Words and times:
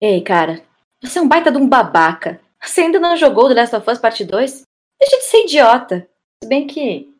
Ei, 0.00 0.22
cara, 0.22 0.64
você 1.02 1.18
é 1.18 1.22
um 1.22 1.28
baita 1.28 1.50
de 1.50 1.58
um 1.58 1.68
babaca. 1.68 2.40
Você 2.62 2.82
ainda 2.82 3.00
não 3.00 3.16
jogou 3.16 3.48
The 3.48 3.54
Last 3.54 3.76
of 3.76 3.90
Us 3.90 3.98
Parte 3.98 4.24
2? 4.24 4.62
Deixa 5.00 5.16
de 5.16 5.24
ser 5.24 5.44
idiota. 5.44 6.08
Se 6.42 6.48
bem 6.48 6.66
que 6.66 7.12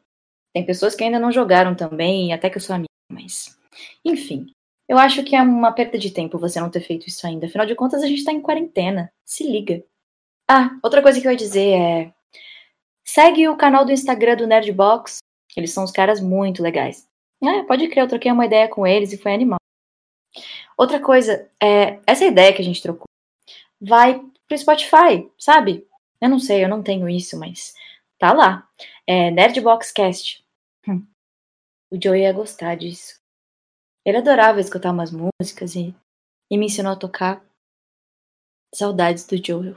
tem 0.54 0.64
pessoas 0.64 0.94
que 0.94 1.02
ainda 1.02 1.18
não 1.18 1.32
jogaram 1.32 1.74
também, 1.74 2.32
até 2.32 2.48
que 2.48 2.56
eu 2.56 2.62
sou 2.62 2.76
amiga, 2.76 2.88
mas. 3.10 3.58
Enfim, 4.04 4.46
eu 4.88 4.98
acho 4.98 5.22
que 5.22 5.36
é 5.36 5.42
uma 5.42 5.70
perda 5.70 5.98
de 5.98 6.10
tempo 6.10 6.38
você 6.38 6.58
não 6.58 6.70
ter 6.70 6.80
feito 6.80 7.06
isso 7.06 7.26
ainda. 7.26 7.46
Afinal 7.46 7.66
de 7.66 7.74
contas, 7.74 8.02
a 8.02 8.06
gente 8.06 8.24
tá 8.24 8.32
em 8.32 8.40
quarentena. 8.40 9.12
Se 9.24 9.44
liga. 9.44 9.84
Ah, 10.48 10.78
outra 10.82 11.02
coisa 11.02 11.20
que 11.20 11.26
eu 11.26 11.30
ia 11.30 11.36
dizer 11.36 11.78
é. 11.78 12.14
Segue 13.04 13.48
o 13.48 13.56
canal 13.56 13.84
do 13.84 13.92
Instagram 13.92 14.36
do 14.36 14.46
Nerdbox. 14.46 15.18
Eles 15.54 15.72
são 15.72 15.84
uns 15.84 15.90
caras 15.90 16.20
muito 16.20 16.62
legais. 16.62 17.06
É, 17.42 17.62
pode 17.64 17.86
crer, 17.88 18.04
eu 18.04 18.08
troquei 18.08 18.32
uma 18.32 18.46
ideia 18.46 18.66
com 18.68 18.86
eles 18.86 19.12
e 19.12 19.18
foi 19.18 19.34
animal. 19.34 19.58
Outra 20.76 21.00
coisa, 21.00 21.50
é, 21.62 22.00
essa 22.06 22.24
ideia 22.24 22.52
que 22.52 22.62
a 22.62 22.64
gente 22.64 22.82
trocou 22.82 23.06
vai 23.80 24.20
pro 24.46 24.58
Spotify, 24.58 25.30
sabe? 25.38 25.86
Eu 26.20 26.28
não 26.28 26.38
sei, 26.38 26.64
eu 26.64 26.68
não 26.68 26.82
tenho 26.82 27.08
isso, 27.08 27.38
mas 27.38 27.74
tá 28.18 28.32
lá. 28.32 28.66
É 29.06 29.30
Nerdboxcast. 29.30 30.44
Hum. 30.86 31.06
O 31.90 31.98
Joey 32.02 32.22
ia 32.22 32.32
gostar 32.32 32.76
disso. 32.76 33.18
Ele 34.08 34.16
adorava 34.16 34.58
escutar 34.58 34.90
umas 34.90 35.10
músicas 35.12 35.74
e, 35.74 35.94
e 36.50 36.56
me 36.56 36.64
ensinou 36.64 36.92
a 36.92 36.98
tocar. 36.98 37.44
Saudades 38.74 39.26
do 39.26 39.36
Joel. 39.36 39.76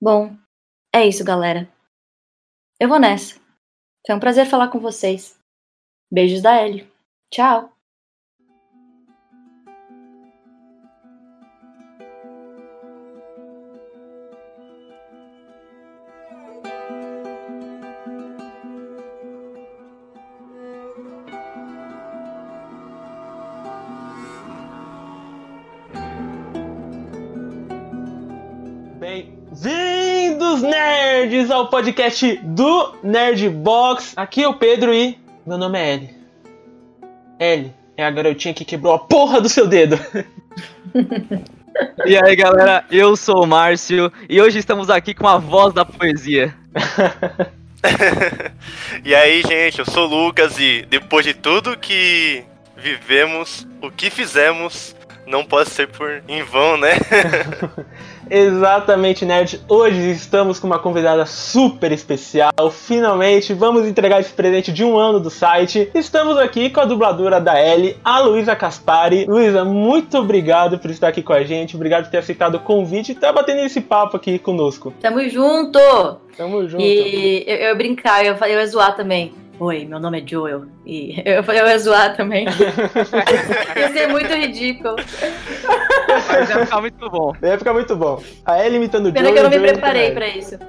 Bom, 0.00 0.38
é 0.94 1.04
isso, 1.04 1.24
galera. 1.24 1.68
Eu 2.78 2.88
vou 2.88 3.00
nessa. 3.00 3.40
Foi 4.06 4.14
um 4.14 4.20
prazer 4.20 4.46
falar 4.46 4.68
com 4.68 4.78
vocês. 4.78 5.36
Beijos 6.08 6.40
da 6.40 6.64
Ellie. 6.64 6.88
Tchau. 7.28 7.75
Nerds, 31.36 31.50
ao 31.50 31.68
podcast 31.68 32.40
do 32.42 32.94
Nerdbox. 33.02 34.14
Aqui 34.16 34.42
é 34.42 34.48
o 34.48 34.54
Pedro 34.54 34.94
e 34.94 35.18
meu 35.46 35.58
nome 35.58 35.78
é 35.78 35.94
Ellie. 35.94 36.10
Ellie 37.38 37.74
é 37.96 38.04
a 38.04 38.10
garotinha 38.10 38.54
que 38.54 38.64
quebrou 38.64 38.94
a 38.94 38.98
porra 38.98 39.40
do 39.40 39.48
seu 39.48 39.66
dedo. 39.66 39.98
E 42.06 42.16
aí, 42.16 42.34
galera, 42.34 42.86
eu 42.90 43.14
sou 43.16 43.44
o 43.44 43.46
Márcio 43.46 44.10
e 44.30 44.40
hoje 44.40 44.58
estamos 44.58 44.88
aqui 44.88 45.12
com 45.12 45.28
a 45.28 45.36
voz 45.36 45.74
da 45.74 45.84
poesia. 45.84 46.54
e 49.04 49.14
aí, 49.14 49.42
gente, 49.42 49.80
eu 49.80 49.84
sou 49.84 50.08
o 50.08 50.26
Lucas 50.26 50.58
e 50.58 50.86
depois 50.88 51.26
de 51.26 51.34
tudo 51.34 51.76
que 51.76 52.42
vivemos, 52.74 53.68
o 53.82 53.90
que 53.90 54.08
fizemos 54.08 54.95
não 55.26 55.44
pode 55.44 55.70
ser 55.70 55.88
por 55.88 56.22
em 56.28 56.42
vão, 56.42 56.76
né? 56.76 56.92
Exatamente, 58.30 59.24
nerd. 59.24 59.60
Hoje 59.68 60.10
estamos 60.10 60.58
com 60.58 60.66
uma 60.66 60.78
convidada 60.78 61.26
super 61.26 61.92
especial. 61.92 62.52
Finalmente 62.70 63.52
vamos 63.52 63.86
entregar 63.86 64.20
esse 64.20 64.32
presente 64.32 64.72
de 64.72 64.84
um 64.84 64.96
ano 64.96 65.20
do 65.20 65.30
site. 65.30 65.90
Estamos 65.94 66.36
aqui 66.36 66.70
com 66.70 66.80
a 66.80 66.84
dubladora 66.84 67.40
da 67.40 67.60
Ellie, 67.60 67.96
a 68.04 68.20
Luísa 68.20 68.56
Caspari. 68.56 69.26
Luísa, 69.26 69.64
muito 69.64 70.18
obrigado 70.18 70.78
por 70.78 70.90
estar 70.90 71.08
aqui 71.08 71.22
com 71.22 71.32
a 71.32 71.42
gente. 71.44 71.76
Obrigado 71.76 72.04
por 72.04 72.10
ter 72.10 72.18
aceitado 72.18 72.56
o 72.56 72.60
convite 72.60 73.10
e 73.10 73.14
estar 73.14 73.32
batendo 73.32 73.60
esse 73.60 73.80
papo 73.80 74.16
aqui 74.16 74.38
conosco. 74.38 74.92
Tamo 75.00 75.28
junto! 75.28 75.78
Tamo 76.36 76.68
junto. 76.68 76.82
E 76.82 77.44
eu, 77.46 77.56
eu 77.56 77.76
brincar, 77.76 78.24
eu, 78.24 78.34
eu 78.34 78.58
ia 78.58 78.66
zoar 78.66 78.94
também. 78.94 79.32
Oi, 79.58 79.86
meu 79.86 79.98
nome 79.98 80.20
é 80.20 80.26
Joel. 80.26 80.66
E 80.84 81.22
eu 81.24 81.42
falei, 81.42 81.62
eu 81.62 81.66
ia 81.66 81.78
zoar 81.78 82.14
também. 82.16 82.46
ia 83.76 83.92
ser 83.92 84.06
muito 84.08 84.32
ridículo. 84.34 84.96
Mas 86.28 86.50
ia 86.50 86.64
ficar 86.66 86.80
muito 86.80 87.10
bom. 87.10 87.34
Ia 87.42 87.58
ficar 87.58 87.72
muito 87.72 87.96
bom. 87.96 88.22
A 88.44 88.62
Ellie 88.62 88.76
imitando 88.76 89.08
o 89.08 89.12
Pena 89.12 89.28
Joel. 89.30 89.34
que 89.34 89.38
eu 89.38 89.42
não 89.44 89.50
me 89.50 89.58
Joel 89.58 89.72
preparei 89.72 90.10
pra 90.10 90.28
isso. 90.28 90.58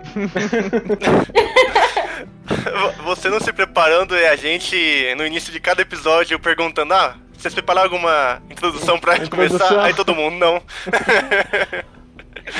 Você 3.03 3.29
não 3.29 3.39
se 3.41 3.51
preparando 3.51 4.15
é 4.15 4.29
a 4.29 4.35
gente 4.37 5.13
no 5.17 5.25
início 5.25 5.51
de 5.51 5.59
cada 5.59 5.81
episódio 5.81 6.39
perguntando: 6.39 6.93
ah, 6.93 7.15
vocês 7.37 7.53
prepararam 7.53 7.87
alguma 7.91 8.41
introdução 8.49 8.97
pra 8.99 9.19
começar? 9.27 9.83
Aí 9.83 9.93
todo 9.93 10.15
mundo, 10.15 10.37
não. 10.37 10.61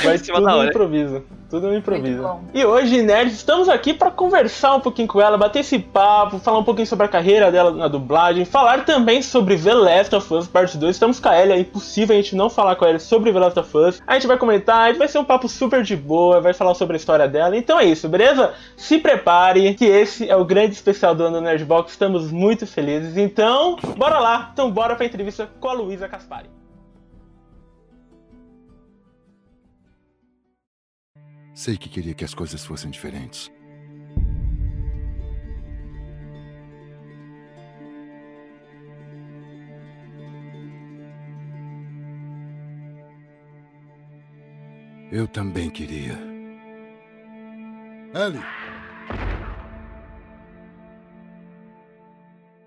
Vai 0.04 0.16
Em 0.16 0.18
cima 0.18 0.42
da 0.42 0.56
hora. 0.58 0.70
improviso. 0.70 1.24
Tudo 1.50 1.68
no 1.68 1.76
improviso. 1.76 2.40
E 2.54 2.66
hoje, 2.66 3.02
nerds, 3.02 3.34
estamos 3.34 3.70
aqui 3.70 3.94
para 3.94 4.12
conversar 4.12 4.76
um 4.76 4.82
pouquinho 4.82 5.08
com 5.08 5.22
ela, 5.22 5.38
bater 5.38 5.60
esse 5.60 5.80
papo, 5.80 6.40
falar 6.40 6.60
um 6.60 6.64
pouquinho 6.64 6.88
sobre 6.88 7.06
a 7.06 7.10
carreira 7.10 7.50
dela 7.50 7.72
na 7.72 7.88
dublagem, 7.88 8.44
falar 8.44 8.84
também 8.84 9.22
sobre 9.22 9.58
The 9.58 9.74
Last 9.74 10.16
of 10.16 10.34
Us 10.34 10.48
Parte 10.48 10.78
2. 10.78 10.94
Estamos 10.94 11.22
com 11.22 11.30
a 11.30 11.42
Ellie, 11.42 11.54
é 11.54 11.60
impossível 11.60 12.14
a 12.14 12.22
gente 12.22 12.36
não 12.36 12.50
falar 12.50 12.76
com 12.76 12.84
a 12.84 12.90
Ellie 12.90 13.00
sobre 13.00 13.32
The 13.32 13.40
Last 13.40 13.60
of 13.60 13.78
Us. 13.78 14.02
A 14.06 14.16
gente 14.16 14.28
vai 14.28 14.38
comentar, 14.38 14.90
a 14.90 14.94
vai 14.94 15.08
ser 15.08 15.20
um 15.20 15.24
papo 15.26 15.48
super 15.48 15.84
de 15.84 15.96
boa, 15.96 16.42
vai 16.42 16.54
falar 16.54 16.74
sobre 16.74 16.96
a 16.96 16.98
história 16.98 17.28
dela. 17.28 17.56
Então 17.56 17.80
é 17.80 17.86
isso, 17.86 18.10
beleza? 18.10 18.54
Se 18.76 18.98
prepare, 18.98 19.74
que 19.76 19.86
esse 19.86 20.30
é 20.30 20.36
o 20.36 20.44
grande 20.44 20.74
especial 20.74 21.16
do 21.16 21.24
ano 21.24 21.38
do 21.38 21.42
Nerdbox. 21.42 21.92
Estamos 21.92 22.30
muito 22.30 22.68
felizes. 22.68 23.16
Então, 23.16 23.78
bora 23.96 24.20
lá. 24.20 24.50
Então 24.52 24.70
bora 24.70 24.96
pra 24.96 25.06
entrevista 25.06 25.50
com 25.60 25.70
a 25.70 25.74
Luísa 25.74 26.10
Caspari. 26.10 26.57
Sei 31.58 31.76
que 31.76 31.90
queria 31.90 32.14
que 32.14 32.24
as 32.24 32.36
coisas 32.36 32.64
fossem 32.64 32.92
diferentes. 32.92 33.52
Eu 45.12 45.28
também 45.28 45.72
queria. 45.72 46.14
Ellie! 48.14 48.44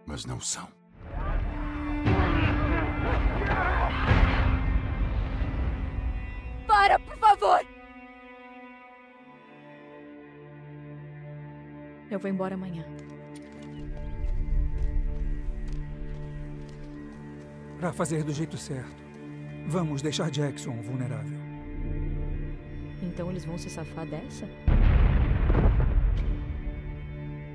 Mas 0.04 0.24
não 0.24 0.40
são. 0.40 0.66
Para, 6.66 6.98
por 6.98 7.16
favor! 7.18 7.79
Eu 12.10 12.19
vou 12.19 12.28
embora 12.28 12.54
amanhã. 12.54 12.84
Para 17.78 17.93
fazer 17.93 18.25
do 18.25 18.32
jeito 18.32 18.59
certo. 18.59 19.00
Vamos 19.66 20.03
deixar 20.03 20.31
Jackson 20.31 20.72
vulnerável. 20.82 21.38
Então 23.03 23.31
eles 23.31 23.44
vão 23.44 23.56
se 23.56 23.70
safar 23.70 24.06
dessa? 24.06 24.47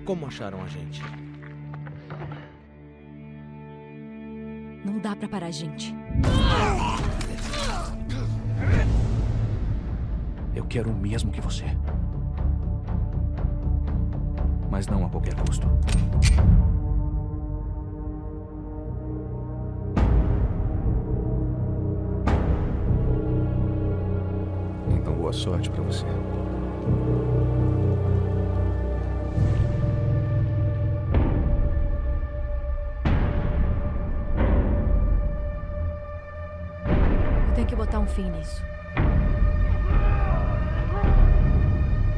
Como 0.06 0.26
acharam 0.26 0.64
a 0.64 0.68
gente? 0.68 1.02
Não 4.86 5.00
dá 5.00 5.16
pra 5.16 5.28
parar 5.28 5.48
a 5.48 5.52
gente. 5.52 5.94
Eu 10.56 10.64
quero 10.66 10.92
o 10.92 10.96
mesmo 10.96 11.32
que 11.32 11.42
você. 11.42 11.66
Mas 14.76 14.88
não 14.88 15.06
a 15.06 15.10
qualquer 15.10 15.34
custo. 15.36 15.70
Então 24.90 25.14
boa 25.14 25.32
sorte 25.32 25.70
pra 25.70 25.82
você. 25.82 26.06
Tenho 37.56 37.66
que 37.66 37.76
botar 37.78 38.00
um 38.00 38.08
fim 38.08 38.30
nisso. 38.30 38.62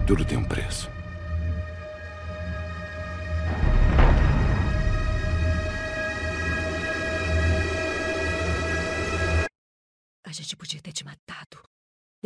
Tudo 0.07 0.25
tem 0.25 0.39
um 0.39 0.44
preço. 0.44 0.96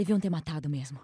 Deviam 0.01 0.19
ter 0.19 0.31
matado 0.31 0.67
mesmo. 0.67 0.99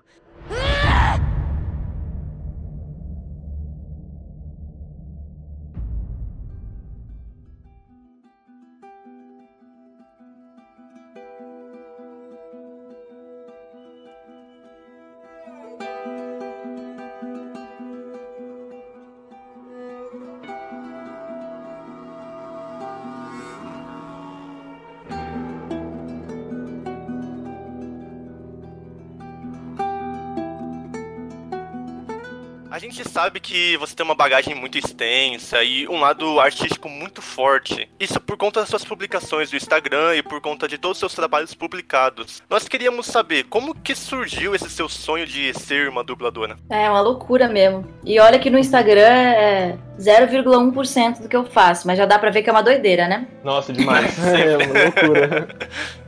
Gente 32.98 33.10
sabe 33.10 33.40
que 33.40 33.78
você 33.78 33.96
tem 33.96 34.04
uma 34.04 34.16
bagagem 34.16 34.56
muito 34.56 34.78
extensa 34.78 35.64
e 35.64 35.88
um 35.88 36.00
lado 36.00 36.40
artístico 36.40 36.90
muito 36.90 37.22
forte. 37.22 37.88
Isso 38.00 38.20
por 38.20 38.38
conta 38.38 38.62
das 38.62 38.70
suas 38.70 38.84
publicações 38.84 39.52
do 39.52 39.56
Instagram 39.56 40.16
e 40.16 40.24
por 40.24 40.42
conta 40.42 40.68
de 40.68 40.78
todos 40.78 40.98
os 40.98 41.00
seus 41.00 41.14
trabalhos 41.14 41.54
publicados. 41.54 42.42
Nós 42.50 42.68
queríamos 42.68 43.06
saber 43.06 43.44
como 43.44 43.76
que 43.76 43.96
surgiu 43.96 44.56
esse 44.56 44.70
seu 44.70 44.90
sonho 44.90 45.28
de 45.28 45.54
ser 45.54 45.88
uma 45.90 46.04
dubladora. 46.04 46.58
É 46.70 46.90
uma 46.90 47.02
loucura 47.02 47.48
mesmo. 47.48 47.86
E 48.04 48.20
olha 48.20 48.40
que 48.40 48.50
no 48.50 48.58
Instagram 48.58 49.02
é 49.02 49.78
0,1% 50.00 51.22
do 51.22 51.30
que 51.30 51.36
eu 51.36 51.46
faço, 51.46 51.86
mas 51.86 51.98
já 51.98 52.06
dá 52.06 52.18
pra 52.18 52.32
ver 52.32 52.42
que 52.42 52.50
é 52.50 52.54
uma 52.54 52.64
doideira, 52.64 53.08
né? 53.08 53.28
Nossa, 53.44 53.72
demais. 53.72 54.18
é 54.26 54.58
uma 54.58 54.84
loucura. 54.84 55.48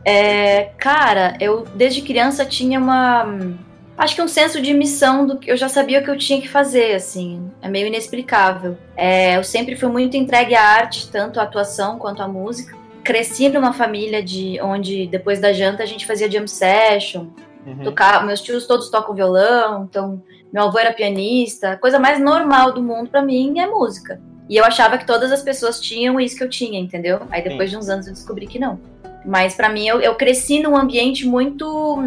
É, 0.04 0.64
cara, 0.78 1.38
eu 1.40 1.66
desde 1.76 2.02
criança 2.02 2.46
tinha 2.46 2.80
uma. 2.80 3.26
Acho 4.00 4.16
que 4.16 4.22
um 4.22 4.30
senso 4.30 4.62
de 4.62 4.74
missão 4.74 5.28
do 5.28 5.38
que 5.38 5.52
eu 5.52 5.58
já 5.58 5.68
sabia 5.68 6.00
o 6.00 6.04
que 6.04 6.10
eu 6.10 6.18
tinha 6.18 6.40
que 6.40 6.48
fazer, 6.48 6.96
assim. 6.96 7.52
É 7.62 7.68
meio 7.68 7.86
inexplicável. 7.88 8.78
É, 8.96 9.36
eu 9.36 9.44
sempre 9.44 9.76
fui 9.76 9.90
muito 9.90 10.16
entregue 10.16 10.56
à 10.56 10.64
arte, 10.64 11.12
tanto 11.12 11.38
à 11.38 11.44
atuação 11.44 12.00
quanto 12.00 12.24
à 12.24 12.28
música. 12.28 12.78
Cresci 13.04 13.50
numa 13.50 13.74
família 13.74 14.24
de 14.24 14.58
onde 14.62 15.06
depois 15.08 15.42
da 15.42 15.52
janta 15.52 15.84
a 15.84 15.86
gente 15.86 16.06
fazia 16.06 16.32
jam 16.32 16.48
session, 16.48 17.28
Uhum. 17.66 17.84
tocar, 17.84 18.26
meus 18.26 18.40
tios 18.42 18.66
todos 18.66 18.90
tocam 18.90 19.14
violão, 19.14 19.84
então 19.84 20.24
meu 20.52 20.64
avô 20.64 20.80
era 20.80 20.94
pianista. 20.94 21.72
A 21.72 21.78
coisa 21.78 22.00
mais 22.00 22.22
normal 22.22 22.72
do 22.72 22.82
mundo 22.82 23.10
pra 23.10 23.22
mim 23.22 23.60
é 23.60 23.68
música. 23.68 24.22
E 24.50 24.56
eu 24.56 24.64
achava 24.64 24.98
que 24.98 25.06
todas 25.06 25.30
as 25.30 25.44
pessoas 25.44 25.78
tinham 25.78 26.18
isso 26.22 26.38
que 26.38 26.44
eu 26.44 26.50
tinha, 26.50 26.80
entendeu? 26.80 27.20
Aí 27.30 27.44
depois 27.44 27.70
de 27.70 27.76
uns 27.76 27.90
anos 27.90 28.08
eu 28.08 28.14
descobri 28.14 28.48
que 28.48 28.58
não. 28.58 28.80
Mas 29.26 29.56
pra 29.56 29.68
mim 29.68 29.86
eu, 29.86 30.00
eu 30.00 30.16
cresci 30.16 30.62
num 30.64 30.78
ambiente 30.78 31.28
muito 31.28 32.02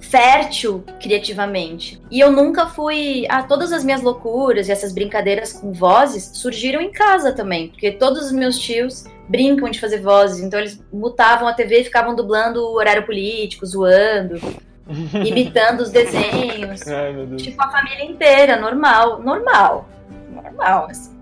fértil 0.00 0.84
criativamente. 1.00 2.00
E 2.10 2.20
eu 2.20 2.30
nunca 2.30 2.66
fui. 2.66 3.26
Ah, 3.28 3.42
todas 3.42 3.72
as 3.72 3.84
minhas 3.84 4.02
loucuras 4.02 4.68
e 4.68 4.72
essas 4.72 4.92
brincadeiras 4.92 5.52
com 5.52 5.72
vozes 5.72 6.30
surgiram 6.34 6.80
em 6.80 6.90
casa 6.90 7.32
também, 7.32 7.68
porque 7.68 7.92
todos 7.92 8.26
os 8.26 8.32
meus 8.32 8.58
tios 8.58 9.04
brincam 9.28 9.68
de 9.68 9.78
fazer 9.78 10.00
vozes, 10.00 10.42
então 10.42 10.58
eles 10.58 10.82
mutavam 10.92 11.46
a 11.46 11.52
TV 11.52 11.80
e 11.80 11.84
ficavam 11.84 12.14
dublando 12.14 12.62
o 12.62 12.74
horário 12.74 13.04
político, 13.04 13.66
zoando, 13.66 14.40
imitando 15.26 15.80
os 15.80 15.90
desenhos. 15.90 16.86
Ai. 16.88 17.36
Tipo, 17.36 17.62
a 17.62 17.70
família 17.70 18.04
inteira, 18.04 18.56
normal, 18.56 19.20
normal, 19.20 19.88
normal, 20.32 20.86
assim. 20.90 21.16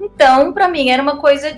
Então, 0.00 0.52
pra 0.52 0.68
mim, 0.68 0.90
era 0.90 1.02
uma 1.02 1.16
coisa. 1.16 1.56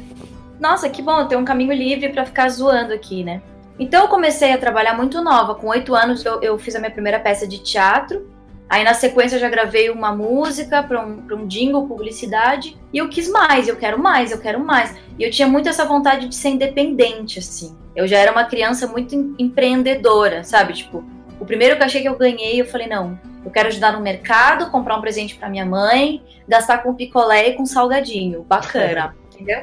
Nossa, 0.59 0.89
que 0.89 1.03
bom, 1.03 1.27
ter 1.27 1.37
um 1.37 1.45
caminho 1.45 1.73
livre 1.73 2.09
pra 2.09 2.25
ficar 2.25 2.49
zoando 2.49 2.93
aqui, 2.93 3.23
né? 3.23 3.43
Então, 3.81 4.03
eu 4.03 4.09
comecei 4.09 4.53
a 4.53 4.59
trabalhar 4.59 4.95
muito 4.95 5.23
nova. 5.23 5.55
Com 5.55 5.69
oito 5.69 5.95
anos, 5.95 6.23
eu, 6.25 6.41
eu 6.43 6.59
fiz 6.59 6.77
a 6.77 6.79
minha 6.79 6.91
primeira 6.91 7.19
peça 7.19 7.47
de 7.49 7.59
teatro. 7.59 8.31
Aí, 8.69 8.85
na 8.85 8.93
sequência, 8.95 9.37
eu 9.37 9.41
já 9.41 9.49
gravei 9.49 9.89
uma 9.91 10.15
música 10.15 10.83
pra 10.83 11.01
um, 11.01 11.17
pra 11.23 11.35
um 11.35 11.47
jingle, 11.47 11.89
publicidade. 11.89 12.77
E 12.93 12.99
eu 12.99 13.09
quis 13.09 13.29
mais, 13.29 13.67
eu 13.67 13.77
quero 13.77 13.99
mais, 13.99 14.31
eu 14.31 14.39
quero 14.39 14.61
mais. 14.61 14.95
E 15.19 15.25
eu 15.25 15.31
tinha 15.31 15.49
muito 15.49 15.69
essa 15.69 15.85
vontade 15.87 16.29
de 16.29 16.37
ser 16.37 16.51
independente, 16.51 17.39
assim. 17.39 17.75
Eu 17.97 18.07
já 18.07 18.19
era 18.19 18.31
uma 18.31 18.45
criança 18.45 18.87
muito 18.87 19.15
em- 19.15 19.35
empreendedora, 19.39 20.45
sabe? 20.45 20.75
Tipo, 20.75 21.03
o 21.41 21.47
primeiro 21.47 21.79
cachê 21.79 22.01
que 22.03 22.09
eu 22.09 22.17
ganhei, 22.19 22.61
eu 22.61 22.67
falei, 22.67 22.87
não, 22.87 23.19
eu 23.45 23.51
quero 23.51 23.69
ajudar 23.69 23.93
no 23.95 24.01
mercado, 24.01 24.71
comprar 24.71 24.97
um 24.97 25.01
presente 25.01 25.35
pra 25.37 25.49
minha 25.49 25.65
mãe, 25.65 26.23
gastar 26.47 26.79
com 26.83 26.95
picolé 26.95 27.49
e 27.49 27.55
com 27.55 27.65
salgadinho. 27.65 28.43
Bacana, 28.43 29.17
entendeu? 29.33 29.63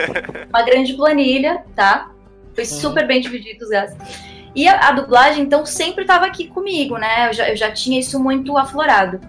Uma 0.48 0.62
grande 0.62 0.94
planilha, 0.94 1.62
tá? 1.76 2.10
Foi 2.58 2.64
super 2.64 3.06
bem 3.06 3.20
dividido 3.20 3.64
os 3.64 3.70
gastos. 3.70 3.96
E 4.52 4.66
a, 4.66 4.88
a 4.88 4.92
dublagem, 4.92 5.44
então, 5.44 5.64
sempre 5.64 6.02
estava 6.02 6.26
aqui 6.26 6.48
comigo, 6.48 6.98
né? 6.98 7.28
Eu 7.28 7.32
já, 7.32 7.48
eu 7.50 7.56
já 7.56 7.70
tinha 7.70 8.00
isso 8.00 8.18
muito 8.18 8.58
aflorado. 8.58 9.20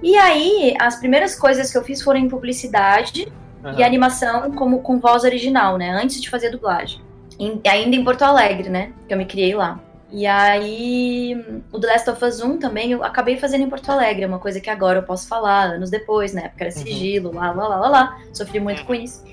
E 0.00 0.16
aí, 0.16 0.76
as 0.78 0.94
primeiras 0.94 1.34
coisas 1.34 1.72
que 1.72 1.76
eu 1.76 1.82
fiz 1.82 2.00
foram 2.00 2.20
em 2.20 2.28
publicidade 2.28 3.26
Aham. 3.64 3.76
e 3.76 3.82
animação 3.82 4.52
como 4.52 4.80
com 4.80 5.00
voz 5.00 5.24
original, 5.24 5.76
né? 5.76 5.90
Antes 5.90 6.22
de 6.22 6.30
fazer 6.30 6.50
dublagem. 6.50 7.00
Em- 7.36 7.60
ainda 7.68 7.96
em 7.96 8.04
Porto 8.04 8.22
Alegre, 8.22 8.68
né? 8.68 8.92
Que 9.08 9.14
eu 9.14 9.18
me 9.18 9.24
criei 9.24 9.56
lá. 9.56 9.80
E 10.12 10.24
aí, 10.24 11.34
o 11.72 11.80
The 11.80 11.86
Last 11.88 12.10
of 12.10 12.24
Us 12.24 12.40
1 12.40 12.58
também 12.58 12.92
eu 12.92 13.02
acabei 13.02 13.36
fazendo 13.38 13.62
em 13.62 13.68
Porto 13.68 13.90
Alegre, 13.90 14.22
é 14.22 14.26
uma 14.28 14.38
coisa 14.38 14.60
que 14.60 14.70
agora 14.70 15.00
eu 15.00 15.02
posso 15.02 15.26
falar, 15.26 15.72
anos 15.72 15.90
depois, 15.90 16.32
né? 16.32 16.50
Porque 16.50 16.62
era 16.62 16.70
sigilo, 16.70 17.34
lá, 17.34 17.50
lá, 17.50 17.66
lá, 17.66 17.76
lá, 17.76 17.88
lá. 17.88 18.18
Sofri 18.32 18.60
muito 18.60 18.84
com 18.84 18.94
isso. 18.94 19.24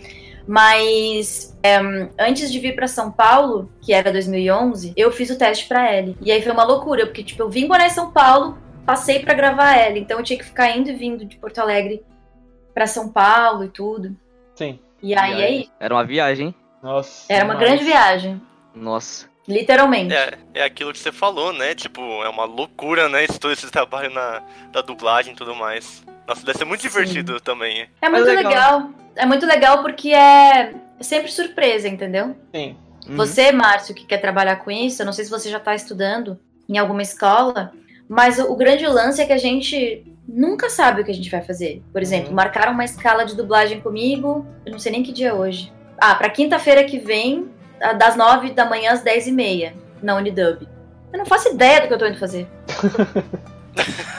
Mas 0.49 1.55
é, 1.61 1.77
antes 2.17 2.51
de 2.51 2.59
vir 2.59 2.73
pra 2.73 2.87
São 2.87 3.11
Paulo, 3.11 3.71
que 3.79 3.93
era 3.93 4.11
2011, 4.11 4.93
eu 4.97 5.11
fiz 5.11 5.29
o 5.29 5.37
teste 5.37 5.67
pra 5.67 5.95
Ellie. 5.95 6.17
E 6.19 6.31
aí 6.31 6.41
foi 6.41 6.51
uma 6.51 6.63
loucura, 6.63 7.05
porque 7.05 7.23
tipo, 7.23 7.43
eu 7.43 7.51
vim 7.51 7.67
morar 7.67 7.85
em 7.85 7.91
São 7.91 8.09
Paulo, 8.09 8.57
passei 8.83 9.19
pra 9.19 9.35
gravar 9.35 9.77
Ellie, 9.77 10.01
então 10.01 10.17
eu 10.17 10.23
tinha 10.23 10.39
que 10.39 10.45
ficar 10.45 10.75
indo 10.75 10.89
e 10.89 10.95
vindo 10.95 11.23
de 11.23 11.37
Porto 11.37 11.59
Alegre 11.59 12.03
pra 12.73 12.87
São 12.87 13.09
Paulo 13.09 13.65
e 13.65 13.69
tudo. 13.69 14.17
Sim. 14.55 14.79
E 15.03 15.13
aí 15.13 15.39
é 15.39 15.51
isso. 15.51 15.71
Era 15.79 15.93
uma 15.93 16.03
viagem, 16.03 16.47
hein? 16.47 16.55
Nossa. 16.81 17.31
Era 17.31 17.45
uma 17.45 17.53
demais. 17.53 17.69
grande 17.69 17.83
viagem, 17.83 18.41
Nossa. 18.73 19.27
literalmente. 19.47 20.15
É, 20.15 20.33
é 20.55 20.63
aquilo 20.63 20.91
que 20.91 20.97
você 20.97 21.11
falou, 21.11 21.53
né? 21.53 21.75
Tipo, 21.75 22.01
é 22.23 22.29
uma 22.29 22.45
loucura, 22.45 23.07
né? 23.07 23.23
Esse, 23.23 23.39
todo 23.39 23.51
esse 23.51 23.69
trabalho 23.69 24.09
na, 24.09 24.41
da 24.71 24.81
dublagem 24.81 25.33
e 25.33 25.35
tudo 25.35 25.53
mais. 25.53 26.03
Nossa, 26.27 26.43
deve 26.43 26.57
ser 26.57 26.65
muito 26.65 26.81
Sim. 26.81 26.87
divertido 26.87 27.39
também. 27.39 27.87
É 28.01 28.09
muito 28.09 28.25
legal. 28.25 28.49
legal. 28.51 28.89
É 29.19 29.25
muito 29.25 29.45
legal 29.45 29.81
porque 29.81 30.09
é 30.13 30.73
sempre 31.01 31.31
surpresa, 31.31 31.87
entendeu? 31.87 32.35
Sim. 32.55 32.75
Uhum. 33.07 33.17
Você, 33.17 33.51
Márcio, 33.51 33.93
que 33.93 34.05
quer 34.05 34.17
trabalhar 34.19 34.55
com 34.57 34.71
isso, 34.71 35.01
eu 35.01 35.05
não 35.05 35.13
sei 35.13 35.25
se 35.25 35.31
você 35.31 35.49
já 35.49 35.57
está 35.57 35.75
estudando 35.75 36.39
em 36.67 36.77
alguma 36.77 37.01
escola, 37.01 37.71
mas 38.07 38.39
o, 38.39 38.51
o 38.51 38.55
grande 38.55 38.85
lance 38.87 39.21
é 39.21 39.25
que 39.25 39.33
a 39.33 39.37
gente 39.37 40.05
nunca 40.27 40.69
sabe 40.69 41.01
o 41.01 41.05
que 41.05 41.11
a 41.11 41.13
gente 41.13 41.29
vai 41.29 41.41
fazer. 41.41 41.81
Por 41.91 42.01
exemplo, 42.01 42.29
Uhum. 42.29 42.35
marcaram 42.35 42.71
uma 42.71 42.85
escala 42.85 43.25
de 43.25 43.35
dublagem 43.35 43.79
comigo, 43.81 44.45
eu 44.65 44.71
não 44.71 44.79
sei 44.79 44.91
nem 44.91 45.03
que 45.03 45.11
dia 45.11 45.29
é 45.29 45.33
hoje. 45.33 45.71
Ah, 45.97 46.15
pra 46.15 46.29
quinta-feira 46.29 46.83
que 46.83 46.97
vem, 46.99 47.49
das 47.97 48.15
nove 48.15 48.51
da 48.51 48.65
manhã 48.65 48.91
às 48.93 49.01
dez 49.01 49.27
e 49.27 49.31
meia, 49.31 49.73
na 50.01 50.15
Unidub. 50.15 50.67
Eu 51.11 51.17
não 51.19 51.25
faço 51.25 51.49
ideia 51.49 51.81
do 51.81 51.87
que 51.87 51.93
eu 51.93 51.97
tô 51.97 52.05
indo 52.05 52.19
fazer. 52.19 52.47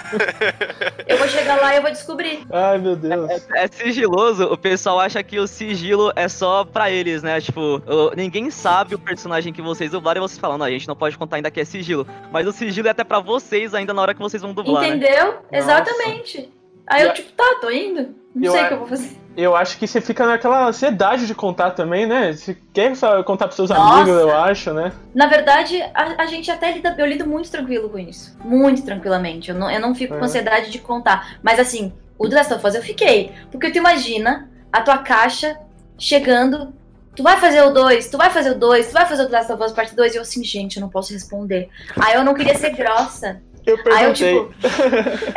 eu 1.06 1.18
vou 1.18 1.28
chegar 1.28 1.60
lá 1.60 1.72
e 1.74 1.76
eu 1.76 1.82
vou 1.82 1.90
descobrir. 1.90 2.44
Ai, 2.50 2.78
meu 2.78 2.96
Deus. 2.96 3.30
É 3.54 3.66
sigiloso, 3.68 4.44
o 4.44 4.56
pessoal 4.56 5.00
acha 5.00 5.22
que 5.22 5.38
o 5.38 5.46
sigilo 5.46 6.12
é 6.16 6.28
só 6.28 6.64
pra 6.64 6.90
eles, 6.90 7.22
né? 7.22 7.40
Tipo, 7.40 7.82
ninguém 8.16 8.50
sabe 8.50 8.94
o 8.94 8.98
personagem 8.98 9.52
que 9.52 9.62
vocês 9.62 9.90
dublaram 9.90 10.20
e 10.20 10.28
vocês 10.28 10.38
falam, 10.38 10.58
não, 10.58 10.66
a 10.66 10.70
gente 10.70 10.88
não 10.88 10.96
pode 10.96 11.16
contar 11.16 11.36
ainda 11.36 11.50
que 11.50 11.60
é 11.60 11.64
sigilo. 11.64 12.06
Mas 12.32 12.46
o 12.46 12.52
sigilo 12.52 12.88
é 12.88 12.90
até 12.90 13.04
pra 13.04 13.20
vocês 13.20 13.74
ainda 13.74 13.92
na 13.94 14.02
hora 14.02 14.14
que 14.14 14.20
vocês 14.20 14.42
vão 14.42 14.52
dublar, 14.52 14.82
né? 14.82 14.88
Entendeu? 14.88 15.36
Exatamente. 15.52 16.50
Aí 16.86 17.02
eu, 17.02 17.12
tipo, 17.14 17.32
tá, 17.32 17.58
tô 17.60 17.70
indo. 17.70 18.14
Não 18.34 18.46
Eu 18.46 18.52
sei 18.52 18.64
o 18.64 18.68
que 18.68 18.74
eu 18.74 18.78
vou 18.78 18.86
fazer. 18.88 19.19
Eu 19.36 19.54
acho 19.56 19.78
que 19.78 19.86
você 19.86 20.00
fica 20.00 20.26
naquela 20.26 20.66
ansiedade 20.66 21.26
de 21.26 21.34
contar 21.34 21.70
também, 21.70 22.04
né? 22.06 22.32
Você 22.32 22.56
quer 22.72 22.92
contar 23.24 23.46
pros 23.46 23.56
seus 23.56 23.70
Nossa. 23.70 23.94
amigos, 24.02 24.20
eu 24.20 24.36
acho, 24.36 24.72
né? 24.74 24.92
Na 25.14 25.26
verdade, 25.26 25.80
a, 25.94 26.22
a 26.22 26.26
gente 26.26 26.50
até 26.50 26.72
lida, 26.72 26.94
eu 26.98 27.06
lido 27.06 27.26
muito 27.26 27.50
tranquilo 27.50 27.88
com 27.88 27.98
isso. 27.98 28.36
Muito 28.44 28.82
tranquilamente. 28.82 29.50
Eu 29.50 29.56
não, 29.56 29.70
eu 29.70 29.80
não 29.80 29.94
fico 29.94 30.14
É. 30.14 30.18
com 30.18 30.24
ansiedade 30.24 30.70
de 30.70 30.78
contar. 30.80 31.36
Mas 31.42 31.58
assim, 31.60 31.92
o 32.18 32.28
The 32.28 32.36
Last 32.36 32.54
of 32.54 32.66
Us 32.66 32.74
eu 32.74 32.82
fiquei. 32.82 33.32
Porque 33.50 33.70
tu 33.70 33.78
imagina 33.78 34.50
a 34.72 34.82
tua 34.82 34.98
caixa 34.98 35.56
chegando. 35.96 36.72
Tu 37.14 37.22
vai 37.22 37.36
fazer 37.38 37.62
o 37.62 37.70
2, 37.70 38.08
tu 38.08 38.16
vai 38.16 38.30
fazer 38.30 38.50
o 38.52 38.58
2, 38.58 38.86
tu 38.88 38.92
vai 38.92 39.06
fazer 39.06 39.22
o 39.24 39.26
The 39.28 39.36
Last 39.38 39.52
of 39.52 39.62
Us 39.62 39.72
parte 39.72 39.94
2. 39.96 40.14
E 40.14 40.16
eu 40.16 40.22
assim, 40.22 40.42
gente, 40.44 40.76
eu 40.76 40.80
não 40.80 40.88
posso 40.88 41.12
responder. 41.12 41.68
Aí 41.98 42.14
eu 42.14 42.24
não 42.24 42.34
queria 42.34 42.54
ser 42.54 42.70
grossa. 42.70 43.40
Eu 43.66 43.74
Aí 43.92 44.04
eu, 44.04 44.12
perguntei. 44.12 44.14
tipo. 44.14 44.54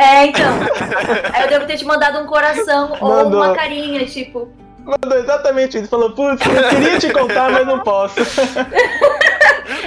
É, 0.01 0.25
então. 0.25 0.53
Aí 1.33 1.43
eu 1.43 1.49
devo 1.49 1.65
ter 1.65 1.77
te 1.77 1.85
mandado 1.85 2.19
um 2.19 2.25
coração 2.25 2.95
ou 2.99 3.09
Mandou. 3.23 3.43
uma 3.43 3.53
carinha, 3.55 4.05
tipo. 4.05 4.49
Mandou 4.85 5.17
exatamente 5.17 5.77
isso. 5.77 5.87
Falou, 5.89 6.11
putz, 6.11 6.45
eu 6.45 6.69
queria 6.69 6.99
te 6.99 7.11
contar, 7.13 7.49
mas 7.51 7.65
não 7.65 7.79
posso. 7.79 8.19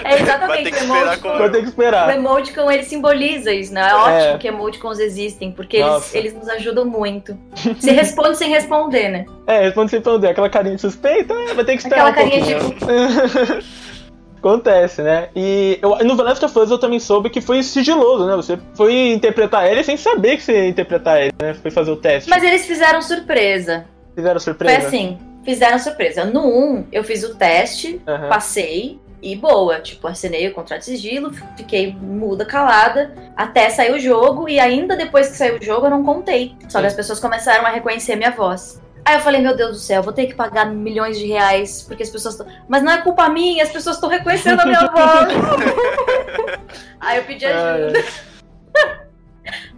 É 0.05 0.21
exatamente 0.23 0.65
ter 0.65 0.71
que 0.73 0.85
o 0.85 0.97
emoticon. 0.97 1.39
Vou 1.39 1.51
ter 1.51 1.59
que 1.59 1.65
O 1.67 1.69
esperar. 1.69 2.15
emoticon, 2.17 2.71
ele 2.71 2.85
simboliza 2.85 3.53
isso, 3.53 3.75
né? 3.75 3.89
É 3.91 3.95
ótimo 3.95 4.35
É. 4.35 4.39
que 4.39 4.49
emoticons 4.49 4.99
existem, 5.01 5.51
porque 5.53 5.79
eles, 5.79 5.89
Nossa. 5.89 6.17
eles 6.17 6.35
nos 6.35 6.49
ajudam 6.49 6.85
muito. 6.85 7.37
Você 7.79 7.91
responde 7.91 8.37
sem 8.39 8.49
responder, 8.51 9.09
né? 9.09 9.27
É, 9.47 9.63
responde 9.63 9.91
sempre 9.91 10.05
falando 10.05 10.25
aquela 10.25 10.49
carinha 10.49 10.77
de 10.77 10.81
suspeita, 10.81 11.35
é, 11.35 11.55
vai 11.55 11.65
ter 11.65 11.73
que 11.77 11.83
esperar 11.83 12.09
Aquela 12.09 12.27
um 12.27 12.31
carinha 12.31 12.59
pouquinho. 12.59 13.63
Acontece, 14.39 15.03
né? 15.03 15.29
E 15.35 15.79
eu, 15.83 15.97
no 16.05 16.17
The 16.17 16.23
Last 16.23 16.45
of 16.45 16.59
Us 16.59 16.71
eu 16.71 16.79
também 16.79 17.01
soube 17.01 17.31
que 17.31 17.41
foi 17.41 17.63
sigiloso, 17.63 18.27
né? 18.27 18.37
Você 18.37 18.59
foi 18.75 19.13
interpretar 19.13 19.71
ele 19.71 19.83
sem 19.83 19.97
saber 19.97 20.37
que 20.37 20.43
você 20.43 20.53
ia 20.53 20.69
interpretar 20.69 21.21
ele, 21.21 21.33
né? 21.41 21.55
Foi 21.55 21.71
fazer 21.71 21.91
o 21.91 21.97
teste. 21.97 22.31
Mas 22.31 22.43
eles 22.43 22.67
fizeram 22.67 23.03
surpresa. 23.03 23.87
Fizeram 24.15 24.41
surpresa? 24.41 24.77
Foi 24.77 24.87
assim, 24.87 25.19
fizeram 25.45 25.79
surpresa. 25.79 26.25
No 26.25 26.47
1, 26.47 26.87
eu 26.93 27.05
fiz 27.05 27.23
o 27.25 27.35
teste, 27.35 28.01
Aham. 28.07 28.29
passei 28.29 28.99
e 29.23 29.35
boa. 29.35 29.81
Tipo, 29.81 30.09
assinei 30.09 30.49
o 30.49 30.55
contrato 30.55 30.81
de 30.81 30.87
sigilo, 30.87 31.33
fiquei 31.57 31.93
muda, 31.93 32.45
calada, 32.45 33.15
até 33.37 33.69
sair 33.69 33.93
o 33.93 33.99
jogo. 33.99 34.49
E 34.49 34.59
ainda 34.61 34.97
depois 34.97 35.29
que 35.29 35.37
saiu 35.37 35.59
o 35.59 35.63
jogo, 35.63 35.87
eu 35.87 35.91
não 35.91 36.05
contei. 36.05 36.55
Só 36.69 36.81
que 36.81 36.87
as 36.87 36.95
pessoas 36.95 37.21
começaram 37.21 37.67
a 37.67 37.71
reconhecer 37.71 38.17
minha 38.17 38.31
voz. 38.31 38.81
Aí 39.07 39.15
eu 39.15 39.21
falei, 39.21 39.41
meu 39.41 39.57
Deus 39.57 39.71
do 39.71 39.79
céu, 39.79 40.03
vou 40.03 40.13
ter 40.13 40.27
que 40.27 40.35
pagar 40.35 40.65
milhões 40.67 41.17
de 41.17 41.27
reais, 41.27 41.81
porque 41.83 42.03
as 42.03 42.11
pessoas 42.11 42.35
estão. 42.35 42.53
Mas 42.69 42.83
não 42.83 42.91
é 42.91 42.99
culpa 43.03 43.29
minha, 43.29 43.63
as 43.63 43.71
pessoas 43.71 43.95
estão 43.97 44.09
reconhecendo 44.11 44.59
a 44.59 44.67
minha 44.67 44.81
voz. 44.91 45.29
Aí 46.99 47.19
eu 47.19 47.25
pedi 47.25 47.47
ajuda. 47.47 48.05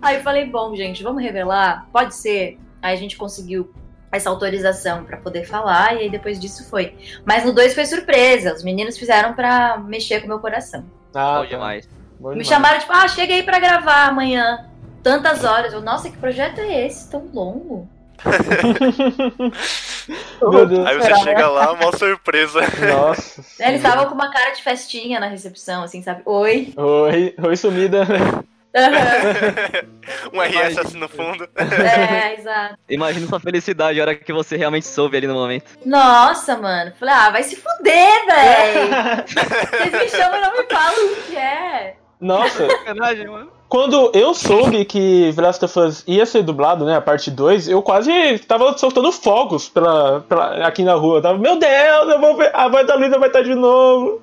Aí 0.01 0.17
eu 0.17 0.23
falei, 0.23 0.47
bom, 0.47 0.75
gente, 0.75 1.03
vamos 1.03 1.23
revelar? 1.23 1.87
Pode 1.93 2.15
ser. 2.15 2.59
Aí 2.81 2.95
a 2.95 2.97
gente 2.97 3.19
conseguiu 3.19 3.71
essa 4.11 4.31
autorização 4.31 5.05
pra 5.05 5.19
poder 5.19 5.45
falar, 5.45 5.95
e 5.97 5.99
aí 5.99 6.11
depois 6.11 6.41
disso 6.41 6.67
foi. 6.71 6.97
Mas 7.27 7.45
no 7.45 7.53
2 7.53 7.75
foi 7.75 7.85
surpresa, 7.85 8.55
os 8.55 8.65
meninos 8.65 8.97
fizeram 8.97 9.35
pra 9.35 9.77
mexer 9.77 10.21
com 10.21 10.25
o 10.25 10.29
meu 10.29 10.39
coração. 10.39 10.87
Ah, 11.15 11.41
Bom 11.41 11.47
demais. 11.47 11.89
bom 12.19 12.29
Me 12.31 12.35
demais. 12.37 12.49
chamaram, 12.49 12.79
tipo, 12.81 12.93
ah, 12.95 13.07
chega 13.09 13.35
aí 13.35 13.43
pra 13.43 13.59
gravar 13.59 14.07
amanhã. 14.07 14.71
Tantas 15.03 15.45
horas. 15.45 15.75
Eu, 15.75 15.83
nossa, 15.83 16.09
que 16.09 16.17
projeto 16.17 16.59
é 16.61 16.87
esse? 16.87 17.11
Tão 17.11 17.29
longo. 17.35 17.87
Meu 20.41 20.67
Deus. 20.67 20.87
Aí 20.87 20.97
você 20.97 21.15
chega 21.17 21.49
lá, 21.49 21.73
uma 21.73 21.93
surpresa. 21.97 22.61
Nossa. 22.61 23.45
Eles 23.61 23.83
estavam 23.83 24.07
com 24.07 24.15
uma 24.15 24.31
cara 24.31 24.53
de 24.53 24.63
festinha 24.63 25.21
na 25.21 25.27
recepção, 25.27 25.83
assim, 25.83 26.03
sabe? 26.03 26.23
Oi. 26.25 26.73
Oi, 26.77 27.35
oi 27.43 27.57
sumida. 27.57 28.03
Aham. 28.75 28.75
um 30.33 30.41
RS 30.41 30.79
assim 30.79 30.99
no 30.99 31.09
fundo. 31.09 31.49
é, 31.57 32.35
exato. 32.35 32.77
Imagina 32.89 33.27
sua 33.27 33.41
felicidade 33.41 33.99
a 33.99 34.03
hora 34.03 34.15
que 34.15 34.33
você 34.33 34.57
realmente 34.57 34.87
soube 34.87 35.17
ali 35.17 35.27
no 35.27 35.35
momento. 35.35 35.65
Nossa, 35.85 36.57
mano. 36.57 36.93
Falei, 36.99 37.15
ah, 37.15 37.31
vai 37.31 37.43
se 37.43 37.57
fuder, 37.57 38.27
velho. 38.27 39.25
Vocês 39.71 39.93
me 39.93 40.09
chamam 40.09 40.39
e 40.39 40.43
não 40.43 40.57
me 40.57 40.65
falam 40.65 41.13
o 41.13 41.17
que 41.23 41.37
é. 41.37 41.97
Nossa, 42.21 42.69
Sacanagem, 42.69 43.27
mano. 43.27 43.51
Quando 43.69 44.11
eu 44.15 44.33
soube 44.35 44.85
que 44.85 45.33
The 45.35 45.43
Last 45.43 45.65
of 45.65 45.79
Us 45.79 46.05
ia 46.07 46.25
ser 46.25 46.43
dublado, 46.43 46.85
né, 46.85 46.97
a 46.97 47.01
parte 47.01 47.31
2, 47.31 47.69
eu 47.69 47.83
quase 47.83 48.39
tava 48.41 48.77
soltando 48.79 49.13
fogos 49.13 49.69
pela, 49.69 50.21
pela- 50.23 50.67
aqui 50.67 50.83
na 50.83 50.95
rua. 50.95 51.19
Eu 51.19 51.23
tava, 51.23 51.39
meu 51.39 51.59
Deus, 51.59 52.09
eu 52.09 52.21
vou 52.21 52.37
ver, 52.37 52.51
a 52.55 52.69
voz 52.69 52.87
da 52.87 52.95
Luísa 52.95 53.19
vai 53.19 53.29
estar 53.29 53.43
de 53.43 53.55
novo. 53.55 54.21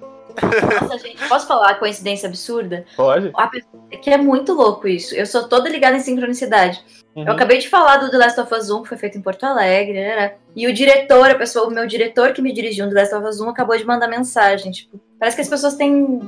Nossa, 0.81 0.97
gente, 0.97 1.27
posso 1.29 1.47
falar 1.47 1.69
a 1.71 1.75
coincidência 1.75 2.27
absurda? 2.27 2.85
Pode? 2.95 3.31
A 3.35 3.49
é 3.91 3.97
que 3.97 4.09
é 4.09 4.17
muito 4.17 4.53
louco 4.53 4.87
isso. 4.87 5.15
Eu 5.15 5.25
sou 5.25 5.47
toda 5.47 5.69
ligada 5.69 5.95
em 5.95 6.01
sincronicidade. 6.01 6.83
Uhum. 7.15 7.23
Eu 7.25 7.31
acabei 7.31 7.59
de 7.59 7.69
falar 7.69 7.97
do 7.97 8.11
The 8.11 8.17
Last 8.17 8.39
of 8.41 8.53
Us 8.53 8.69
1, 8.69 8.83
que 8.83 8.89
foi 8.89 8.97
feito 8.97 9.17
em 9.17 9.21
Porto 9.21 9.45
Alegre, 9.45 9.93
né? 9.93 10.33
E 10.53 10.67
o 10.67 10.73
diretor, 10.73 11.29
a 11.29 11.35
pessoa, 11.35 11.67
o 11.67 11.71
meu 11.71 11.87
diretor 11.87 12.33
que 12.33 12.41
me 12.41 12.51
dirigiu 12.51 12.85
no 12.85 12.93
The 12.93 12.99
Last 13.01 13.15
of 13.15 13.25
Us 13.25 13.39
1 13.39 13.49
acabou 13.49 13.77
de 13.77 13.85
mandar 13.85 14.09
mensagem. 14.09 14.71
Tipo, 14.71 14.99
parece 15.19 15.35
que 15.37 15.41
as 15.41 15.49
pessoas 15.49 15.75
têm 15.75 16.19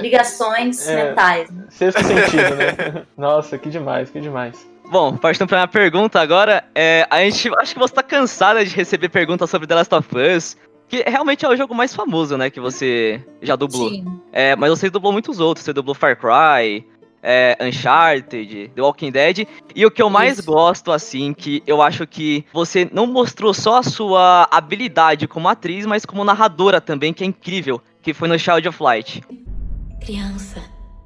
ligações 0.00 0.86
É. 0.88 1.08
mentais. 1.10 1.50
né? 1.50 1.64
Sexto 1.70 2.02
sentido, 2.04 2.54
né? 2.56 3.02
Nossa, 3.16 3.58
que 3.58 3.68
demais, 3.70 4.10
que 4.10 4.20
demais. 4.20 4.68
Bom, 4.90 5.16
partindo 5.16 5.46
pra 5.46 5.58
minha 5.58 5.68
pergunta 5.68 6.20
agora, 6.20 6.64
é, 6.74 7.06
a 7.10 7.18
gente 7.20 7.48
acho 7.60 7.74
que 7.74 7.78
você 7.78 7.94
tá 7.94 8.02
cansada 8.02 8.64
de 8.64 8.74
receber 8.74 9.08
perguntas 9.08 9.48
sobre 9.48 9.66
The 9.66 9.74
Last 9.76 9.94
of 9.94 10.08
Us, 10.16 10.56
que 10.88 11.04
realmente 11.06 11.44
é 11.44 11.48
o 11.48 11.56
jogo 11.56 11.72
mais 11.74 11.94
famoso, 11.94 12.36
né, 12.36 12.50
que 12.50 12.58
você 12.58 13.22
já 13.40 13.54
dublou. 13.54 13.88
Sim. 13.90 14.04
É, 14.32 14.56
mas 14.56 14.70
você 14.70 14.90
dublou 14.90 15.12
muitos 15.12 15.38
outros, 15.38 15.64
você 15.64 15.72
dublou 15.72 15.94
Far 15.94 16.16
Cry, 16.18 16.84
é, 17.22 17.56
Uncharted, 17.60 18.72
The 18.74 18.82
Walking 18.82 19.12
Dead, 19.12 19.46
e 19.76 19.86
o 19.86 19.90
que 19.92 20.02
eu 20.02 20.10
mais 20.10 20.38
Isso. 20.38 20.46
gosto, 20.50 20.90
assim, 20.90 21.32
que 21.32 21.62
eu 21.66 21.80
acho 21.80 22.04
que 22.06 22.44
você 22.52 22.88
não 22.92 23.06
mostrou 23.06 23.54
só 23.54 23.78
a 23.78 23.82
sua 23.84 24.48
habilidade 24.50 25.28
como 25.28 25.48
atriz, 25.48 25.86
mas 25.86 26.04
como 26.04 26.24
narradora 26.24 26.80
também, 26.80 27.12
que 27.12 27.22
é 27.22 27.26
incrível, 27.26 27.80
que 28.02 28.14
foi 28.14 28.28
no 28.28 28.38
Child 28.38 28.68
of 28.68 28.82
Light. 28.82 29.22
Criança, 30.00 30.62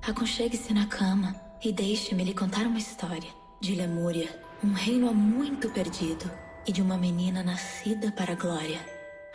aconchegue-se 0.06 0.72
na 0.72 0.86
cama 0.86 1.34
e 1.64 1.72
deixe-me 1.72 2.24
lhe 2.24 2.34
contar 2.34 2.66
uma 2.66 2.78
história 2.78 3.30
de 3.60 3.74
Lemúria, 3.74 4.28
um 4.62 4.72
reino 4.72 5.08
há 5.08 5.12
muito 5.12 5.70
perdido 5.70 6.30
e 6.66 6.72
de 6.72 6.82
uma 6.82 6.96
menina 6.96 7.42
nascida 7.42 8.12
para 8.12 8.32
a 8.32 8.36
glória. 8.36 8.78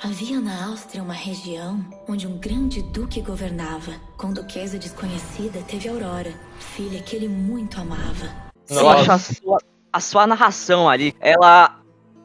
Havia 0.02 0.40
na 0.40 0.68
Áustria 0.68 1.04
uma 1.04 1.14
região 1.14 1.84
onde 2.08 2.26
um 2.26 2.38
grande 2.38 2.82
duque 2.82 3.22
governava. 3.22 3.92
Com 4.18 4.32
duquesa 4.32 4.80
desconhecida 4.80 5.62
teve 5.68 5.90
Aurora, 5.90 6.34
filha 6.58 7.02
que 7.02 7.16
ele 7.16 7.28
muito 7.28 7.82
amava. 7.82 8.32
Eu 8.70 8.88
acho 8.88 9.12
a 9.12 9.18
sua, 9.18 9.58
a 9.92 10.00
sua 10.00 10.28
narração 10.28 10.88
ali, 10.88 11.14
ela 11.20 11.82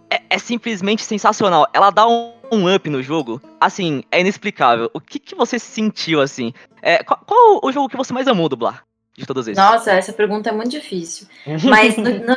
é, 0.09 0.23
é 0.31 0.39
simplesmente 0.39 1.03
sensacional. 1.03 1.67
Ela 1.73 1.91
dá 1.91 2.07
um, 2.07 2.33
um 2.53 2.73
up 2.73 2.89
no 2.89 3.03
jogo, 3.03 3.41
assim, 3.65 4.03
é 4.11 4.21
inexplicável. 4.21 4.91
O 4.93 5.01
que, 5.01 5.19
que 5.19 5.35
você 5.35 5.59
sentiu, 5.59 6.21
assim? 6.21 6.53
É, 6.83 7.03
qual, 7.03 7.21
qual 7.27 7.61
o 7.63 7.73
jogo 7.73 7.89
que 7.89 7.97
você 7.97 8.13
mais 8.13 8.29
amou 8.29 8.49
dublar? 8.49 8.85
De 9.17 9.25
todos 9.25 9.47
esses? 9.47 9.57
Nossa, 9.57 9.93
essa 9.93 10.13
pergunta 10.13 10.51
é 10.51 10.53
muito 10.53 10.71
difícil. 10.71 11.29
Mas 11.63 11.97
no, 11.97 12.11
no, 12.11 12.37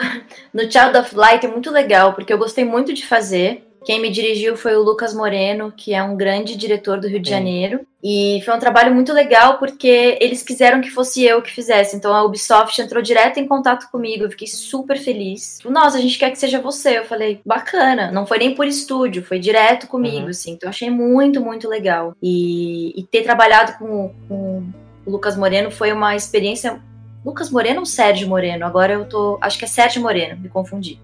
no 0.53 0.71
Child 0.71 0.97
of 0.99 1.15
Light 1.15 1.43
é 1.43 1.49
muito 1.49 1.71
legal, 1.71 2.13
porque 2.13 2.31
eu 2.31 2.37
gostei 2.37 2.63
muito 2.63 2.93
de 2.93 3.05
fazer. 3.05 3.66
Quem 3.85 4.01
me 4.01 4.09
dirigiu 4.09 4.57
foi 4.57 4.75
o 4.75 4.83
Lucas 4.83 5.13
Moreno, 5.13 5.71
que 5.75 5.93
é 5.93 6.03
um 6.03 6.15
grande 6.15 6.57
diretor 6.57 6.99
do 6.99 7.07
Rio 7.07 7.19
de. 7.21 7.29
Janeiro. 7.29 7.81
E 8.03 8.41
foi 8.45 8.53
um 8.55 8.59
trabalho 8.59 8.93
muito 8.93 9.11
legal, 9.13 9.57
porque 9.57 10.17
eles 10.21 10.43
quiseram 10.43 10.81
que 10.81 10.89
fosse 10.89 11.23
eu 11.23 11.41
que 11.41 11.51
fizesse. 11.51 11.95
Então 11.95 12.13
a 12.13 12.23
Ubisoft 12.23 12.79
entrou 12.81 13.01
direto 13.01 13.37
em 13.39 13.47
contato 13.47 13.89
comigo. 13.91 14.23
Eu 14.23 14.29
fiquei 14.29 14.47
super 14.47 14.97
feliz. 14.97 15.59
Nossa, 15.65 15.97
a 15.97 16.01
gente 16.01 16.17
quer 16.17 16.31
que 16.31 16.37
seja 16.39 16.59
você. 16.59 16.97
Eu 16.97 17.05
falei, 17.05 17.39
bacana. 17.45 18.11
Não 18.11 18.25
foi 18.25 18.37
nem 18.39 18.53
por 18.55 18.67
estúdio, 18.67 19.23
foi 19.23 19.39
direto 19.39 19.87
comigo, 19.87 20.23
Uhum. 20.23 20.29
assim. 20.29 20.51
Então 20.51 20.67
eu 20.67 20.71
achei 20.71 20.89
muito, 20.89 21.41
muito 21.41 21.67
legal. 21.67 22.13
E, 22.21 22.93
e 22.99 23.03
ter 23.03 23.23
trabalhado 23.23 23.73
com, 23.77 24.13
com 24.27 24.63
o 25.05 25.11
Lucas 25.11 25.35
Moreno 25.37 25.71
foi 25.71 25.91
uma 25.91 26.15
experiência. 26.15 26.81
Lucas 27.25 27.49
Moreno 27.49 27.79
ou 27.81 27.85
Sérgio 27.85 28.27
Moreno? 28.27 28.65
Agora 28.65 28.93
eu 28.93 29.05
tô. 29.05 29.37
Acho 29.41 29.57
que 29.57 29.65
é 29.65 29.67
Sérgio 29.67 30.01
Moreno, 30.01 30.39
me 30.39 30.49
confundi. 30.49 30.99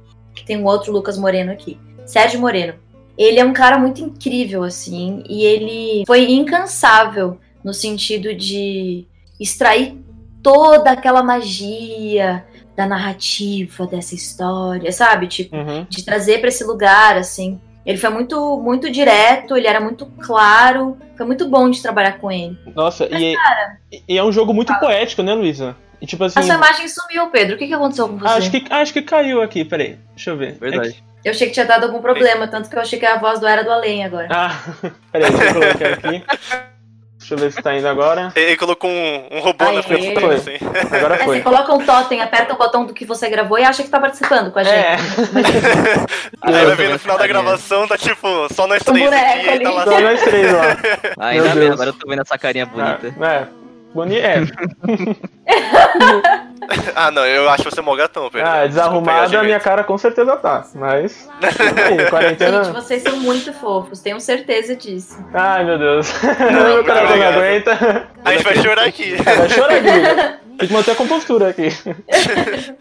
Tem 0.45 0.57
um 0.57 0.65
outro 0.65 0.91
Lucas 0.91 1.17
Moreno 1.17 1.51
aqui. 1.51 1.77
Sérgio 2.05 2.39
Moreno. 2.39 2.75
Ele 3.17 3.39
é 3.39 3.45
um 3.45 3.53
cara 3.53 3.77
muito 3.77 4.01
incrível, 4.01 4.63
assim, 4.63 5.23
e 5.29 5.43
ele 5.45 6.03
foi 6.07 6.31
incansável 6.31 7.37
no 7.63 7.73
sentido 7.73 8.33
de 8.33 9.05
extrair 9.39 9.97
toda 10.41 10.91
aquela 10.91 11.21
magia 11.23 12.43
da 12.75 12.85
narrativa 12.87 13.85
dessa 13.85 14.15
história, 14.15 14.91
sabe? 14.91 15.27
Tipo, 15.27 15.55
Uhum. 15.55 15.85
de 15.87 16.03
trazer 16.03 16.39
pra 16.39 16.49
esse 16.49 16.63
lugar, 16.63 17.17
assim. 17.17 17.59
Ele 17.85 17.97
foi 17.97 18.09
muito, 18.09 18.59
muito 18.61 18.89
direto, 18.89 19.55
ele 19.55 19.67
era 19.67 19.79
muito 19.79 20.05
claro. 20.21 20.97
Foi 21.15 21.25
muito 21.25 21.47
bom 21.47 21.69
de 21.69 21.81
trabalhar 21.81 22.13
com 22.13 22.31
ele. 22.31 22.57
Nossa, 22.73 23.07
e, 23.11 23.35
e 24.07 24.17
é 24.17 24.23
um 24.23 24.31
jogo 24.31 24.53
muito 24.53 24.73
poético, 24.79 25.21
né, 25.21 25.33
Luísa? 25.33 25.75
E 26.03 26.05
tipo 26.05 26.21
assim. 26.25 26.37
A 26.37 26.43
sua 26.43 26.55
imagem 26.55 26.85
sumiu, 26.89 27.27
Pedro. 27.27 27.55
O 27.55 27.57
que, 27.57 27.65
que 27.65 27.73
aconteceu 27.73 28.09
com 28.09 28.17
você? 28.17 28.27
acho, 28.37 28.51
que, 28.51 28.65
acho 28.69 28.91
que 28.93 29.01
caiu 29.01 29.41
aqui, 29.41 29.63
peraí. 29.63 29.97
Deixa 30.13 30.31
eu 30.31 30.37
ver. 30.37 30.57
Verdade. 30.59 31.01
Eu 31.23 31.31
achei 31.31 31.47
que 31.47 31.53
tinha 31.53 31.65
dado 31.65 31.85
algum 31.85 32.01
problema, 32.01 32.45
tanto 32.45 32.69
que 32.69 32.75
eu 32.75 32.81
achei 32.81 32.99
que 32.99 33.05
a 33.05 33.17
voz 33.17 33.39
do 33.39 33.47
Era 33.47 33.63
do 33.63 33.71
Além 33.71 34.03
agora. 34.03 34.27
Ah, 34.29 34.51
peraí, 35.13 35.31
deixa 35.31 35.45
eu 35.47 35.53
colocar 35.53 35.93
aqui. 35.93 36.23
Deixa 37.17 37.35
eu 37.35 37.37
ver 37.37 37.53
se 37.53 37.61
tá 37.61 37.73
indo 37.73 37.87
agora. 37.87 38.33
Ele 38.35 38.57
colocou 38.57 38.89
um, 38.89 39.27
um 39.31 39.39
robô 39.39 39.63
Aê. 39.63 39.75
na 39.77 39.81
frente 39.81 40.13
Foi. 40.13 40.21
dele, 40.21 40.33
assim. 40.33 40.57
Agora 40.93 41.15
É, 41.15 41.17
você 41.19 41.23
foi. 41.23 41.41
coloca 41.41 41.73
um 41.73 41.85
totem, 41.85 42.21
aperta 42.21 42.53
o 42.53 42.57
botão 42.57 42.85
do 42.85 42.93
que 42.93 43.05
você 43.05 43.29
gravou 43.29 43.57
e 43.57 43.63
acha 43.63 43.81
que 43.81 43.87
tá 43.87 43.97
participando 43.97 44.51
com 44.51 44.59
a 44.59 44.63
gente. 44.65 44.75
É, 44.75 44.97
Aí 46.43 46.53
eu 46.53 46.67
vai 46.67 46.75
ver 46.75 46.89
no 46.89 46.99
final 46.99 47.17
da 47.17 47.23
essa 47.23 47.33
gravação, 47.33 47.87
tá 47.87 47.97
tipo, 47.97 48.53
só 48.53 48.67
nós 48.67 48.81
Um 48.81 48.91
três 48.91 49.05
boneco 49.05 49.39
aqui, 49.39 49.49
aí 49.49 49.59
tá 49.61 49.69
ali. 49.69 49.77
lá 49.77 49.83
só 49.85 49.99
nós 50.01 50.21
três 50.21 50.51
lá. 50.51 50.77
Ainda 51.29 51.55
bem, 51.55 51.69
agora 51.69 51.89
eu 51.91 51.93
tô 51.93 52.09
vendo 52.09 52.21
essa 52.23 52.37
carinha 52.37 52.65
bonita. 52.65 53.07
É, 53.07 53.25
é. 53.25 53.62
Boni 53.93 54.17
é. 54.17 54.41
Ah, 56.95 57.11
não, 57.11 57.25
eu 57.25 57.49
acho 57.49 57.63
você 57.63 57.81
mó 57.81 57.95
gatão, 57.95 58.29
Pedro. 58.29 58.47
Ah, 58.47 58.65
desarrumada, 58.65 59.39
a 59.39 59.43
minha 59.43 59.59
cara 59.59 59.83
com 59.83 59.97
certeza 59.97 60.37
tá. 60.37 60.65
Mas. 60.75 61.29
Aí, 61.41 61.97
Gente, 61.97 62.09
quarentena. 62.09 62.63
vocês 62.71 63.03
são 63.03 63.17
muito 63.17 63.51
fofos, 63.53 63.99
tenho 63.99 64.19
certeza 64.19 64.75
disso. 64.75 65.17
Ai, 65.33 65.65
meu 65.65 65.77
Deus. 65.77 66.13
Não, 66.23 66.23
o 66.79 66.85
coração 66.85 67.17
não 67.17 67.27
aguenta. 67.27 68.07
A 68.23 68.31
gente 68.31 68.43
vai 68.43 68.55
chorar 68.55 68.85
aqui. 68.85 69.13
É, 69.13 69.35
vai 69.35 69.49
chorar 69.49 69.75
aqui. 69.75 70.39
Tem 70.57 70.67
que 70.67 70.73
manter 70.73 70.91
a 70.91 70.95
compostura 70.95 71.49
aqui. 71.49 71.67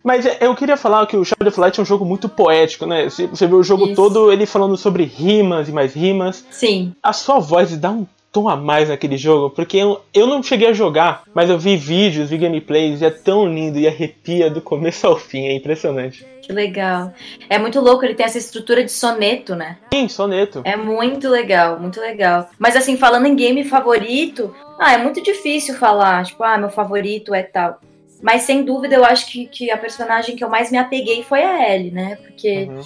Mas 0.05 0.27
é, 0.27 0.39
eu 0.41 0.55
queria 0.55 0.77
falar 0.77 1.07
que 1.07 1.17
o 1.17 1.25
Shadow 1.25 1.49
of 1.49 1.59
Light 1.59 1.79
é 1.79 1.83
um 1.83 1.87
jogo 1.87 2.05
muito 2.05 2.29
poético, 2.29 2.87
né? 2.87 3.05
Você 3.05 3.27
você 3.27 3.47
vê 3.47 3.55
o 3.55 3.63
jogo 3.63 3.87
Isso. 3.87 3.97
todo 3.97 4.31
ele 4.31 4.47
falando 4.47 4.77
sobre 4.77 5.05
rimas 5.05 5.69
e 5.69 5.73
mais 5.73 5.95
rimas. 5.95 6.45
Sim. 6.51 6.95
A 7.03 7.13
sua 7.13 7.41
voz 7.41 7.77
dá 7.77 7.91
um 7.91 8.07
tom 8.33 8.49
a 8.49 8.57
mais 8.57 8.89
naquele 8.89 9.19
jogo, 9.19 9.51
porque 9.51 9.77
eu, 9.77 10.01
eu 10.15 10.27
não 10.27 10.43
cheguei 10.43 10.69
a 10.69 10.73
jogar, 10.73 11.23
mas 11.35 11.51
eu 11.51 11.59
vi 11.59 11.77
vídeos, 11.77 12.31
vi 12.31 12.39
gameplays, 12.39 13.03
e 13.03 13.05
é 13.05 13.11
tão 13.11 13.47
lindo 13.47 13.79
e 13.79 13.87
arrepia 13.87 14.51
do 14.51 14.63
começo 14.63 15.07
ao 15.07 15.19
fim, 15.19 15.47
é 15.47 15.55
impressionante. 15.55 16.27
Que 16.41 16.53
legal. 16.53 17.13
É 17.49 17.59
muito 17.59 17.79
louco, 17.79 18.05
ele 18.05 18.15
tem 18.15 18.25
essa 18.27 18.39
estrutura 18.39 18.83
de 18.83 18.91
soneto, 18.91 19.55
né? 19.55 19.77
Sim, 19.93 20.09
soneto. 20.09 20.63
É 20.65 20.77
muito 20.77 21.29
legal, 21.29 21.79
muito 21.79 22.01
legal. 22.01 22.49
Mas 22.59 22.75
assim, 22.75 22.97
falando 22.97 23.27
em 23.27 23.37
game 23.37 23.63
favorito, 23.65 24.53
ah, 24.79 24.95
é 24.95 24.99
muito 24.99 25.23
difícil 25.23 25.75
falar, 25.75 26.25
tipo, 26.25 26.43
ah, 26.43 26.57
meu 26.57 26.71
favorito 26.71 27.35
é 27.35 27.43
tal. 27.43 27.79
Mas 28.23 28.43
sem 28.43 28.65
dúvida 28.65 28.95
eu 28.95 29.05
acho 29.05 29.31
que, 29.31 29.47
que 29.47 29.71
a 29.71 29.77
personagem 29.77 30.35
que 30.37 30.43
eu 30.43 30.49
mais 30.49 30.71
me 30.71 30.79
apeguei 30.79 31.23
foi 31.23 31.43
a 31.43 31.75
Ellie, 31.75 31.91
né? 31.91 32.17
Porque 32.17 32.69
Uhum. 32.71 32.83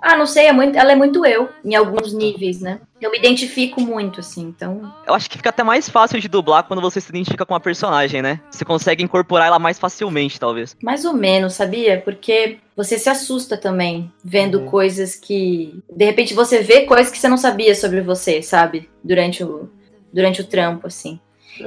Ah, 0.00 0.16
não 0.16 0.26
sei, 0.26 0.46
é 0.46 0.52
muito, 0.52 0.78
ela 0.78 0.92
é 0.92 0.94
muito 0.94 1.26
eu, 1.26 1.48
em 1.64 1.74
alguns 1.74 2.12
níveis, 2.12 2.60
né? 2.60 2.80
Eu 3.00 3.10
me 3.10 3.18
identifico 3.18 3.80
muito, 3.80 4.20
assim, 4.20 4.42
então. 4.42 4.92
Eu 5.06 5.14
acho 5.14 5.28
que 5.28 5.36
fica 5.36 5.50
até 5.50 5.62
mais 5.62 5.88
fácil 5.88 6.20
de 6.20 6.28
dublar 6.28 6.64
quando 6.64 6.80
você 6.80 7.00
se 7.00 7.08
identifica 7.10 7.44
com 7.46 7.54
a 7.54 7.60
personagem, 7.60 8.22
né? 8.22 8.40
Você 8.50 8.64
consegue 8.64 9.02
incorporar 9.02 9.46
ela 9.48 9.58
mais 9.58 9.78
facilmente, 9.78 10.38
talvez. 10.38 10.76
Mais 10.82 11.04
ou 11.04 11.12
menos, 11.12 11.54
sabia? 11.54 12.00
Porque 12.04 12.58
você 12.76 12.98
se 12.98 13.08
assusta 13.08 13.56
também 13.56 14.12
vendo 14.24 14.60
Uhum. 14.60 14.66
coisas 14.66 15.14
que. 15.14 15.78
De 15.90 16.04
repente 16.04 16.34
você 16.34 16.60
vê 16.60 16.82
coisas 16.82 17.10
que 17.10 17.18
você 17.18 17.28
não 17.28 17.36
sabia 17.36 17.74
sobre 17.74 18.00
você, 18.00 18.40
sabe? 18.42 18.88
Durante 19.02 19.42
o, 19.44 19.68
durante 20.12 20.40
o 20.40 20.44
trampo, 20.46 20.86
assim. 20.86 21.18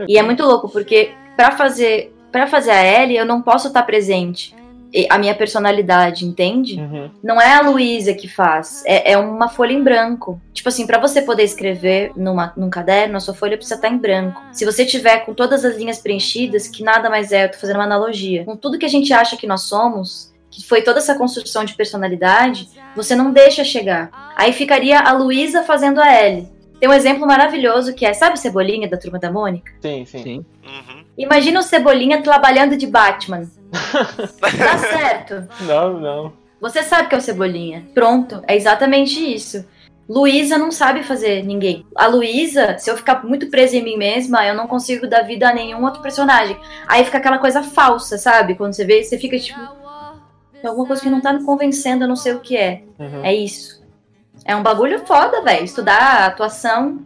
E 0.08 0.18
é 0.18 0.24
muito 0.24 0.44
louco, 0.44 0.70
porque 0.70 1.12
pra 1.36 1.52
fazer, 1.52 2.14
pra 2.32 2.48
fazer 2.48 2.72
a 2.72 3.02
Ellie, 3.04 3.18
eu 3.18 3.26
não 3.26 3.42
posso 3.42 3.68
estar 3.68 3.84
presente. 3.84 4.56
A 5.10 5.18
minha 5.18 5.34
personalidade, 5.34 6.26
entende? 6.26 6.80
Uhum. 6.80 7.10
Não 7.24 7.40
é 7.40 7.54
a 7.54 7.62
Luísa 7.62 8.14
que 8.14 8.28
faz, 8.28 8.84
é, 8.86 9.14
é 9.14 9.18
uma 9.18 9.48
folha 9.48 9.72
em 9.72 9.82
branco. 9.82 10.40
Tipo 10.54 10.70
assim, 10.70 10.86
pra 10.86 11.00
você 11.00 11.22
poder 11.22 11.44
escrever 11.44 12.12
numa, 12.16 12.52
num 12.58 12.70
caderno, 12.70 13.18
a 13.18 13.20
sua 13.20 13.34
folha 13.34 13.58
precisa 13.58 13.76
estar 13.76 13.88
em 13.88 13.98
branco. 13.98 14.42
Se 14.52 14.66
você 14.66 14.86
tiver 14.86 15.20
com 15.26 15.34
todas 15.34 15.64
as 15.64 15.78
linhas 15.78 16.00
preenchidas, 16.00 16.68
que 16.68 16.84
nada 16.84 17.10
mais 17.10 17.32
é, 17.32 17.46
eu 17.46 17.52
tô 17.52 17.58
fazendo 17.58 17.78
uma 17.78 17.86
analogia, 17.86 18.44
com 18.44 18.56
tudo 18.56 18.78
que 18.78 18.86
a 18.86 18.90
gente 18.90 19.14
acha 19.14 19.38
que 19.38 19.48
nós 19.48 19.64
somos, 19.64 20.34
que 20.50 20.66
foi 20.68 20.82
toda 20.82 21.00
essa 21.00 21.16
construção 21.16 21.64
de 21.64 21.74
personalidade, 21.74 22.68
você 22.96 23.16
não 23.16 23.32
deixa 23.32 23.64
chegar. 23.64 24.34
Aí 24.36 24.52
ficaria 24.52 25.00
a 25.00 25.14
Luísa 25.14 25.64
fazendo 25.64 26.02
a 26.02 26.22
Ellie. 26.22 26.48
Tem 26.82 26.90
um 26.90 26.94
exemplo 26.94 27.26
maravilhoso 27.28 27.94
que 27.94 28.06
é, 28.06 28.12
sabe 28.12 28.40
Cebolinha 28.40 28.90
da 28.90 28.98
Turma 28.98 29.20
da 29.20 29.32
Mônica? 29.32 29.72
Sim, 29.82 30.04
sim. 30.04 30.24
Sim. 30.24 30.46
Uhum. 30.66 31.01
Imagina 31.22 31.60
o 31.60 31.64
Cebolinha 31.64 32.22
trabalhando 32.22 32.76
de 32.76 32.88
Batman. 32.88 33.50
Dá 34.58 34.78
certo. 34.78 35.48
Não, 35.62 36.00
não. 36.00 36.34
Você 36.60 36.84
sabe 36.84 37.10
que 37.10 37.16
é 37.16 37.18
o 37.18 37.22
Cebolinha. 37.22 37.86
Pronto, 37.94 38.42
é 38.48 38.56
exatamente 38.56 39.20
isso. 39.20 39.66
Luísa 40.10 40.58
não 40.58 40.72
sabe 40.72 41.04
fazer 41.04 41.44
ninguém. 41.44 41.86
A 41.96 42.08
Luísa, 42.08 42.78
se 42.78 42.90
eu 42.90 42.98
ficar 42.98 43.24
muito 43.24 43.50
presa 43.50 43.78
em 43.78 43.84
mim 43.84 43.98
mesma, 43.98 44.46
eu 44.46 44.54
não 44.54 44.68
consigo 44.68 45.08
dar 45.08 45.22
vida 45.22 45.48
a 45.48 45.54
nenhum 45.54 45.84
outro 45.84 46.02
personagem. 46.02 46.58
Aí 46.88 47.06
fica 47.06 47.18
aquela 47.18 47.38
coisa 47.38 47.64
falsa, 47.64 48.18
sabe? 48.18 48.56
Quando 48.56 48.74
você 48.74 48.84
vê, 48.84 49.04
você 49.04 49.18
fica 49.18 49.40
tipo. 49.40 49.60
"Tem 50.60 50.70
alguma 50.70 50.86
coisa 50.86 51.02
que 51.02 51.10
não 51.10 51.22
tá 51.22 51.32
me 51.32 51.46
convencendo, 51.46 52.04
eu 52.04 52.08
não 52.10 52.16
sei 52.16 52.34
o 52.34 52.40
que 52.40 52.58
é. 52.58 52.84
Uhum. 53.00 53.24
É 53.24 53.34
isso. 53.34 53.82
É 54.44 54.56
um 54.56 54.64
bagulho 54.64 55.06
foda, 55.06 55.42
velho. 55.44 55.64
Estudar 55.64 56.26
atuação 56.26 57.06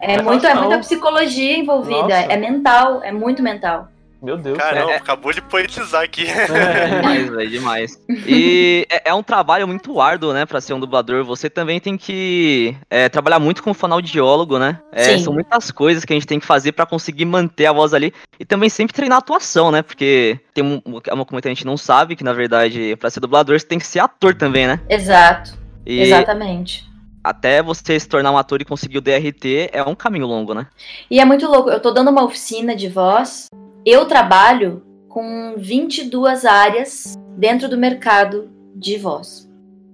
é, 0.00 0.14
É 0.14 0.22
muito, 0.22 0.46
é 0.46 0.54
muita 0.54 0.78
psicologia 0.78 1.56
envolvida. 1.58 2.02
Nossa. 2.02 2.14
É 2.32 2.36
mental, 2.36 3.02
é 3.02 3.12
muito 3.12 3.42
mental. 3.42 3.88
Meu 4.22 4.38
Deus. 4.38 4.56
Caramba, 4.56 4.92
é- 4.92 4.96
acabou 4.96 5.34
de 5.34 5.42
poetizar 5.42 6.02
aqui. 6.02 6.24
Demais, 6.96 7.28
velho, 7.28 7.50
demais. 7.50 8.00
E 8.26 8.86
é, 8.90 9.10
é 9.10 9.14
um 9.14 9.22
trabalho 9.22 9.68
muito 9.68 10.00
árduo, 10.00 10.32
né, 10.32 10.46
pra 10.46 10.62
ser 10.62 10.72
um 10.72 10.80
dublador. 10.80 11.22
Você 11.24 11.50
também 11.50 11.78
tem 11.78 11.94
que 11.98 12.74
é, 12.88 13.06
trabalhar 13.10 13.38
muito 13.38 13.62
com 13.62 13.74
fonoaudiólogo, 13.74 14.58
né? 14.58 14.80
É, 14.92 15.02
Sim. 15.04 15.18
são 15.24 15.32
muitas 15.34 15.70
coisas 15.70 16.06
que 16.06 16.12
a 16.14 16.16
gente 16.16 16.26
tem 16.26 16.40
que 16.40 16.46
fazer 16.46 16.72
pra 16.72 16.86
conseguir 16.86 17.26
manter 17.26 17.66
a 17.66 17.72
voz 17.72 17.92
ali. 17.92 18.14
E 18.40 18.46
também 18.46 18.70
sempre 18.70 18.94
treinar 18.94 19.16
a 19.16 19.18
atuação, 19.18 19.70
né? 19.70 19.82
Porque 19.82 20.40
tem 20.54 20.64
um- 20.64 20.80
uma 20.86 21.00
coisa 21.02 21.24
que 21.26 21.32
muita 21.32 21.48
gente 21.50 21.66
não 21.66 21.76
sabe, 21.76 22.16
que 22.16 22.24
na 22.24 22.32
verdade, 22.32 22.96
pra 22.96 23.10
ser 23.10 23.20
dublador, 23.20 23.60
você 23.60 23.66
tem 23.66 23.78
que 23.78 23.86
ser 23.86 23.98
ator 23.98 24.34
também, 24.34 24.66
né? 24.66 24.80
Exato, 24.88 25.52
E 25.84 26.00
exatamente. 26.00 26.82
Até 27.24 27.62
você 27.62 27.98
se 27.98 28.06
tornar 28.06 28.30
um 28.30 28.36
ator 28.36 28.60
e 28.60 28.66
conseguir 28.66 28.98
o 28.98 29.00
DRT 29.00 29.70
é 29.72 29.82
um 29.82 29.94
caminho 29.94 30.26
longo, 30.26 30.52
né? 30.52 30.66
E 31.10 31.18
é 31.18 31.24
muito 31.24 31.46
louco. 31.46 31.70
Eu 31.70 31.80
tô 31.80 31.90
dando 31.90 32.10
uma 32.10 32.22
oficina 32.22 32.76
de 32.76 32.88
voz. 32.88 33.48
Eu 33.86 34.04
trabalho 34.04 34.82
com 35.08 35.54
22 35.56 36.44
áreas 36.44 37.14
dentro 37.38 37.68
do 37.68 37.78
mercado 37.78 38.50
de 38.76 38.98
voz. 38.98 39.48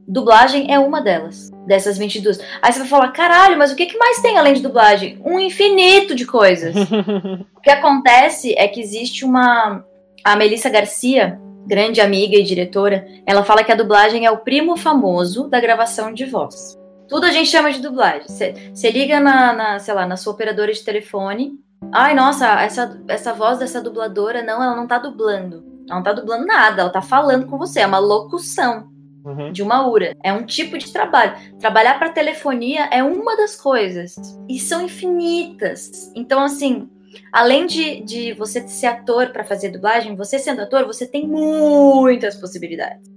Dublagem 0.09 0.73
é 0.73 0.79
uma 0.79 1.01
delas, 1.01 1.51
dessas 1.69 1.97
22. 1.97 2.41
Aí 2.61 2.73
você 2.73 2.81
vai 2.81 2.89
falar, 2.89 3.13
caralho, 3.13 3.57
mas 3.57 3.71
o 3.71 3.77
que 3.77 3.87
que 3.87 3.97
mais 3.97 4.21
tem 4.21 4.37
além 4.37 4.55
de 4.55 4.63
dublagem? 4.63 5.21
Um 5.25 5.39
infinito 5.39 6.17
de 6.17 6.27
coisas. 6.27 6.75
o 7.55 7.61
que 7.61 7.71
acontece 7.71 8.53
é 8.59 8.67
que 8.67 8.81
existe 8.81 9.25
uma. 9.25 9.85
A 10.25 10.35
Melissa 10.35 10.69
Garcia, 10.69 11.41
grande 11.65 12.01
amiga 12.01 12.37
e 12.37 12.43
diretora, 12.43 13.07
ela 13.25 13.45
fala 13.45 13.63
que 13.63 13.71
a 13.73 13.77
dublagem 13.77 14.27
é 14.27 14.31
o 14.31 14.39
primo 14.39 14.77
famoso 14.77 15.49
da 15.49 15.61
gravação 15.61 16.13
de 16.13 16.25
voz. 16.25 16.80
Tudo 17.11 17.27
a 17.27 17.33
gente 17.33 17.51
chama 17.51 17.73
de 17.73 17.83
dublagem. 17.83 18.29
Você 18.29 18.91
liga 18.91 19.19
na, 19.19 19.53
na, 19.53 19.79
sei 19.81 19.93
lá, 19.93 20.07
na 20.07 20.17
sua 20.17 20.33
operadora 20.33 20.73
de 20.73 20.83
telefone. 20.83 21.59
Ai, 21.93 22.15
nossa, 22.15 22.47
essa, 22.63 23.03
essa 23.09 23.33
voz 23.33 23.59
dessa 23.59 23.81
dubladora, 23.81 24.43
não, 24.43 24.63
ela 24.63 24.77
não 24.77 24.87
tá 24.87 24.97
dublando. 24.99 25.65
Ela 25.89 25.97
não 25.97 26.03
tá 26.05 26.13
dublando 26.13 26.47
nada, 26.47 26.83
ela 26.83 26.91
tá 26.91 27.03
falando 27.03 27.47
com 27.47 27.59
você. 27.59 27.81
É 27.81 27.87
uma 27.87 27.99
locução 27.99 28.89
Uhum. 29.25 29.53
de 29.53 29.63
uma 29.63 29.87
URA. 29.87 30.17
É 30.23 30.33
um 30.33 30.47
tipo 30.47 30.79
de 30.79 30.91
trabalho. 30.91 31.37
Trabalhar 31.59 31.99
para 31.99 32.09
telefonia 32.09 32.89
é 32.91 33.03
uma 33.03 33.37
das 33.37 33.55
coisas. 33.55 34.17
E 34.49 34.59
são 34.59 34.81
infinitas. 34.81 36.11
Então, 36.15 36.43
assim, 36.43 36.89
além 37.33 37.67
de, 37.67 38.01
de 38.03 38.33
você 38.33 38.67
ser 38.67 38.87
ator 38.87 39.31
para 39.31 39.45
fazer 39.45 39.69
dublagem, 39.71 40.17
você 40.17 40.39
sendo 40.39 40.63
ator, 40.63 40.87
você 40.87 41.07
tem 41.07 41.27
muitas 41.27 42.37
possibilidades. 42.37 43.11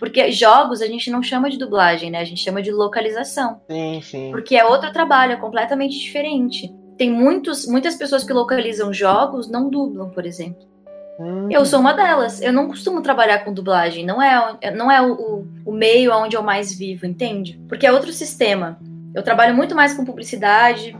Porque 0.00 0.32
jogos 0.32 0.80
a 0.80 0.86
gente 0.86 1.10
não 1.10 1.22
chama 1.22 1.50
de 1.50 1.58
dublagem, 1.58 2.10
né? 2.10 2.20
A 2.20 2.24
gente 2.24 2.42
chama 2.42 2.62
de 2.62 2.72
localização. 2.72 3.60
Sim, 3.70 4.00
sim. 4.02 4.30
Porque 4.30 4.56
é 4.56 4.64
outro 4.64 4.90
trabalho, 4.90 5.34
é 5.34 5.36
completamente 5.36 5.98
diferente. 5.98 6.74
Tem 6.96 7.10
muitos, 7.10 7.66
muitas 7.66 7.96
pessoas 7.96 8.24
que 8.24 8.32
localizam 8.32 8.94
jogos, 8.94 9.46
não 9.46 9.68
dublam, 9.68 10.08
por 10.08 10.24
exemplo. 10.24 10.66
Hum. 11.20 11.48
Eu 11.50 11.66
sou 11.66 11.80
uma 11.80 11.92
delas. 11.92 12.40
Eu 12.40 12.50
não 12.50 12.66
costumo 12.66 13.02
trabalhar 13.02 13.44
com 13.44 13.52
dublagem. 13.52 14.06
Não 14.06 14.22
é, 14.22 14.70
não 14.70 14.90
é 14.90 15.02
o, 15.02 15.46
o, 15.66 15.72
meio 15.72 16.14
onde 16.14 16.34
eu 16.34 16.42
mais 16.42 16.72
vivo, 16.72 17.04
entende? 17.04 17.60
Porque 17.68 17.86
é 17.86 17.92
outro 17.92 18.10
sistema. 18.10 18.80
Eu 19.14 19.22
trabalho 19.22 19.54
muito 19.54 19.74
mais 19.74 19.92
com 19.92 20.02
publicidade, 20.02 20.96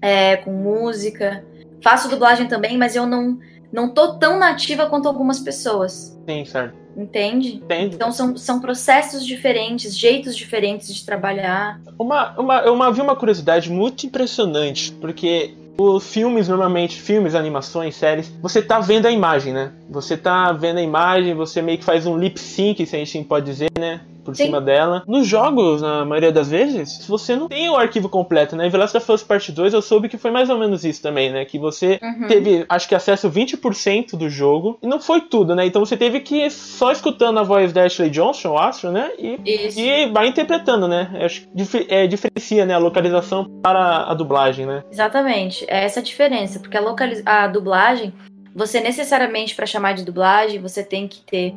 é, 0.00 0.36
com 0.36 0.52
música. 0.52 1.44
Faço 1.82 2.08
dublagem 2.08 2.46
também, 2.46 2.78
mas 2.78 2.94
eu 2.94 3.04
não, 3.04 3.40
não 3.72 3.88
tô 3.88 4.14
tão 4.14 4.38
nativa 4.38 4.86
quanto 4.86 5.08
algumas 5.08 5.40
pessoas. 5.40 6.18
Sim, 6.28 6.44
certo. 6.44 6.74
Entende? 6.96 7.54
Entendo. 7.54 7.94
Então 7.94 8.12
são, 8.12 8.36
são 8.36 8.60
processos 8.60 9.24
diferentes, 9.24 9.96
jeitos 9.96 10.36
diferentes 10.36 10.94
de 10.94 11.04
trabalhar. 11.06 11.80
Uma, 11.98 12.38
uma, 12.38 12.58
eu 12.60 12.74
uma- 12.74 12.92
vi 12.92 13.00
uma 13.00 13.16
curiosidade 13.16 13.70
muito 13.70 14.04
impressionante, 14.06 14.92
porque 14.92 15.54
os 15.78 16.06
filmes, 16.12 16.48
normalmente, 16.48 17.00
filmes, 17.00 17.34
animações, 17.34 17.96
séries, 17.96 18.30
você 18.42 18.60
tá 18.60 18.78
vendo 18.78 19.06
a 19.06 19.10
imagem, 19.10 19.54
né? 19.54 19.72
Você 19.88 20.18
tá 20.18 20.52
vendo 20.52 20.78
a 20.78 20.82
imagem, 20.82 21.34
você 21.34 21.62
meio 21.62 21.78
que 21.78 21.84
faz 21.84 22.04
um 22.06 22.16
lip 22.18 22.38
sync, 22.38 22.84
se 22.84 22.94
a 22.94 22.98
gente 22.98 23.24
pode 23.24 23.46
dizer, 23.46 23.70
né? 23.78 24.02
Por 24.24 24.36
Sim. 24.36 24.46
cima 24.46 24.60
dela. 24.60 25.02
Nos 25.06 25.26
jogos, 25.26 25.82
na 25.82 26.04
maioria 26.04 26.32
das 26.32 26.48
vezes, 26.50 27.06
você 27.06 27.34
não 27.34 27.48
tem 27.48 27.68
o 27.68 27.76
arquivo 27.76 28.08
completo, 28.08 28.54
né? 28.56 28.68
Em 28.68 28.70
Last 28.70 28.96
of 28.96 29.12
Us 29.12 29.22
Part 29.22 29.50
2 29.50 29.74
eu 29.74 29.82
soube 29.82 30.08
que 30.08 30.16
foi 30.16 30.30
mais 30.30 30.48
ou 30.48 30.58
menos 30.58 30.84
isso 30.84 31.02
também, 31.02 31.32
né? 31.32 31.44
Que 31.44 31.58
você 31.58 31.98
Uhum. 32.02 32.28
teve, 32.28 32.64
acho 32.68 32.88
que 32.88 32.94
acesso 32.94 33.28
20% 33.30 34.16
do 34.16 34.28
jogo, 34.28 34.78
e 34.82 34.86
não 34.86 35.00
foi 35.00 35.20
tudo, 35.22 35.54
né? 35.54 35.66
Então 35.66 35.84
você 35.84 35.96
teve 35.96 36.20
que 36.20 36.46
ir 36.46 36.50
só 36.50 36.92
escutando 36.92 37.38
a 37.38 37.42
voz 37.42 37.72
da 37.72 37.84
Ashley 37.84 38.10
Johnson, 38.10 38.48
eu 38.48 38.58
acho, 38.58 38.90
né? 38.90 39.10
E 39.18 39.38
Isso. 39.44 39.80
e 39.80 40.06
vai 40.06 40.28
interpretando, 40.28 40.86
né? 40.86 41.10
Eu 41.14 41.26
Acho 41.26 41.42
que 41.42 41.86
é, 41.88 42.06
diferencia 42.06 42.66
né, 42.66 42.74
a 42.74 42.78
localização 42.78 43.44
para 43.62 44.04
a 44.04 44.14
dublagem, 44.14 44.66
né? 44.66 44.84
Exatamente, 44.90 45.64
é 45.68 45.84
essa 45.84 46.00
a 46.00 46.02
diferença, 46.02 46.60
porque 46.60 46.76
a, 46.76 46.80
localiz... 46.80 47.22
a 47.24 47.46
dublagem, 47.46 48.12
você 48.54 48.80
necessariamente 48.80 49.54
para 49.54 49.66
chamar 49.66 49.94
de 49.94 50.04
dublagem, 50.04 50.60
você 50.60 50.82
tem 50.84 51.08
que 51.08 51.20
ter 51.22 51.54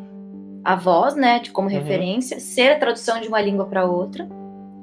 a 0.66 0.76
voz, 0.76 1.16
né, 1.16 1.40
de 1.40 1.52
como 1.52 1.70
Uhum. 1.70 1.76
referência, 1.76 2.40
ser 2.40 2.72
a 2.74 2.80
tradução 2.80 3.22
de 3.22 3.28
uma 3.28 3.40
língua 3.40 3.66
para 3.66 3.86
outra, 3.86 4.28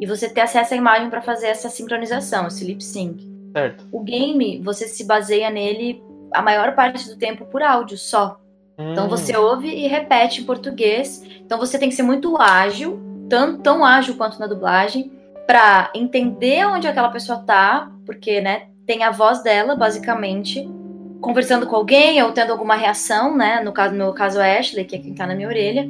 e 0.01 0.07
você 0.07 0.29
ter 0.29 0.41
acesso 0.41 0.75
à 0.75 0.77
imagem 0.77 1.11
para 1.11 1.21
fazer 1.21 1.49
essa 1.49 1.69
sincronização, 1.69 2.47
esse 2.47 2.65
lip 2.65 2.83
sync. 2.83 3.29
Certo. 3.53 3.85
O 3.93 4.01
game, 4.01 4.61
você 4.65 4.87
se 4.89 5.05
baseia 5.05 5.51
nele 5.51 6.03
a 6.33 6.41
maior 6.41 6.75
parte 6.75 7.07
do 7.09 7.17
tempo 7.17 7.45
por 7.47 7.63
áudio 7.63 7.99
só. 7.99 8.41
Então 8.79 9.05
Hum, 9.07 9.09
você 9.09 9.37
ouve 9.37 9.69
e 9.69 9.87
repete 9.87 10.41
em 10.41 10.45
português. 10.45 11.23
Então 11.45 11.59
você 11.59 11.79
tem 11.79 11.89
que 11.91 11.95
ser 11.95 12.03
muito 12.03 12.41
ágil, 12.41 12.99
tão, 13.29 13.59
tão 13.59 13.85
ágil 13.85 14.17
quanto 14.17 14.39
na 14.41 14.47
dublagem, 14.47 15.13
para 15.47 15.91
entender 15.95 16.65
onde 16.67 16.89
aquela 16.89 17.11
pessoa 17.11 17.39
tá, 17.41 17.91
porque, 18.07 18.41
né, 18.41 18.69
tem 18.87 19.03
a 19.05 19.11
voz 19.11 19.43
dela, 19.43 19.77
basicamente, 19.77 20.69
conversando 21.23 21.67
com 21.67 21.77
alguém 21.77 22.23
ou 22.23 22.33
tendo 22.33 22.53
alguma 22.53 22.75
reação, 22.75 23.35
né? 23.35 23.61
No 23.61 23.73
caso, 23.73 23.95
no 23.95 24.13
caso 24.13 24.41
a 24.41 24.59
Ashley, 24.59 24.85
que 24.85 24.97
é 24.97 24.99
quem 24.99 25.15
tá 25.15 25.27
na 25.27 25.35
minha 25.35 25.49
orelha. 25.49 25.89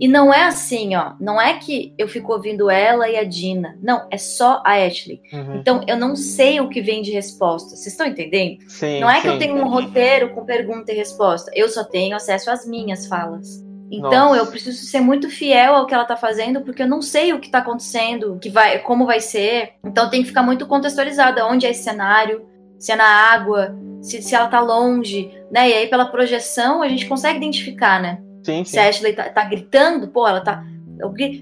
E 0.00 0.08
não 0.08 0.34
é 0.34 0.42
assim, 0.42 0.96
ó. 0.96 1.12
Não 1.20 1.40
é 1.40 1.54
que 1.54 1.94
eu 1.96 2.08
fico 2.08 2.32
ouvindo 2.32 2.68
ela 2.68 3.08
e 3.08 3.16
a 3.16 3.22
Dina. 3.22 3.78
Não, 3.80 4.08
é 4.10 4.18
só 4.18 4.60
a 4.66 4.72
Ashley. 4.84 5.22
Uhum. 5.32 5.56
Então 5.60 5.80
eu 5.86 5.96
não 5.96 6.16
sei 6.16 6.60
o 6.60 6.68
que 6.68 6.82
vem 6.82 7.02
de 7.02 7.12
resposta. 7.12 7.70
Vocês 7.70 7.86
estão 7.86 8.06
entendendo? 8.06 8.58
Sim, 8.68 9.00
não 9.00 9.08
é 9.08 9.20
que 9.20 9.28
sim. 9.28 9.28
eu 9.28 9.38
tenho 9.38 9.54
um 9.54 9.68
roteiro 9.68 10.30
com 10.30 10.44
pergunta 10.44 10.90
e 10.90 10.96
resposta. 10.96 11.52
Eu 11.54 11.68
só 11.68 11.84
tenho 11.84 12.16
acesso 12.16 12.50
às 12.50 12.66
minhas 12.66 13.06
falas. 13.06 13.64
Então 13.92 14.30
Nossa. 14.30 14.40
eu 14.40 14.46
preciso 14.46 14.84
ser 14.86 15.00
muito 15.00 15.30
fiel 15.30 15.74
ao 15.76 15.86
que 15.86 15.94
ela 15.94 16.06
tá 16.06 16.16
fazendo, 16.16 16.62
porque 16.62 16.82
eu 16.82 16.88
não 16.88 17.00
sei 17.00 17.32
o 17.32 17.38
que 17.38 17.50
tá 17.50 17.58
acontecendo, 17.58 18.38
que 18.40 18.48
vai, 18.48 18.80
como 18.80 19.06
vai 19.06 19.20
ser. 19.20 19.74
Então 19.84 20.10
tem 20.10 20.22
que 20.22 20.28
ficar 20.28 20.42
muito 20.42 20.66
contextualizada. 20.66 21.46
Onde 21.46 21.66
é 21.66 21.70
esse 21.70 21.84
cenário? 21.84 22.44
Se 22.78 22.90
é 22.90 22.96
na 22.96 23.04
água? 23.04 23.76
Se, 24.02 24.20
se 24.20 24.34
ela 24.34 24.48
tá 24.48 24.60
longe, 24.60 25.30
né? 25.50 25.70
E 25.70 25.72
aí 25.74 25.86
pela 25.86 26.06
projeção 26.06 26.82
a 26.82 26.88
gente 26.88 27.06
consegue 27.06 27.36
identificar, 27.38 28.02
né? 28.02 28.18
Sim, 28.44 28.64
Se 28.64 28.72
sim. 28.72 28.78
a 28.78 28.88
Ashley 28.88 29.12
tá, 29.14 29.28
tá 29.30 29.44
gritando, 29.44 30.08
pô, 30.08 30.26
ela 30.26 30.40
tá. 30.40 30.64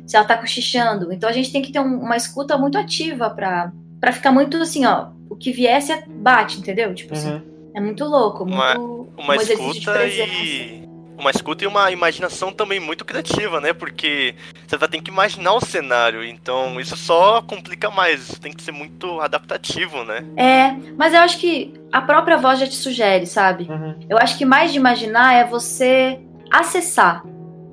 Se 0.07 0.17
ela 0.17 0.25
tá 0.27 0.37
cochichando. 0.39 1.13
Então 1.13 1.29
a 1.29 1.33
gente 1.33 1.51
tem 1.53 1.61
que 1.63 1.73
ter 1.73 1.81
um- 1.81 2.01
uma 2.01 2.17
escuta 2.17 2.57
muito 2.59 2.79
ativa 2.79 3.29
pra, 3.31 3.73
pra 4.01 4.13
ficar 4.13 4.31
muito 4.33 4.57
assim, 4.59 4.85
ó. 4.87 5.09
O 5.29 5.37
que 5.37 5.51
viesse 5.53 5.93
bate, 6.09 6.59
entendeu? 6.59 6.95
Tipo 6.95 7.15
assim. 7.15 7.33
Uhum. 7.33 7.43
É 7.75 7.81
muito 7.81 8.05
louco, 8.05 8.45
Uma- 8.45 8.75
muito. 8.75 9.09
Uma 9.19 9.33
um 9.33 9.35
exercício 9.41 9.73
de 9.73 9.79
escuta 9.79 9.99
presença. 9.99 10.33
e. 10.33 10.89
Uma 11.21 11.31
escuta 11.31 11.65
e 11.65 11.67
uma 11.67 11.91
imaginação 11.91 12.51
também 12.51 12.81
muito 12.81 13.05
criativa, 13.05 13.61
né? 13.61 13.75
Porque 13.75 14.35
você 14.67 14.79
vai 14.79 14.89
ter 14.89 15.03
que 15.03 15.11
imaginar 15.11 15.53
o 15.53 15.61
cenário, 15.61 16.25
então 16.25 16.81
isso 16.81 16.97
só 16.97 17.43
complica 17.43 17.91
mais. 17.91 18.39
Tem 18.39 18.51
que 18.51 18.63
ser 18.63 18.73
muito 18.73 19.21
adaptativo, 19.21 20.03
né? 20.03 20.25
É, 20.35 20.73
mas 20.97 21.13
eu 21.13 21.21
acho 21.21 21.39
que 21.39 21.75
a 21.93 22.01
própria 22.01 22.39
voz 22.39 22.59
já 22.59 22.67
te 22.67 22.75
sugere, 22.75 23.27
sabe? 23.27 23.65
Uhum. 23.69 24.01
Eu 24.09 24.17
acho 24.17 24.39
que 24.39 24.47
mais 24.47 24.73
de 24.73 24.79
imaginar 24.79 25.35
é 25.35 25.45
você 25.45 26.19
acessar. 26.51 27.23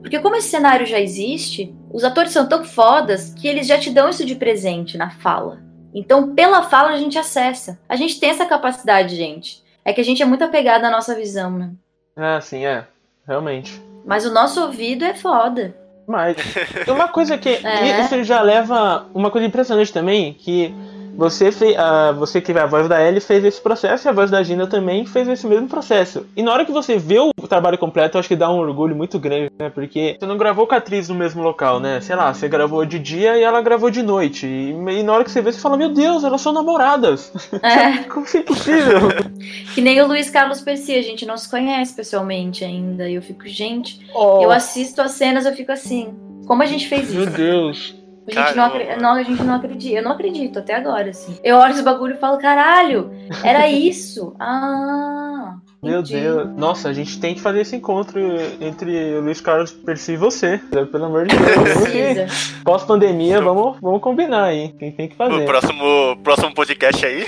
Porque 0.02 0.20
como 0.20 0.36
esse 0.36 0.50
cenário 0.50 0.86
já 0.86 1.00
existe, 1.00 1.74
os 1.90 2.04
atores 2.04 2.34
são 2.34 2.50
tão 2.50 2.66
fodas 2.66 3.34
que 3.34 3.48
eles 3.48 3.66
já 3.66 3.80
te 3.80 3.90
dão 3.90 4.10
isso 4.10 4.26
de 4.26 4.36
presente 4.36 4.98
na 4.98 5.10
fala. 5.10 5.62
Então, 5.94 6.36
pela 6.36 6.64
fala, 6.64 6.90
a 6.90 6.98
gente 6.98 7.18
acessa. 7.18 7.80
A 7.88 7.96
gente 7.96 8.20
tem 8.20 8.30
essa 8.30 8.46
capacidade, 8.46 9.16
gente. 9.16 9.64
É 9.86 9.94
que 9.94 10.02
a 10.02 10.04
gente 10.04 10.22
é 10.22 10.26
muito 10.26 10.44
apegado 10.44 10.84
à 10.84 10.92
nossa 10.92 11.16
visão, 11.16 11.58
né? 11.58 11.72
Ah, 12.14 12.42
sim, 12.42 12.66
é. 12.66 12.86
Realmente. 13.28 13.82
Mas 14.06 14.26
o 14.26 14.34
nosso 14.34 14.62
ouvido 14.62 15.04
é 15.04 15.14
foda. 15.14 15.76
Mas 16.08 16.38
tem 16.86 16.94
uma 16.94 17.10
coisa 17.10 17.38
que 17.38 17.50
É. 17.50 18.02
isso 18.02 18.24
já 18.24 18.42
leva 18.42 19.06
uma 19.14 19.30
coisa 19.30 19.46
impressionante 19.46 19.92
também, 19.92 20.34
que 20.34 20.74
você 21.18 21.52
fez, 21.52 21.76
você 22.16 22.40
que 22.40 22.52
é 22.52 22.60
a 22.60 22.68
voz 22.68 22.88
da 22.88 23.04
Ellie 23.04 23.20
fez 23.20 23.44
esse 23.44 23.60
processo 23.60 24.08
e 24.08 24.10
a 24.10 24.14
voz 24.14 24.30
da 24.30 24.44
Gina 24.44 24.68
também 24.68 25.04
fez 25.04 25.28
esse 25.28 25.48
mesmo 25.48 25.68
processo. 25.68 26.28
E 26.36 26.44
na 26.44 26.54
hora 26.54 26.64
que 26.64 26.72
você 26.72 26.98
vê 26.98 27.20
o 27.20 27.34
trabalho 27.48 27.78
completo, 27.78 28.18
eu 28.18 28.20
acho 28.20 28.30
que 28.30 28.36
dá 28.36 28.52
um 28.52 28.60
orgulho 28.60 28.96
muito 28.96 29.18
grande, 29.18 29.52
né? 29.58 29.72
Porque 29.72 30.16
você 30.20 30.28
não 30.28 30.38
gravou 30.38 30.68
com 30.68 30.76
a 30.76 30.78
atriz 30.78 31.10
no 31.10 31.16
mesmo 31.16 31.42
local, 31.42 31.80
né? 31.80 32.00
Sei 32.02 32.16
lá, 32.16 32.32
você 32.32 32.48
gravou 32.48 32.86
de 32.86 33.00
dia 33.00 33.36
e 33.36 33.42
ela 33.42 33.62
gravou 33.62 33.90
de 33.90 34.04
noite. 34.04 34.46
E, 34.46 34.70
e 34.70 35.04
na 35.04 35.12
hora 35.12 35.24
que 35.24 35.32
você 35.32 35.42
vê, 35.42 35.52
você 35.52 35.60
fala, 35.60 35.76
meu 35.76 35.90
Deus, 35.90 36.24
elas 36.24 36.40
são 36.40 36.54
namoradas. 36.54 37.34
É, 37.64 38.04
Como 38.10 38.26
é 38.32 38.42
possível? 38.44 39.10
que 39.74 39.82
nem 39.82 40.00
o 40.02 40.08
Luiz 40.08 40.30
Carlos 40.30 40.62
Percy, 40.62 40.96
a 40.96 41.02
gente 41.02 41.26
não 41.26 41.36
se 41.36 41.50
conhece 41.50 41.96
pessoalmente 41.96 42.64
ainda. 42.64 43.10
E 43.10 43.16
eu 43.16 43.22
fico, 43.24 43.48
gente, 43.48 44.06
Oh, 44.14 44.42
eu 44.44 44.52
assisto 44.52 45.02
as 45.02 45.12
cenas, 45.12 45.46
eu 45.46 45.54
fico 45.56 45.72
assim. 45.72 46.14
Como 46.46 46.62
a 46.64 46.66
gente 46.66 46.88
fez 46.88 47.12
meu 47.12 47.24
isso? 47.24 47.32
Deus. 47.32 47.97
A 48.28 48.48
gente, 48.48 48.56
não 48.58 48.98
não, 49.02 49.14
a 49.14 49.24
gente 49.24 49.44
não 49.44 49.56
acredita. 49.56 49.96
Eu 49.96 50.04
não 50.04 50.12
acredito 50.12 50.60
até 50.60 50.76
agora, 50.76 51.10
assim. 51.12 51.38
Eu 51.44 51.58
olho 51.58 51.72
esse 51.72 51.84
bagulho 51.84 52.16
e 52.16 52.18
falo, 52.18 52.38
caralho, 52.38 53.12
era 53.44 53.68
isso. 53.72 54.36
Ah. 54.40 55.58
Meu. 55.92 56.04
Deus. 56.04 56.50
Nossa, 56.56 56.90
a 56.90 56.94
gente 56.94 57.20
tem 57.20 57.34
que 57.36 57.42
fazer 57.42 57.62
esse 57.62 57.76
encontro 57.76 58.20
entre 58.62 59.16
o 59.18 59.22
Luiz 59.22 59.42
Carlos 59.42 59.72
Percy 59.72 60.14
e 60.14 60.18
você. 60.18 60.58
Pelo 60.92 61.06
amor 61.06 61.28
de 61.28 61.36
Deus. 61.36 62.54
Pós-pandemia, 62.64 63.42
vamos, 63.42 63.78
vamos 63.82 64.02
combinar 64.02 64.46
aí. 64.46 64.70
Quem 64.78 64.92
tem 64.92 65.08
que 65.08 65.14
O 65.16 65.18
fazer. 65.18 65.46
próximo, 65.46 66.18
próximo 66.24 66.54
podcast 66.54 67.06
aí. 67.06 67.24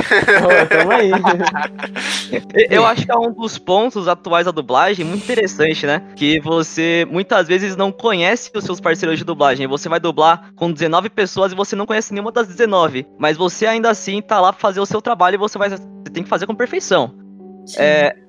Tamo 0.70 0.92
aí. 0.92 1.12
Eu 2.70 2.86
acho 2.86 3.06
que 3.06 3.12
é 3.12 3.16
um 3.18 3.32
dos 3.32 3.58
pontos 3.58 4.08
atuais 4.08 4.46
da 4.46 4.52
dublagem 4.52 5.06
muito 5.06 5.24
interessante, 5.24 5.86
né? 5.86 6.02
Que 6.16 6.40
você 6.42 7.08
muitas 7.10 7.48
vezes 7.48 7.76
não 7.76 7.92
conhece 7.92 8.52
os 8.54 8.64
seus 8.64 8.80
parceiros 8.80 9.18
de 9.18 9.24
dublagem. 9.24 9.68
Você 9.68 9.90
vai 9.90 10.00
dublar 10.00 10.52
com 10.56 10.72
19 10.72 11.10
pessoas 11.10 11.52
e 11.52 11.56
você 11.56 11.76
não 11.76 11.86
conhece 11.86 12.14
nenhuma 12.14 12.32
das 12.32 12.48
19. 12.48 13.06
Mas 13.18 13.38
você 13.38 13.66
ainda 13.66 13.90
assim 13.90 14.22
tá 14.22 14.40
lá 14.40 14.52
pra 14.54 14.60
fazer 14.62 14.80
o 14.80 14.86
seu 14.86 15.02
trabalho 15.02 15.36
e 15.36 15.38
você 15.38 15.58
vai. 15.58 15.70
Você 15.70 15.80
tem 16.12 16.24
que 16.24 16.30
fazer 16.30 16.46
com 16.46 16.56
perfeição. 16.56 17.14
Sim. 17.66 17.78
É, 17.80 18.16
o- 18.16 18.29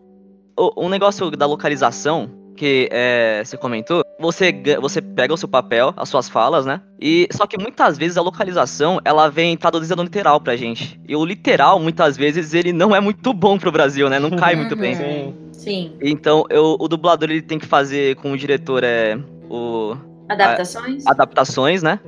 um 0.76 0.88
negócio 0.88 1.30
da 1.30 1.46
localização 1.46 2.30
que 2.56 2.88
é, 2.92 3.42
você 3.42 3.56
comentou, 3.56 4.02
você, 4.18 4.52
você 4.80 5.00
pega 5.00 5.32
o 5.32 5.36
seu 5.36 5.48
papel, 5.48 5.94
as 5.96 6.10
suas 6.10 6.28
falas, 6.28 6.66
né? 6.66 6.82
E 7.00 7.26
só 7.32 7.46
que 7.46 7.56
muitas 7.56 7.96
vezes 7.96 8.18
a 8.18 8.20
localização 8.20 9.00
ela 9.02 9.28
vem 9.28 9.56
traduzida 9.56 9.96
no 9.96 10.02
literal 10.02 10.38
pra 10.38 10.56
gente. 10.56 11.00
E 11.08 11.16
o 11.16 11.24
literal, 11.24 11.80
muitas 11.80 12.18
vezes, 12.18 12.52
ele 12.52 12.70
não 12.70 12.94
é 12.94 13.00
muito 13.00 13.32
bom 13.32 13.58
pro 13.58 13.72
Brasil, 13.72 14.10
né? 14.10 14.18
Não 14.18 14.30
cai 14.30 14.54
muito 14.56 14.76
bem. 14.76 14.94
Sim. 14.94 15.34
Sim. 15.52 15.92
Então, 16.02 16.44
eu, 16.50 16.76
o 16.78 16.86
dublador 16.86 17.30
ele 17.30 17.42
tem 17.42 17.58
que 17.58 17.66
fazer 17.66 18.16
com 18.16 18.32
o 18.32 18.36
diretor 18.36 18.84
é, 18.84 19.18
o, 19.48 19.96
Adaptações? 20.28 21.06
adaptações, 21.06 21.82
né? 21.82 21.98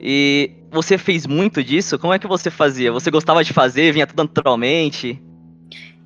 E 0.00 0.50
você 0.70 0.98
fez 0.98 1.26
muito 1.26 1.64
disso? 1.64 1.98
Como 1.98 2.12
é 2.12 2.18
que 2.18 2.26
você 2.26 2.50
fazia? 2.50 2.92
Você 2.92 3.10
gostava 3.10 3.42
de 3.42 3.52
fazer? 3.52 3.92
Vinha 3.92 4.06
tudo 4.06 4.22
naturalmente? 4.22 5.20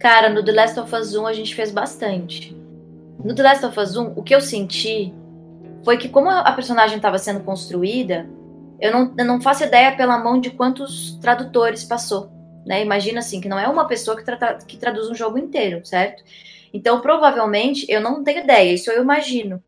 Cara, 0.00 0.30
no 0.30 0.42
The 0.42 0.52
Last 0.52 0.80
of 0.80 0.94
Us 0.96 1.14
1 1.14 1.26
a 1.26 1.32
gente 1.34 1.54
fez 1.54 1.70
bastante. 1.70 2.56
No 3.22 3.34
The 3.34 3.42
Last 3.42 3.66
of 3.66 3.78
Us 3.78 3.96
1, 3.96 4.14
o 4.16 4.22
que 4.22 4.34
eu 4.34 4.40
senti 4.40 5.12
foi 5.84 5.98
que, 5.98 6.08
como 6.08 6.30
a 6.30 6.50
personagem 6.52 6.96
estava 6.96 7.18
sendo 7.18 7.40
construída, 7.40 8.26
eu 8.80 8.90
não, 8.90 9.14
eu 9.16 9.24
não 9.26 9.42
faço 9.42 9.62
ideia 9.62 9.94
pela 9.94 10.16
mão 10.18 10.40
de 10.40 10.50
quantos 10.50 11.18
tradutores 11.20 11.84
passou. 11.84 12.32
Né? 12.64 12.82
Imagina 12.82 13.18
assim, 13.18 13.42
que 13.42 13.48
não 13.48 13.58
é 13.58 13.68
uma 13.68 13.86
pessoa 13.86 14.16
que, 14.16 14.24
trata- 14.24 14.56
que 14.66 14.78
traduz 14.78 15.10
um 15.10 15.14
jogo 15.14 15.36
inteiro, 15.38 15.84
certo? 15.84 16.24
Então, 16.72 17.00
provavelmente, 17.02 17.84
eu 17.90 18.00
não 18.00 18.24
tenho 18.24 18.42
ideia, 18.42 18.72
isso 18.72 18.90
eu 18.90 19.02
imagino. 19.02 19.62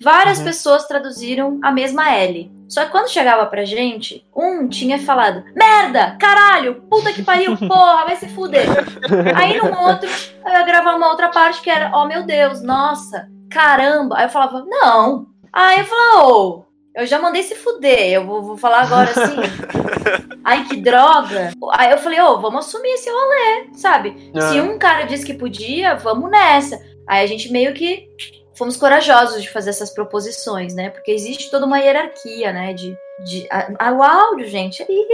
Várias 0.00 0.38
Uhum. 0.38 0.44
pessoas 0.44 0.86
traduziram 0.86 1.58
a 1.62 1.72
mesma 1.72 2.14
L. 2.14 2.50
Só 2.68 2.84
que 2.84 2.90
quando 2.90 3.08
chegava 3.10 3.46
pra 3.46 3.64
gente, 3.64 4.24
um 4.36 4.68
tinha 4.68 4.98
falado: 4.98 5.42
merda, 5.56 6.16
caralho, 6.20 6.82
puta 6.88 7.12
que 7.12 7.22
pariu, 7.22 7.56
porra, 7.66 8.04
vai 8.04 8.16
se 8.16 8.28
fuder. 8.28 8.66
Aí 9.36 9.56
no 9.58 9.66
outro, 9.80 10.08
eu 10.44 10.52
ia 10.52 10.62
gravar 10.64 10.94
uma 10.94 11.08
outra 11.08 11.28
parte 11.30 11.60
que 11.62 11.70
era: 11.70 11.90
oh 11.94 12.06
meu 12.06 12.24
Deus, 12.24 12.62
nossa, 12.62 13.28
caramba. 13.50 14.16
Aí 14.18 14.26
eu 14.26 14.30
falava: 14.30 14.64
não. 14.68 15.26
Aí 15.52 15.80
eu 15.80 15.84
falava: 15.86 16.28
ô, 16.28 16.64
eu 16.94 17.06
já 17.06 17.18
mandei 17.18 17.42
se 17.42 17.54
fuder, 17.54 18.12
eu 18.12 18.26
vou, 18.26 18.42
vou 18.42 18.56
falar 18.56 18.82
agora 18.82 19.10
assim. 19.10 19.36
Ai, 20.44 20.64
que 20.64 20.76
droga. 20.76 21.50
Aí 21.72 21.90
eu 21.90 21.98
falei: 21.98 22.20
ô, 22.20 22.38
vamos 22.40 22.66
assumir 22.66 22.90
esse 22.90 23.10
rolê, 23.10 23.68
sabe? 23.74 24.30
Se 24.50 24.58
Ah. 24.58 24.62
um 24.62 24.78
cara 24.78 25.04
disse 25.04 25.24
que 25.26 25.34
podia, 25.34 25.96
vamos 25.96 26.30
nessa. 26.30 26.78
Aí 27.08 27.24
a 27.24 27.26
gente 27.26 27.50
meio 27.50 27.72
que 27.72 28.06
fomos 28.58 28.76
corajosos 28.76 29.40
de 29.42 29.48
fazer 29.50 29.70
essas 29.70 29.90
proposições, 29.90 30.74
né? 30.74 30.90
Porque 30.90 31.10
existe 31.12 31.50
toda 31.50 31.64
uma 31.64 31.78
hierarquia, 31.78 32.52
né? 32.52 32.74
De, 32.74 32.96
de 33.24 33.46
a- 33.50 33.70
a- 33.78 33.92
o 33.92 34.02
áudio, 34.02 34.46
gente, 34.48 34.82
ali 34.82 35.06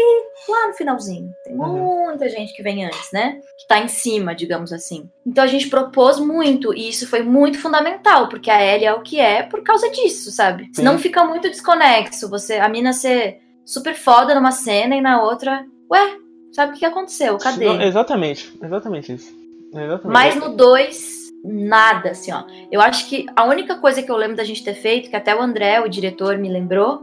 lá 0.49 0.69
no 0.69 0.75
finalzinho. 0.75 1.31
Tem 1.45 1.55
Uhum. 1.55 2.07
muita 2.07 2.29
gente 2.29 2.55
que 2.55 2.63
vem 2.63 2.85
antes, 2.87 3.11
né? 3.13 3.41
Que 3.59 3.67
tá 3.67 3.79
em 3.79 3.89
cima, 3.89 4.35
digamos 4.35 4.73
assim. 4.73 5.09
Então 5.27 5.45
a 5.45 5.47
gente 5.47 5.69
propôs 5.69 6.19
muito, 6.19 6.73
e 6.75 6.89
isso 6.89 7.07
foi 7.09 7.23
muito 7.23 7.59
fundamental, 7.59 8.29
porque 8.29 8.51
a 8.51 8.61
Ellie 8.65 8.87
é 8.87 8.93
o 8.95 9.03
que 9.03 9.21
é 9.21 9.43
por 9.43 9.63
causa 9.63 9.89
disso, 9.91 10.31
sabe? 10.33 10.65
Sim. 10.67 10.75
Senão 10.77 10.99
fica 10.99 11.23
muito 11.25 11.49
desconexo. 11.51 12.29
Você, 12.31 12.55
a 12.55 12.69
mina 12.69 12.93
ser 12.93 13.39
super 13.65 13.95
foda 13.95 14.35
numa 14.35 14.51
cena 14.53 14.97
e 14.97 15.01
na 15.01 15.23
outra, 15.23 15.65
ué, 15.91 16.17
sabe 16.53 16.73
o 16.75 16.79
que 16.79 16.85
aconteceu? 16.85 17.37
Cadê? 17.39 17.67
Não, 17.67 17.83
exatamente, 17.83 18.53
exatamente 18.63 19.13
isso. 19.13 19.33
Exatamente. 19.73 20.07
Mas 20.13 20.37
no 20.37 20.51
2, 20.55 21.24
nada, 21.45 22.11
assim, 22.11 22.33
ó. 22.33 22.43
Eu 22.73 22.81
acho 22.81 23.07
que 23.09 23.27
a 23.37 23.45
única 23.45 23.77
coisa 23.77 24.03
que 24.03 24.11
eu 24.11 24.17
lembro 24.17 24.37
da 24.37 24.45
gente 24.45 24.65
ter 24.65 24.75
feito, 24.75 25.11
que 25.11 25.17
até 25.17 25.35
o 25.37 25.41
André, 25.43 25.81
o 25.81 25.89
diretor, 25.89 26.39
me 26.39 26.49
lembrou, 26.49 27.03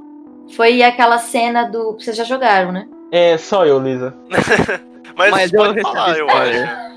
foi 0.56 0.82
aquela 0.82 1.18
cena 1.20 1.64
do. 1.66 1.94
Vocês 1.94 2.16
já 2.18 2.24
jogaram, 2.24 2.72
né? 2.72 2.88
É 3.12 3.38
só 3.38 3.66
eu, 3.66 3.80
Lisa. 3.80 4.14
Mas, 5.16 5.32
Mas 5.32 5.54
eu 5.54 5.62
recebi 5.62 5.82
falar, 5.82 6.18
eu. 6.18 6.28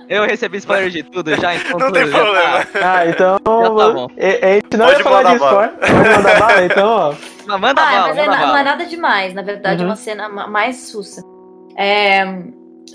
Eu 0.07 0.23
recebi 0.25 0.59
spoiler 0.59 0.91
de 0.91 1.03
tudo 1.03 1.35
já, 1.35 1.55
então 1.57 1.79
Não 1.79 1.91
tem 1.91 2.03
tudo 2.05 2.13
já 2.13 2.19
tá- 2.19 2.25
problema. 2.25 2.67
Ah, 2.95 3.07
então. 3.07 3.39
tá 3.45 3.71
bom. 3.93 4.07
é- 4.17 4.49
é, 4.49 4.51
a 4.51 4.55
gente 4.57 4.77
não 4.77 4.87
Pode 4.87 4.99
ia 4.99 5.05
falar 5.05 5.23
de 5.33 5.39
bala. 5.39 5.67
spoiler. 5.67 5.79
Pode 6.05 6.17
mandar 6.17 6.39
bala, 6.41 6.65
então, 6.65 6.89
ó. 6.89 7.15
Mas 7.47 7.61
manda 7.61 7.83
ah, 7.83 7.85
bala, 7.91 8.09
mas 8.09 8.19
é 8.19 8.27
na- 8.27 8.33
não 8.39 8.47
bala. 8.47 8.61
é 8.61 8.65
nada 8.65 8.85
demais, 8.87 9.35
na 9.35 9.43
verdade, 9.43 9.81
é 9.81 9.85
Uhum. 9.85 9.91
uma 9.91 9.97
cena 9.97 10.29
ma- 10.29 10.47
mais 10.47 10.77
sussa. 10.89 11.23
É, 11.77 12.23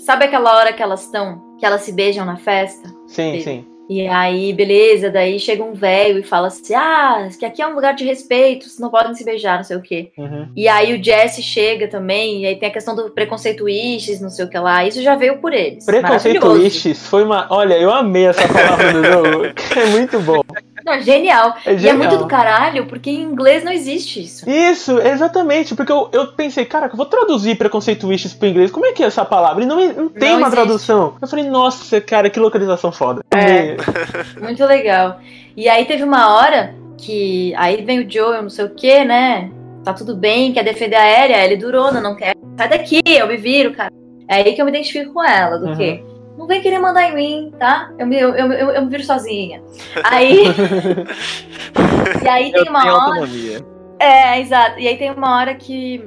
sabe 0.04 0.24
aquela 0.24 0.56
hora 0.56 0.72
que 0.72 0.82
elas 0.82 1.04
estão, 1.04 1.56
que 1.58 1.66
elas 1.66 1.82
se 1.82 1.92
beijam 1.92 2.24
na 2.24 2.36
festa? 2.36 2.88
Sim, 3.08 3.34
Sim. 3.34 3.40
sim. 3.42 3.66
E 3.90 4.06
aí, 4.06 4.52
beleza, 4.52 5.10
daí 5.10 5.36
chega 5.40 5.64
um 5.64 5.72
velho 5.72 6.20
e 6.20 6.22
fala 6.22 6.46
assim: 6.46 6.74
ah, 6.74 7.28
que 7.36 7.44
aqui 7.44 7.60
é 7.60 7.66
um 7.66 7.74
lugar 7.74 7.92
de 7.92 8.04
respeito, 8.04 8.66
vocês 8.66 8.78
não 8.78 8.88
podem 8.88 9.16
se 9.16 9.24
beijar, 9.24 9.56
não 9.56 9.64
sei 9.64 9.76
o 9.76 9.82
quê. 9.82 10.12
Uhum. 10.16 10.48
E 10.54 10.68
aí 10.68 10.94
o 10.94 11.02
Jesse 11.02 11.42
chega 11.42 11.88
também, 11.88 12.42
e 12.42 12.46
aí 12.46 12.54
tem 12.54 12.68
a 12.68 12.72
questão 12.72 12.94
do 12.94 13.10
preconceito 13.10 13.68
ishes, 13.68 14.20
não 14.20 14.30
sei 14.30 14.44
o 14.44 14.48
que 14.48 14.56
lá. 14.56 14.86
Isso 14.86 15.02
já 15.02 15.16
veio 15.16 15.38
por 15.38 15.52
eles. 15.52 15.84
Preconceito 15.84 16.56
ishes 16.58 17.04
foi 17.04 17.24
uma. 17.24 17.48
Olha, 17.50 17.74
eu 17.74 17.90
amei 17.90 18.26
essa 18.26 18.46
palavra 18.46 18.92
do 18.92 19.04
jogo. 19.04 19.40
É 19.80 19.86
muito 19.86 20.20
bom. 20.20 20.42
Não, 20.84 21.00
genial. 21.00 21.54
É 21.64 21.72
E 21.72 21.74
é 21.74 21.78
genial. 21.78 21.96
muito 21.98 22.16
do 22.18 22.26
caralho, 22.26 22.86
porque 22.86 23.10
em 23.10 23.22
inglês 23.22 23.62
não 23.64 23.72
existe 23.72 24.22
isso. 24.22 24.48
Isso, 24.48 24.98
exatamente, 24.98 25.74
porque 25.74 25.92
eu, 25.92 26.08
eu 26.12 26.28
pensei, 26.32 26.64
cara, 26.64 26.86
eu 26.90 26.96
vou 26.96 27.06
traduzir 27.06 27.56
preconceituistas 27.56 28.32
pro 28.34 28.48
inglês, 28.48 28.70
como 28.70 28.86
é 28.86 28.92
que 28.92 29.02
é 29.02 29.06
essa 29.06 29.24
palavra? 29.24 29.62
E 29.62 29.66
não, 29.66 29.76
não 29.92 30.08
tem 30.08 30.30
Não 30.30 30.38
uma 30.38 30.46
existe. 30.48 30.62
tradução. 30.64 31.14
Eu 31.20 31.28
falei, 31.28 31.44
nossa, 31.48 32.00
cara, 32.00 32.28
que 32.30 32.38
localização 32.40 32.90
foda. 32.92 33.20
É. 33.34 33.76
Muito 34.40 34.64
legal. 34.64 35.20
E 35.56 35.68
aí 35.68 35.84
teve 35.84 36.02
uma 36.04 36.34
hora 36.34 36.74
que. 36.98 37.54
Aí 37.56 37.82
vem 37.84 38.00
o 38.00 38.10
Joe, 38.10 38.36
eu 38.36 38.42
não 38.42 38.50
sei 38.50 38.64
o 38.64 38.70
que, 38.74 39.04
né? 39.04 39.50
Tá 39.84 39.92
tudo 39.94 40.14
bem, 40.14 40.52
quer 40.52 40.62
defender 40.62 40.96
a 40.96 41.02
aérea, 41.02 41.44
ele 41.44 41.56
durona, 41.56 42.00
não 42.00 42.14
quer. 42.14 42.34
Sai 42.58 42.68
daqui, 42.68 43.00
eu 43.06 43.26
me 43.26 43.36
viro, 43.36 43.72
cara. 43.72 43.90
É 44.28 44.36
aí 44.36 44.52
que 44.54 44.60
eu 44.60 44.64
me 44.66 44.70
identifico 44.70 45.12
com 45.14 45.24
ela, 45.24 45.58
do 45.58 45.66
Uhum. 45.68 45.76
quê? 45.76 46.02
Não 46.40 46.46
vem 46.46 46.62
querer 46.62 46.78
mandar 46.78 47.04
em 47.10 47.14
mim, 47.14 47.52
tá? 47.58 47.92
Eu 47.98 48.06
me, 48.06 48.18
eu, 48.18 48.30
eu, 48.34 48.50
eu, 48.50 48.70
eu 48.70 48.82
me 48.82 48.88
viro 48.88 49.04
sozinha. 49.04 49.62
Aí. 50.02 50.44
e 52.24 52.28
aí 52.28 52.50
tem 52.50 52.68
uma 52.68 52.80
hora. 52.80 52.90
autonomia. 52.92 53.58
É, 53.98 54.40
exato. 54.40 54.80
E 54.80 54.88
aí 54.88 54.96
tem 54.96 55.10
uma 55.10 55.36
hora 55.36 55.54
que, 55.54 56.02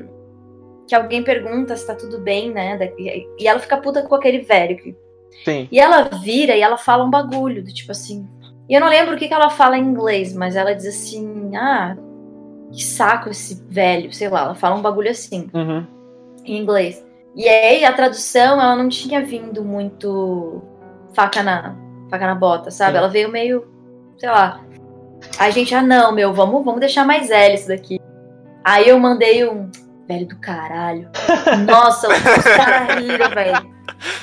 que 0.88 0.96
alguém 0.96 1.22
pergunta 1.24 1.76
se 1.78 1.86
tá 1.86 1.94
tudo 1.94 2.20
bem, 2.20 2.52
né? 2.52 2.80
E 2.98 3.28
e 3.40 3.48
ela 3.48 3.60
fica 3.60 3.78
puta 3.78 4.02
com 4.02 4.16
aquele 4.16 4.40
velho. 4.40 4.76
que- 4.78 4.96
Sim. 5.46 5.68
E 5.72 5.80
ela 5.80 6.04
vira 6.24 6.56
e 6.56 6.62
ela 6.62 6.78
fala 6.78 7.04
um 7.04 7.10
bagulho, 7.12 7.64
do 7.64 7.72
tipo 7.72 7.92
assim. 7.92 8.28
E 8.68 8.74
eu 8.74 8.82
não 8.82 8.90
lembro 8.90 9.14
o 9.14 9.18
que, 9.18 9.28
que 9.28 9.34
ela 9.36 9.52
fala 9.52 9.78
em 9.78 9.84
inglês, 9.84 10.34
mas 10.34 10.56
ela 10.56 10.74
diz 10.74 10.88
assim: 10.88 11.56
ah, 11.56 11.96
que 12.72 12.84
saco 12.84 13.30
esse 13.30 13.64
velho, 13.70 14.12
sei 14.12 14.30
lá, 14.30 14.46
ela 14.46 14.56
fala 14.56 14.76
um 14.76 14.82
bagulho 14.82 15.12
assim, 15.12 15.48
Uhum. 15.54 15.86
em 16.44 16.58
inglês. 16.60 17.06
E 17.36 17.48
aí 17.50 17.84
a 17.84 17.92
tradução, 17.94 18.62
ela 18.62 18.76
não 18.76 18.90
tinha 18.90 19.24
vindo 19.24 19.64
muito 19.64 20.62
faca 21.14 21.42
na, 21.42 21.76
faca 22.10 22.28
na 22.28 22.36
bota, 22.36 22.70
sabe? 22.72 22.92
Sim. 22.94 22.98
Ela 22.98 23.08
veio 23.10 23.30
meio, 23.30 23.68
sei 24.18 24.30
lá. 24.30 24.62
A 25.40 25.50
gente, 25.50 25.74
ah 25.74 25.82
não, 25.82 26.12
meu, 26.12 26.34
vamos, 26.34 26.64
vamos 26.64 26.80
deixar 26.80 27.06
mais 27.06 27.30
velho 27.30 27.56
isso 27.56 27.68
daqui. 27.70 28.00
Aí 28.64 28.88
eu 28.88 29.00
mandei 29.00 29.48
um 29.48 29.70
velho 30.08 30.28
do 30.28 30.38
caralho. 30.40 31.10
Nossa, 31.68 32.08
os 32.10 32.44
caras 32.44 33.00
riram, 33.04 33.30
velho. 33.30 33.74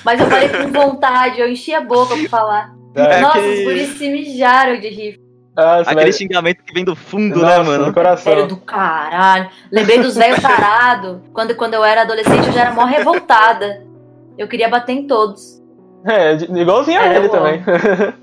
Mas 0.04 0.20
eu 0.20 0.26
falei 0.26 0.48
com 0.48 0.70
vontade, 0.72 1.40
eu 1.40 1.48
enchi 1.48 1.74
a 1.74 1.80
boca 1.80 2.14
pra 2.16 2.28
falar. 2.28 2.74
É, 2.94 3.20
Nossa, 3.20 3.40
que- 3.40 3.48
os 3.48 3.64
guris 3.64 3.88
se 3.98 4.08
mijaram 4.10 4.78
de 4.80 4.88
rir. 4.88 5.20
Nossa, 5.60 5.90
Aquele 5.90 6.12
xingamento 6.12 6.62
que 6.64 6.72
vem 6.72 6.84
do 6.84 6.96
fundo, 6.96 7.40
Nossa, 7.40 7.58
né, 7.58 7.64
mano? 7.64 7.86
no 7.86 7.92
coração. 7.92 8.34
Velho 8.34 8.46
do 8.48 8.56
caralho. 8.56 9.50
Lembrei 9.70 9.98
dos 10.00 10.14
velhos 10.16 10.40
tarados. 10.40 11.18
Quando, 11.32 11.54
quando 11.54 11.74
eu 11.74 11.84
era 11.84 12.02
adolescente, 12.02 12.46
eu 12.46 12.52
já 12.52 12.62
era 12.62 12.72
mó 12.72 12.84
revoltada. 12.84 13.82
Eu 14.38 14.48
queria 14.48 14.68
bater 14.68 14.92
em 14.92 15.06
todos. 15.06 15.60
É, 16.02 16.32
igualzinho 16.32 16.98
a 16.98 17.04
É, 17.06 17.16
ele 17.16 17.28
também. 17.28 17.62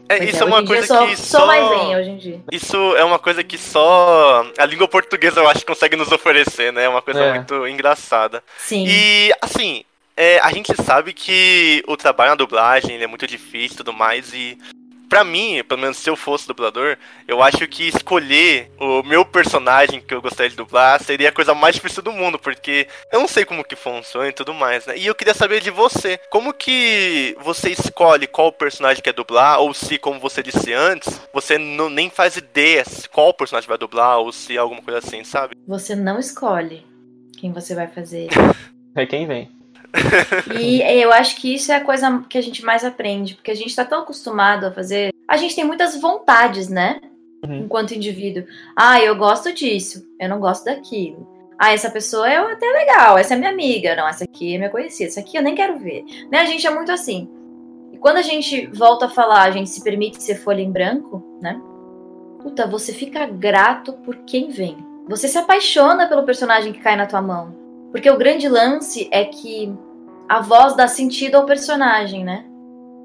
É, 0.10 0.24
isso 0.24 0.42
é 0.42 0.46
hoje 0.46 0.54
uma 0.54 0.62
em 0.62 0.66
coisa 0.66 0.88
sou, 0.88 1.08
que 1.08 1.16
sou 1.16 1.42
só... 1.42 1.46
mais 1.46 1.70
zen 1.70 1.96
hoje 1.96 2.10
em 2.10 2.18
dia. 2.18 2.42
Isso 2.52 2.76
é 2.96 3.04
uma 3.04 3.20
coisa 3.20 3.44
que 3.44 3.58
só 3.58 4.44
a 4.58 4.66
língua 4.66 4.88
portuguesa 4.88 5.42
eu 5.42 5.48
acho 5.48 5.60
que 5.60 5.66
consegue 5.68 5.96
nos 5.96 6.12
oferecer, 6.12 6.74
né? 6.74 6.86
É 6.86 6.90
uma 6.90 7.04
coisa 7.04 7.22
É. 7.22 7.34
muito 7.36 7.68
engraçada. 7.68 8.42
Sim. 8.58 8.84
E, 8.88 9.32
assim, 9.42 9.84
é, 10.16 10.40
a 10.40 10.52
gente 10.52 10.74
sabe 10.82 11.14
que 11.14 11.84
o 11.88 11.96
trabalho 11.96 12.32
na 12.32 12.36
dublagem 12.36 12.96
ele 12.96 13.04
é 13.04 13.08
muito 13.08 13.28
difícil 13.28 13.76
e 13.76 13.78
tudo 13.78 13.94
mais, 13.94 14.34
e 14.34 14.58
pra 15.08 15.24
mim, 15.24 15.64
pelo 15.68 15.82
menos 15.82 15.98
se 15.98 16.10
eu 16.10 16.16
fosse 16.16 16.48
dublador, 16.48 16.98
eu 17.28 17.42
acho 17.42 17.68
que 17.68 17.88
escolher 17.88 18.72
o 18.80 19.04
meu 19.04 19.26
personagem 19.26 20.02
que 20.02 20.14
eu 20.14 20.22
gostaria 20.22 20.50
de 20.50 20.56
dublar 20.56 21.02
seria 21.02 21.30
a 21.30 21.32
coisa 21.32 21.54
mais 21.54 21.76
difícil 21.76 22.04
do 22.04 22.12
mundo, 22.12 22.38
porque 22.38 22.88
eu 23.12 23.20
não 23.20 23.28
sei 23.28 23.46
como 23.46 23.64
que 23.64 23.76
funciona 23.76 24.28
e 24.28 24.34
tudo 24.34 24.54
mais, 24.54 24.86
né? 24.86 24.98
E 24.98 25.06
eu 25.06 25.16
queria 25.16 25.34
saber 25.34 25.62
de 25.62 25.70
você, 25.70 26.20
como 26.30 26.54
que 26.54 27.36
você 27.42 27.70
escolhe 27.72 28.28
qual 28.28 28.52
personagem 28.52 29.02
quer 29.02 29.14
dublar, 29.14 29.60
ou 29.60 29.74
se, 29.74 29.98
como 29.98 30.20
você 30.20 30.44
disse 30.44 30.74
antes, 30.74 31.22
você 31.34 31.58
não, 31.58 31.90
nem 31.90 32.10
faz 32.10 32.38
ideia 32.38 32.84
se 32.86 33.08
qual 33.10 33.34
personagem 33.34 33.68
vai 33.68 33.78
dublar, 33.78 34.20
ou 34.20 34.32
se 34.32 34.56
é 34.56 34.60
alguma 34.60 34.82
coisa 34.82 35.00
assim, 35.00 35.24
sabe? 35.24 35.56
Você 35.68 35.96
não 35.96 36.20
escolhe 36.20 36.86
quem 37.38 37.52
você 37.52 37.76
vai 37.76 37.88
fazer. 37.88 38.30
É 38.96 39.06
quem 39.06 39.28
vem. 39.28 39.57
E 40.60 40.82
eu 40.82 41.12
acho 41.12 41.36
que 41.38 41.54
isso 41.54 41.72
é 41.72 41.76
a 41.76 41.84
coisa 41.84 42.24
que 42.30 42.38
a 42.38 42.42
gente 42.42 42.64
mais 42.64 42.84
aprende, 42.84 43.36
porque 43.36 43.52
a 43.52 43.56
gente 43.56 43.76
tá 43.76 43.86
tão 43.86 44.02
acostumado 44.02 44.66
a 44.66 44.72
fazer. 44.72 45.14
A 45.28 45.38
gente 45.38 45.56
tem 45.56 45.64
muitas 45.64 46.00
vontades, 46.00 46.70
né? 46.70 47.00
Uhum. 47.44 47.66
Enquanto 47.66 47.94
indivíduo. 47.94 48.46
Ah, 48.76 49.02
eu 49.02 49.16
gosto 49.16 49.54
disso, 49.54 50.06
eu 50.20 50.30
não 50.30 50.40
gosto 50.40 50.66
daquilo. 50.66 51.28
Ah, 51.60 51.74
essa 51.74 51.90
pessoa 51.90 52.30
é 52.30 52.38
até 52.38 52.66
legal, 52.68 53.18
essa 53.18 53.34
é 53.34 53.38
minha 53.38 53.50
amiga. 53.50 53.96
Não, 53.96 54.08
essa 54.08 54.24
aqui 54.24 54.56
é 54.56 54.58
minha 54.58 54.70
conhecida, 54.70 55.10
essa 55.10 55.20
aqui 55.20 55.38
eu 55.38 55.44
nem 55.44 55.56
quero 55.56 55.80
ver. 55.80 56.04
Né? 56.32 56.40
A 56.40 56.46
gente 56.46 56.66
é 56.66 56.70
muito 56.70 56.92
assim. 56.92 57.30
E 57.92 57.98
quando 57.98 58.18
a 58.18 58.22
gente 58.22 58.68
volta 58.68 59.06
a 59.06 59.10
falar, 59.10 59.44
a 59.44 59.52
gente 59.52 59.70
se 59.70 59.84
permite 59.84 60.22
ser 60.22 60.36
folha 60.36 60.62
em 60.62 60.72
branco, 60.72 61.24
né? 61.42 61.60
Puta, 62.42 62.68
você 62.68 62.94
fica 62.94 63.26
grato 63.26 63.94
por 63.94 64.16
quem 64.18 64.50
vem. 64.50 64.78
Você 65.10 65.28
se 65.28 65.38
apaixona 65.38 66.08
pelo 66.08 66.24
personagem 66.24 66.72
que 66.72 66.80
cai 66.80 66.96
na 66.96 67.08
tua 67.08 67.22
mão. 67.22 67.57
Porque 67.92 68.10
o 68.10 68.18
grande 68.18 68.48
lance 68.48 69.08
é 69.12 69.26
que 69.26 69.74
a 70.28 70.42
voz 70.42 70.76
dá 70.76 70.88
sentido 70.88 71.36
ao 71.36 71.46
personagem, 71.46 72.24
né? 72.24 72.46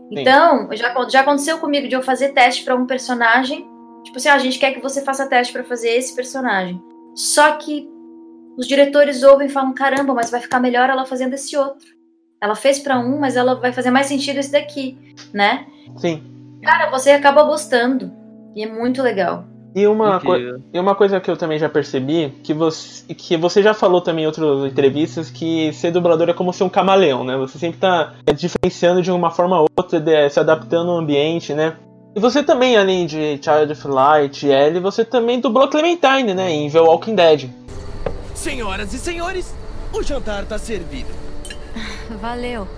Sim. 0.08 0.20
Então, 0.20 0.68
já, 0.72 1.08
já 1.08 1.20
aconteceu 1.20 1.58
comigo 1.58 1.88
de 1.88 1.94
eu 1.94 2.02
fazer 2.02 2.30
teste 2.30 2.64
pra 2.64 2.74
um 2.74 2.86
personagem. 2.86 3.66
Tipo 4.04 4.16
assim, 4.16 4.28
ah, 4.28 4.34
a 4.34 4.38
gente 4.38 4.58
quer 4.58 4.72
que 4.72 4.80
você 4.80 5.02
faça 5.02 5.28
teste 5.28 5.52
pra 5.52 5.64
fazer 5.64 5.90
esse 5.90 6.14
personagem. 6.14 6.82
Só 7.14 7.52
que 7.52 7.88
os 8.56 8.66
diretores 8.66 9.22
ouvem 9.22 9.46
e 9.46 9.50
falam: 9.50 9.72
caramba, 9.72 10.12
mas 10.14 10.30
vai 10.30 10.40
ficar 10.40 10.60
melhor 10.60 10.90
ela 10.90 11.06
fazendo 11.06 11.34
esse 11.34 11.56
outro. 11.56 11.86
Ela 12.40 12.54
fez 12.56 12.78
pra 12.80 12.98
um, 12.98 13.18
mas 13.18 13.36
ela 13.36 13.54
vai 13.54 13.72
fazer 13.72 13.90
mais 13.90 14.06
sentido 14.06 14.38
esse 14.38 14.50
daqui, 14.50 14.98
né? 15.32 15.66
Sim. 15.96 16.22
Cara, 16.62 16.90
você 16.90 17.10
acaba 17.10 17.44
gostando. 17.44 18.12
E 18.54 18.62
é 18.62 18.66
muito 18.66 19.00
legal. 19.02 19.46
E 19.74 19.86
uma, 19.86 20.20
e 20.74 20.78
uma 20.78 20.94
coisa 20.94 21.18
que 21.18 21.30
eu 21.30 21.36
também 21.36 21.58
já 21.58 21.68
percebi, 21.68 22.28
que 22.42 22.52
você, 22.52 23.14
que 23.14 23.36
você 23.38 23.62
já 23.62 23.72
falou 23.72 24.02
também 24.02 24.24
em 24.24 24.26
outras 24.26 24.70
entrevistas, 24.70 25.30
que 25.30 25.72
ser 25.72 25.90
dublador 25.90 26.28
é 26.28 26.34
como 26.34 26.52
ser 26.52 26.64
um 26.64 26.68
camaleão, 26.68 27.24
né? 27.24 27.36
Você 27.38 27.58
sempre 27.58 27.78
tá 27.78 28.12
diferenciando 28.36 29.00
de 29.00 29.10
uma 29.10 29.30
forma 29.30 29.58
ou 29.60 29.66
outra, 29.74 29.98
de- 29.98 30.28
se 30.28 30.38
adaptando 30.38 30.90
ao 30.90 30.98
ambiente, 30.98 31.54
né? 31.54 31.74
E 32.14 32.20
você 32.20 32.42
também, 32.42 32.76
além 32.76 33.06
de 33.06 33.40
Child 33.42 33.72
of 33.72 33.88
Light 33.88 34.46
e 34.46 34.50
Ellie, 34.52 34.78
você 34.80 35.02
também 35.06 35.40
dublou 35.40 35.66
Clementine, 35.68 36.34
né? 36.34 36.50
Em 36.50 36.70
The 36.70 36.80
Walking 36.80 37.14
Dead. 37.14 37.48
Senhoras 38.34 38.92
e 38.92 38.98
senhores, 38.98 39.54
o 39.94 40.02
jantar 40.02 40.44
tá 40.44 40.58
servido. 40.58 41.08
Valeu. 42.20 42.68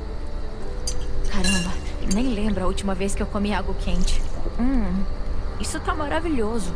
Caramba, 1.28 1.70
nem 2.14 2.28
lembro 2.32 2.62
a 2.62 2.66
última 2.68 2.94
vez 2.94 3.14
que 3.16 3.22
eu 3.22 3.26
comi 3.26 3.52
algo 3.52 3.74
quente. 3.84 4.22
Hum, 4.60 5.02
isso 5.60 5.80
tá 5.80 5.94
maravilhoso. 5.94 6.72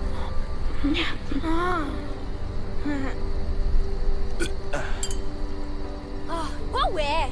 Ah, 6.29 6.49
qual 6.71 6.99
é? 6.99 7.31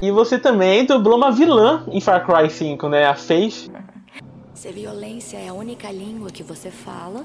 E 0.00 0.10
você 0.10 0.38
também 0.38 0.84
dublou 0.84 1.16
uma 1.16 1.32
vilã 1.32 1.84
em 1.88 2.00
Far 2.00 2.24
Cry 2.24 2.50
5, 2.50 2.88
né? 2.88 3.06
A 3.06 3.14
Faith. 3.14 3.70
Se 4.54 4.70
violência 4.72 5.38
é 5.38 5.48
a 5.48 5.52
única 5.52 5.90
língua 5.90 6.30
que 6.30 6.42
você 6.42 6.70
fala, 6.70 7.24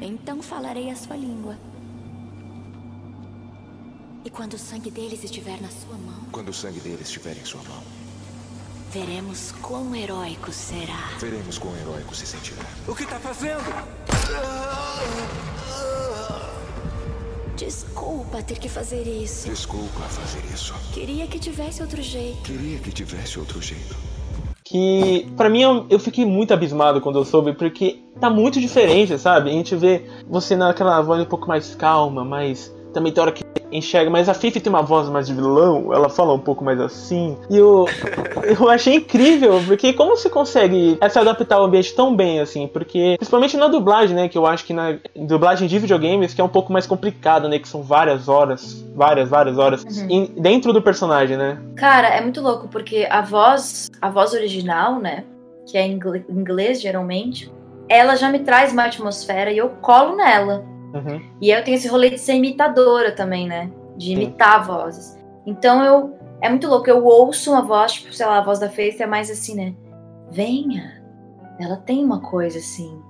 então 0.00 0.42
falarei 0.42 0.90
a 0.90 0.96
sua 0.96 1.16
língua. 1.16 1.56
E 4.24 4.30
quando 4.30 4.54
o 4.54 4.58
sangue 4.58 4.90
deles 4.90 5.24
estiver 5.24 5.60
na 5.60 5.68
sua 5.68 5.96
mão, 5.96 6.26
Quando 6.30 6.50
o 6.50 6.52
sangue 6.52 6.80
deles 6.80 7.02
estiver 7.02 7.36
em 7.36 7.44
sua 7.44 7.62
mão, 7.62 7.82
veremos 8.90 9.52
quão 9.62 9.94
heróico 9.94 10.52
será. 10.52 11.10
veremos 11.20 11.58
quão 11.58 11.74
heróico 11.76 12.14
se 12.14 12.26
sentirá. 12.26 12.64
O 12.88 12.94
que 12.94 13.06
tá 13.06 13.18
fazendo? 13.20 13.60
Desculpa 17.56 18.42
ter 18.42 18.58
que 18.58 18.68
fazer 18.68 19.02
isso. 19.06 19.48
Desculpa 19.48 20.00
fazer 20.00 20.42
isso. 20.52 20.74
Queria 20.92 21.26
que 21.26 21.38
tivesse 21.38 21.82
outro 21.82 22.02
jeito. 22.02 22.42
Queria 22.42 22.78
que 22.78 22.90
tivesse 22.90 23.38
outro 23.38 23.60
jeito. 23.60 23.94
que 24.64 25.30
pra 25.36 25.48
mim 25.48 25.62
eu, 25.62 25.86
eu 25.90 25.98
fiquei 25.98 26.24
muito 26.24 26.54
abismado 26.54 27.00
quando 27.00 27.18
eu 27.18 27.24
soube, 27.24 27.52
porque 27.52 28.02
tá 28.20 28.30
muito 28.30 28.60
diferente, 28.60 29.16
sabe? 29.18 29.50
A 29.50 29.52
gente 29.52 29.76
vê 29.76 30.08
você 30.28 30.56
naquela 30.56 31.00
voz 31.02 31.20
um 31.20 31.26
pouco 31.26 31.46
mais 31.48 31.74
calma, 31.74 32.24
mas 32.24 32.74
também 32.92 33.12
tem 33.12 33.22
hora 33.22 33.32
que 33.32 33.44
enxerga, 33.72 34.10
mas 34.10 34.28
a 34.28 34.34
Fifi 34.34 34.60
tem 34.60 34.70
uma 34.72 34.82
voz 34.82 35.08
mais 35.08 35.26
de 35.26 35.34
vilão, 35.34 35.92
ela 35.92 36.08
fala 36.08 36.32
um 36.34 36.38
pouco 36.38 36.64
mais 36.64 36.80
assim. 36.80 37.36
E 37.48 37.56
eu, 37.56 37.86
eu 38.60 38.68
achei 38.68 38.94
incrível, 38.96 39.62
porque 39.66 39.92
como 39.92 40.16
você 40.16 40.28
consegue 40.28 40.98
se 41.10 41.18
adaptar 41.18 41.56
ao 41.56 41.64
ambiente 41.64 41.94
tão 41.94 42.14
bem 42.14 42.40
assim? 42.40 42.66
Porque, 42.66 43.14
principalmente 43.18 43.56
na 43.56 43.68
dublagem, 43.68 44.14
né? 44.16 44.28
Que 44.28 44.36
eu 44.38 44.46
acho 44.46 44.64
que 44.64 44.72
na 44.72 44.96
dublagem 45.16 45.68
de 45.68 45.78
videogames 45.78 46.34
que 46.34 46.40
é 46.40 46.44
um 46.44 46.48
pouco 46.48 46.72
mais 46.72 46.86
complicado, 46.86 47.48
né? 47.48 47.58
Que 47.58 47.68
são 47.68 47.82
várias 47.82 48.28
horas, 48.28 48.84
várias, 48.94 49.28
várias 49.28 49.58
horas 49.58 49.84
Uhum. 49.84 50.06
em- 50.10 50.26
dentro 50.36 50.72
do 50.72 50.82
personagem, 50.82 51.36
né? 51.36 51.58
Cara, 51.76 52.08
é 52.08 52.20
muito 52.20 52.40
louco, 52.40 52.68
porque 52.68 53.06
a 53.10 53.20
voz, 53.22 53.90
a 54.00 54.10
voz 54.10 54.32
original, 54.32 54.98
né? 54.98 55.24
Que 55.70 55.78
é 55.78 55.86
em 55.86 55.98
inglês, 56.28 56.80
geralmente, 56.80 57.50
ela 57.88 58.16
já 58.16 58.28
me 58.30 58.40
traz 58.40 58.72
uma 58.72 58.84
atmosfera 58.84 59.52
e 59.52 59.58
eu 59.58 59.68
colo 59.80 60.16
nela. 60.16 60.64
Uhum. 60.94 61.22
E 61.40 61.50
eu 61.50 61.62
tenho 61.64 61.76
esse 61.76 61.88
rolê 61.88 62.10
de 62.10 62.18
ser 62.18 62.34
imitadora 62.34 63.12
também, 63.12 63.46
né? 63.46 63.70
De 63.96 64.12
imitar 64.12 64.64
vozes. 64.66 65.18
Então 65.46 65.84
eu. 65.84 66.18
É 66.42 66.48
muito 66.48 66.66
louco. 66.68 66.88
Eu 66.88 67.04
ouço 67.04 67.50
uma 67.52 67.62
voz, 67.62 67.92
tipo, 67.92 68.12
sei 68.14 68.24
lá, 68.26 68.38
a 68.38 68.42
voz 68.44 68.58
da 68.58 68.68
Faith 68.70 69.00
é 69.00 69.06
mais 69.06 69.30
assim, 69.30 69.54
né? 69.54 69.74
Venha. 70.30 71.02
ela 71.60 71.76
tem 71.76 72.02
uma 72.04 72.20
coisa 72.20 72.58
assim. 72.58 73.00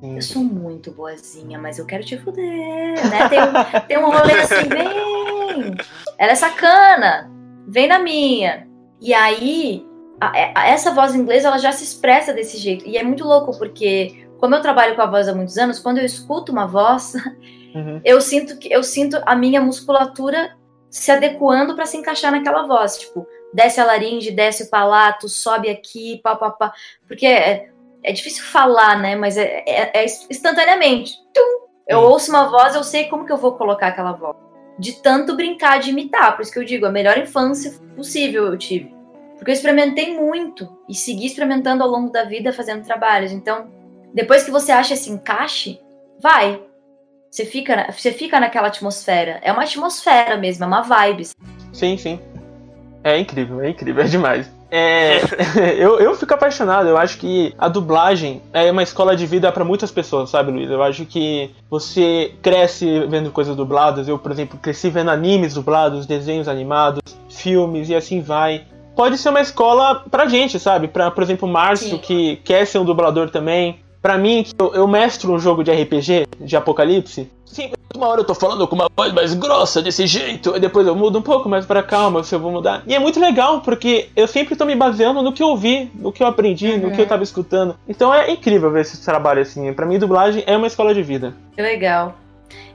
Sim. 0.00 0.14
Eu 0.14 0.22
sou 0.22 0.44
muito 0.44 0.92
boazinha, 0.92 1.58
mas 1.58 1.78
eu 1.78 1.84
quero 1.84 2.04
te 2.04 2.16
fuder, 2.16 3.10
né? 3.10 3.28
Tem 3.28 3.40
um, 3.42 3.80
tem 3.88 3.98
um 3.98 4.06
rolê 4.06 4.32
assim, 4.34 4.68
vem! 4.68 5.74
Ela 6.16 6.32
é 6.32 6.34
sacana, 6.36 7.28
vem 7.66 7.88
na 7.88 7.98
minha. 7.98 8.68
E 9.00 9.12
aí, 9.12 9.84
a- 10.20 10.30
a- 10.54 10.68
essa 10.68 10.94
voz 10.94 11.16
inglesa, 11.16 11.48
ela 11.48 11.58
já 11.58 11.72
se 11.72 11.82
expressa 11.82 12.32
desse 12.32 12.58
jeito. 12.58 12.86
E 12.86 12.96
é 12.96 13.02
muito 13.02 13.24
louco, 13.24 13.58
porque 13.58 14.27
como 14.38 14.54
eu 14.54 14.62
trabalho 14.62 14.94
com 14.96 15.02
a 15.02 15.06
voz 15.06 15.28
há 15.28 15.34
muitos 15.34 15.58
anos, 15.58 15.78
quando 15.78 15.98
eu 15.98 16.04
escuto 16.04 16.52
uma 16.52 16.66
voz, 16.66 17.14
Uhum. 17.74 18.00
eu 18.04 18.20
sinto 18.20 18.58
que 18.58 18.72
eu 18.72 18.82
sinto 18.82 19.20
a 19.26 19.36
minha 19.36 19.60
musculatura 19.60 20.56
se 20.90 21.10
adequando 21.12 21.74
para 21.74 21.84
se 21.84 21.96
encaixar 21.98 22.32
naquela 22.32 22.66
voz, 22.66 22.96
tipo, 22.98 23.26
desce 23.52 23.78
a 23.80 23.84
laringe, 23.84 24.30
desce 24.30 24.62
o 24.64 24.70
palato, 24.70 25.28
sobe 25.28 25.68
aqui, 25.68 26.18
pá, 26.22 26.34
pá, 26.34 26.50
pá. 26.50 26.72
Porque 27.06 27.26
é, 27.26 27.68
é 28.02 28.12
difícil 28.12 28.42
falar, 28.44 28.98
né? 28.98 29.14
Mas 29.14 29.36
é, 29.36 29.62
é- 29.66 29.90
é 29.94 30.04
instantaneamente. 30.04 31.12
Tum! 31.34 31.68
Eu 31.86 32.00
ouço 32.00 32.30
uma 32.30 32.48
voz, 32.48 32.74
eu 32.74 32.82
sei 32.84 33.04
como 33.04 33.24
que 33.26 33.32
eu 33.32 33.36
vou 33.36 33.52
colocar 33.52 33.88
aquela 33.88 34.12
voz. 34.12 34.36
De 34.78 35.02
tanto 35.02 35.34
brincar 35.34 35.80
de 35.80 35.90
imitar, 35.90 36.36
por 36.36 36.42
isso 36.42 36.52
que 36.52 36.58
eu 36.58 36.64
digo, 36.64 36.86
a 36.86 36.90
melhor 36.90 37.18
infância 37.18 37.72
possível 37.96 38.46
eu 38.46 38.56
tive. 38.58 38.94
Porque 39.36 39.50
eu 39.50 39.54
experimentei 39.54 40.14
muito 40.14 40.68
e 40.88 40.94
segui 40.94 41.26
experimentando 41.26 41.82
ao 41.82 41.88
longo 41.88 42.10
da 42.10 42.24
vida 42.24 42.52
fazendo 42.52 42.84
trabalhos. 42.84 43.32
Então, 43.32 43.68
depois 44.14 44.44
que 44.44 44.50
você 44.50 44.72
acha 44.72 44.94
esse 44.94 45.10
encaixe, 45.10 45.80
vai. 46.20 46.60
Você 47.30 47.44
fica, 47.44 47.92
você 47.92 48.12
fica 48.12 48.40
naquela 48.40 48.68
atmosfera. 48.68 49.38
É 49.42 49.52
uma 49.52 49.62
atmosfera 49.62 50.36
mesmo, 50.36 50.64
é 50.64 50.66
uma 50.66 50.82
vibe. 50.82 51.28
Sim, 51.72 51.96
sim. 51.96 52.18
É 53.04 53.18
incrível, 53.18 53.60
é 53.60 53.70
incrível, 53.70 54.02
é 54.04 54.06
demais. 54.06 54.50
É, 54.70 55.20
eu, 55.78 55.98
eu 55.98 56.14
fico 56.14 56.34
apaixonado, 56.34 56.88
eu 56.88 56.96
acho 56.98 57.18
que 57.18 57.54
a 57.58 57.68
dublagem 57.68 58.42
é 58.52 58.70
uma 58.70 58.82
escola 58.82 59.16
de 59.16 59.26
vida 59.26 59.50
pra 59.50 59.64
muitas 59.64 59.90
pessoas, 59.90 60.30
sabe, 60.30 60.50
Luiz? 60.50 60.70
Eu 60.70 60.82
acho 60.82 61.06
que 61.06 61.50
você 61.70 62.34
cresce 62.42 63.06
vendo 63.08 63.30
coisas 63.30 63.56
dubladas. 63.56 64.08
Eu, 64.08 64.18
por 64.18 64.30
exemplo, 64.30 64.58
cresci 64.58 64.90
vendo 64.90 65.10
animes 65.10 65.54
dublados, 65.54 66.06
desenhos 66.06 66.48
animados, 66.48 67.00
filmes 67.30 67.88
e 67.88 67.94
assim 67.94 68.20
vai. 68.20 68.64
Pode 68.94 69.16
ser 69.16 69.30
uma 69.30 69.40
escola 69.40 70.04
pra 70.10 70.26
gente, 70.26 70.58
sabe? 70.58 70.88
Pra, 70.88 71.10
por 71.10 71.22
exemplo, 71.22 71.48
Márcio, 71.48 71.90
Sim. 71.90 71.98
que 71.98 72.36
quer 72.36 72.66
ser 72.66 72.78
um 72.78 72.84
dublador 72.84 73.30
também. 73.30 73.78
Pra 74.00 74.16
mim, 74.16 74.44
que 74.44 74.54
eu, 74.58 74.74
eu 74.74 74.86
mestro 74.86 75.32
um 75.32 75.38
jogo 75.38 75.64
de 75.64 75.72
RPG, 75.72 76.26
de 76.40 76.56
apocalipse. 76.56 77.28
Sim, 77.44 77.72
uma 77.96 78.06
hora 78.06 78.20
eu 78.20 78.24
tô 78.24 78.34
falando 78.34 78.66
com 78.68 78.74
uma 78.76 78.88
voz 78.94 79.12
mais 79.12 79.34
grossa 79.34 79.82
desse 79.82 80.06
jeito, 80.06 80.54
e 80.54 80.60
depois 80.60 80.86
eu 80.86 80.94
mudo 80.94 81.18
um 81.18 81.22
pouco 81.22 81.48
mais 81.48 81.64
pra 81.66 81.82
calma, 81.82 82.22
se 82.22 82.34
eu 82.34 82.38
vou 82.38 82.52
mudar. 82.52 82.82
E 82.86 82.94
é 82.94 82.98
muito 82.98 83.18
legal, 83.18 83.60
porque 83.62 84.08
eu 84.14 84.28
sempre 84.28 84.54
tô 84.54 84.64
me 84.64 84.76
baseando 84.76 85.22
no 85.22 85.32
que 85.32 85.42
eu 85.42 85.56
vi, 85.56 85.90
no 85.94 86.12
que 86.12 86.22
eu 86.22 86.26
aprendi, 86.26 86.76
no 86.76 86.88
Uhum. 86.88 86.94
que 86.94 87.00
eu 87.00 87.06
tava 87.08 87.22
escutando. 87.22 87.74
Então 87.88 88.12
é 88.14 88.30
incrível 88.30 88.70
ver 88.70 88.82
esse 88.82 89.02
trabalho 89.04 89.40
assim. 89.42 89.72
Pra 89.72 89.86
mim, 89.86 89.98
dublagem 89.98 90.44
é 90.46 90.56
uma 90.56 90.66
escola 90.66 90.94
de 90.94 91.02
vida. 91.02 91.34
Que 91.56 91.62
legal. 91.62 92.14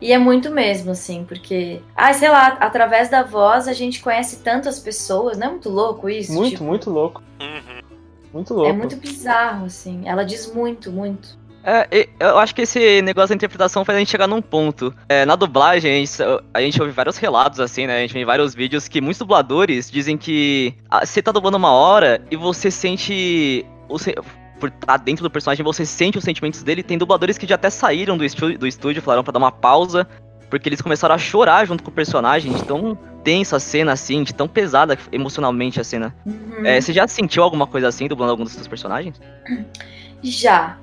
E 0.01 0.11
é 0.11 0.17
muito 0.17 0.51
mesmo, 0.51 0.91
assim, 0.91 1.23
porque. 1.23 1.79
Ah, 1.95 2.11
sei 2.13 2.29
lá, 2.29 2.57
através 2.59 3.09
da 3.09 3.23
voz 3.23 3.67
a 3.67 3.73
gente 3.73 4.01
conhece 4.01 4.37
tantas 4.43 4.79
pessoas, 4.79 5.37
não 5.37 5.47
é 5.47 5.49
muito 5.51 5.69
louco 5.69 6.09
isso? 6.09 6.33
Muito, 6.33 6.51
Tipo, 6.51 6.63
muito 6.65 6.89
louco. 6.89 7.23
Uhum. 7.39 7.82
Muito 8.33 8.53
louco. 8.53 8.69
É 8.69 8.73
muito 8.73 8.95
bizarro, 8.97 9.65
assim. 9.65 10.01
Ela 10.05 10.23
diz 10.23 10.51
muito, 10.53 10.91
muito. 10.91 11.37
É, 11.65 12.09
eu 12.19 12.37
acho 12.39 12.53
que 12.53 12.63
esse 12.63 13.01
negócio 13.01 13.29
da 13.29 13.35
interpretação 13.35 13.85
faz 13.85 13.95
a 13.95 13.99
gente 13.99 14.11
chegar 14.11 14.27
num 14.27 14.41
ponto. 14.41 14.93
É, 15.07 15.23
na 15.25 15.35
dublagem, 15.37 15.89
a 15.91 15.95
gente, 15.95 16.11
a 16.53 16.59
gente 16.61 16.81
ouve 16.81 16.91
vários 16.91 17.17
relatos, 17.17 17.61
assim, 17.61 17.87
né? 17.87 17.97
A 17.97 18.01
gente 18.01 18.13
vê 18.13 18.25
vários 18.25 18.53
vídeos 18.53 18.89
que 18.89 18.99
muitos 18.99 19.19
dubladores 19.19 19.89
dizem 19.89 20.17
que 20.17 20.73
ah, 20.89 21.05
você 21.05 21.21
tá 21.21 21.31
dublando 21.31 21.55
uma 21.55 21.71
hora 21.71 22.21
e 22.29 22.35
você 22.35 22.69
sente. 22.69 23.65
o 23.87 23.97
se- 23.97 24.15
por 24.59 24.69
estar 24.69 24.97
dentro 24.97 25.23
do 25.23 25.29
personagem, 25.29 25.63
você 25.63 25.85
sente 25.85 26.17
os 26.17 26.23
sentimentos 26.23 26.63
dele. 26.63 26.83
Tem 26.83 26.97
dubladores 26.97 27.37
que 27.37 27.45
já 27.47 27.55
até 27.55 27.69
saíram 27.69 28.17
do, 28.17 28.25
estu- 28.25 28.57
do 28.57 28.67
estúdio, 28.67 29.01
falaram 29.01 29.23
pra 29.23 29.31
dar 29.31 29.39
uma 29.39 29.51
pausa, 29.51 30.05
porque 30.49 30.67
eles 30.69 30.81
começaram 30.81 31.15
a 31.15 31.17
chorar 31.17 31.65
junto 31.65 31.81
com 31.83 31.91
o 31.91 31.93
personagem, 31.93 32.51
de 32.53 32.63
tão 32.65 32.97
tensa 33.23 33.57
a 33.57 33.59
cena, 33.59 33.91
assim, 33.93 34.23
de 34.23 34.33
tão 34.33 34.47
pesada 34.47 34.97
emocionalmente 35.11 35.79
a 35.79 35.83
cena. 35.83 36.13
Uhum. 36.25 36.65
É, 36.65 36.79
você 36.79 36.91
já 36.91 37.07
sentiu 37.07 37.43
alguma 37.43 37.65
coisa 37.65 37.87
assim 37.87 38.07
dublando 38.07 38.31
algum 38.31 38.43
dos 38.43 38.53
seus 38.53 38.67
personagens? 38.67 39.19
Já. 40.21 40.77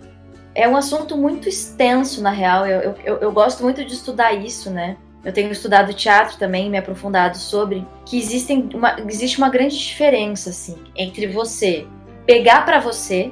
É 0.55 0.69
um 0.69 0.77
assunto 0.77 1.17
muito 1.17 1.49
extenso, 1.49 2.21
na 2.23 2.31
real. 2.31 2.67
Eu, 2.67 2.95
eu, 3.05 3.17
eu- 3.19 3.33
gosto 3.33 3.63
muito 3.63 3.85
de 3.85 3.95
estudar 3.95 4.33
isso, 4.33 4.71
né? 4.71 4.97
Eu 5.25 5.33
tenho 5.33 5.53
estudado 5.53 5.93
teatro 5.95 6.39
também, 6.39 6.71
me 6.71 6.79
aprofundado 6.79 7.37
sobre 7.37 7.87
que 8.07 8.19
existem 8.19 8.69
uma, 8.75 8.97
existe 9.07 9.39
uma 9.39 9.49
grande 9.51 9.79
diferença, 9.79 10.51
assim, 10.51 10.77
entre 10.97 11.27
você 11.27 11.87
pegar 12.27 12.65
pra 12.65 12.81
você 12.81 13.31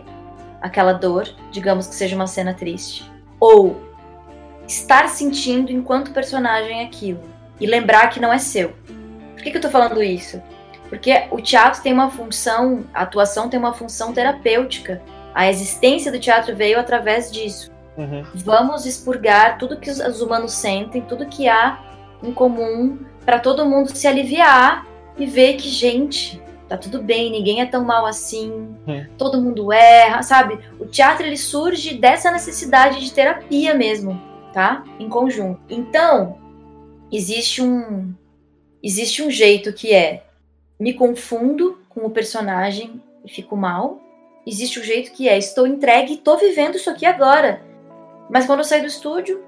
aquela 0.61 0.93
dor, 0.93 1.29
digamos 1.51 1.87
que 1.87 1.95
seja 1.95 2.15
uma 2.15 2.27
cena 2.27 2.53
triste, 2.53 3.11
ou 3.41 3.81
estar 4.67 5.09
sentindo 5.09 5.73
enquanto 5.73 6.13
personagem 6.13 6.85
aquilo 6.85 7.21
e 7.59 7.67
lembrar 7.67 8.09
que 8.09 8.21
não 8.21 8.33
é 8.33 8.39
seu. 8.39 8.75
Por 9.39 9.45
que, 9.45 9.51
que 9.53 9.57
eu 9.57 9.63
tô 9.63 9.71
falando 9.71 10.03
isso? 10.03 10.43
Porque 10.89 11.27
o 11.31 11.41
teatro 11.41 11.81
tem 11.81 11.93
uma 11.93 12.11
função, 12.11 12.85
a 12.93 13.03
atuação 13.03 13.49
tem 13.49 13.59
uma 13.59 13.73
função 13.73 14.13
terapêutica. 14.13 15.01
A 15.33 15.49
existência 15.49 16.11
do 16.11 16.19
teatro 16.19 16.57
veio 16.57 16.81
através 16.81 17.31
disso. 17.31 17.71
Uhum. 17.97 18.25
Vamos 18.35 18.85
expurgar 18.85 19.59
tudo 19.59 19.79
que 19.79 19.91
os, 19.91 20.01
os 20.01 20.21
humanos 20.21 20.53
sentem, 20.53 21.03
tudo 21.03 21.27
que 21.27 21.49
há 21.49 21.79
em 22.23 22.33
comum, 22.33 22.99
para 23.25 23.39
todo 23.39 23.65
mundo 23.65 23.95
se 23.95 24.09
aliviar 24.09 24.85
e 25.17 25.25
ver 25.25 25.55
que, 25.55 25.69
gente, 25.69 26.43
tá 26.69 26.77
tudo 26.77 27.01
bem, 27.01 27.31
ninguém 27.31 27.61
é 27.61 27.67
tão 27.67 27.85
mal 27.85 28.05
assim, 28.05 28.51
Hum. 28.87 29.07
todo 29.17 29.41
mundo 29.41 29.73
erra, 29.73 30.23
sabe? 30.23 30.59
O 30.81 30.87
teatro 30.87 31.25
ele 31.25 31.37
surge 31.37 31.95
dessa 31.95 32.33
necessidade 32.33 33.01
de 33.01 33.13
terapia 33.13 33.75
mesmo, 33.75 34.21
tá? 34.53 34.83
Em 34.99 35.09
conjunto. 35.09 35.61
Então, 35.69 36.39
existe 37.13 37.63
um 37.63 38.13
existe 38.83 39.23
um 39.23 39.31
jeito 39.31 39.73
que 39.73 39.95
é 39.95 40.25
me 40.79 40.95
confundo 40.95 41.79
com 41.89 42.07
o 42.07 42.11
personagem 42.11 43.03
e 43.25 43.31
fico 43.31 43.57
mal. 43.57 44.01
Existe 44.47 44.79
o 44.79 44.85
jeito 44.85 45.13
que 45.13 45.29
é 45.29 45.37
estou 45.37 45.67
entregue 45.67 46.15
e 46.15 46.19
tô 46.19 46.37
vivendo 46.37 46.77
isso 46.77 46.91
aqui 46.91 47.05
agora. 47.05 47.63
Mas 48.31 48.47
quando 48.47 48.61
eu 48.61 48.65
saí 48.65 48.81
do 48.81 48.87
estúdio, 48.87 49.43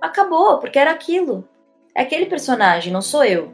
acabou, 0.00 0.58
porque 0.58 0.78
era 0.78 0.90
aquilo. 0.90 1.48
É 1.94 2.02
aquele 2.02 2.26
personagem, 2.26 2.92
não 2.92 3.02
sou 3.02 3.24
eu. 3.24 3.52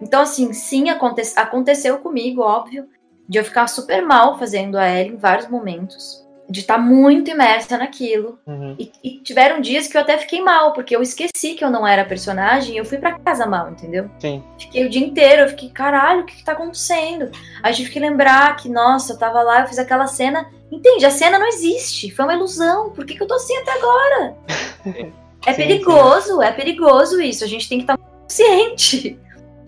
Então, 0.00 0.20
assim, 0.20 0.52
sim, 0.52 0.90
aconte 0.90 1.22
aconteceu 1.36 1.98
comigo, 1.98 2.42
óbvio, 2.42 2.88
de 3.28 3.38
eu 3.38 3.44
ficar 3.44 3.66
super 3.66 4.02
mal 4.02 4.38
fazendo 4.38 4.76
a 4.76 4.88
Ellie 4.88 5.14
em 5.14 5.16
vários 5.16 5.48
momentos. 5.48 6.25
De 6.48 6.60
estar 6.60 6.78
muito 6.78 7.30
imersa 7.30 7.76
naquilo. 7.76 8.38
Uhum. 8.46 8.76
E, 8.78 8.92
e 9.02 9.10
tiveram 9.18 9.60
dias 9.60 9.88
que 9.88 9.96
eu 9.96 10.00
até 10.00 10.16
fiquei 10.18 10.40
mal, 10.40 10.72
porque 10.72 10.94
eu 10.94 11.02
esqueci 11.02 11.54
que 11.54 11.64
eu 11.64 11.70
não 11.70 11.86
era 11.86 12.04
personagem 12.04 12.74
e 12.74 12.78
eu 12.78 12.84
fui 12.84 12.98
pra 12.98 13.18
casa 13.18 13.46
mal, 13.46 13.70
entendeu? 13.70 14.08
Sim. 14.18 14.42
Fiquei 14.58 14.86
o 14.86 14.90
dia 14.90 15.04
inteiro, 15.04 15.42
eu 15.42 15.48
fiquei, 15.48 15.70
caralho, 15.70 16.22
o 16.22 16.24
que, 16.24 16.36
que 16.36 16.44
tá 16.44 16.52
acontecendo? 16.52 17.30
Aí 17.62 17.74
tive 17.74 17.90
que 17.90 17.98
lembrar 17.98 18.54
que, 18.56 18.68
nossa, 18.68 19.12
eu 19.12 19.18
tava 19.18 19.42
lá, 19.42 19.62
eu 19.62 19.66
fiz 19.66 19.78
aquela 19.78 20.06
cena. 20.06 20.48
Entende? 20.70 21.04
A 21.06 21.10
cena 21.10 21.38
não 21.38 21.46
existe, 21.46 22.10
foi 22.10 22.24
uma 22.24 22.34
ilusão. 22.34 22.90
Por 22.90 23.04
que, 23.04 23.14
que 23.14 23.22
eu 23.22 23.26
tô 23.26 23.34
assim 23.34 23.56
até 23.58 23.72
agora? 23.72 24.36
É 25.46 25.52
Sim, 25.52 25.62
perigoso, 25.62 26.42
é 26.42 26.50
perigoso 26.50 27.20
isso. 27.20 27.44
A 27.44 27.46
gente 27.46 27.68
tem 27.68 27.78
que 27.78 27.84
estar 27.84 27.96
ciente. 28.26 29.16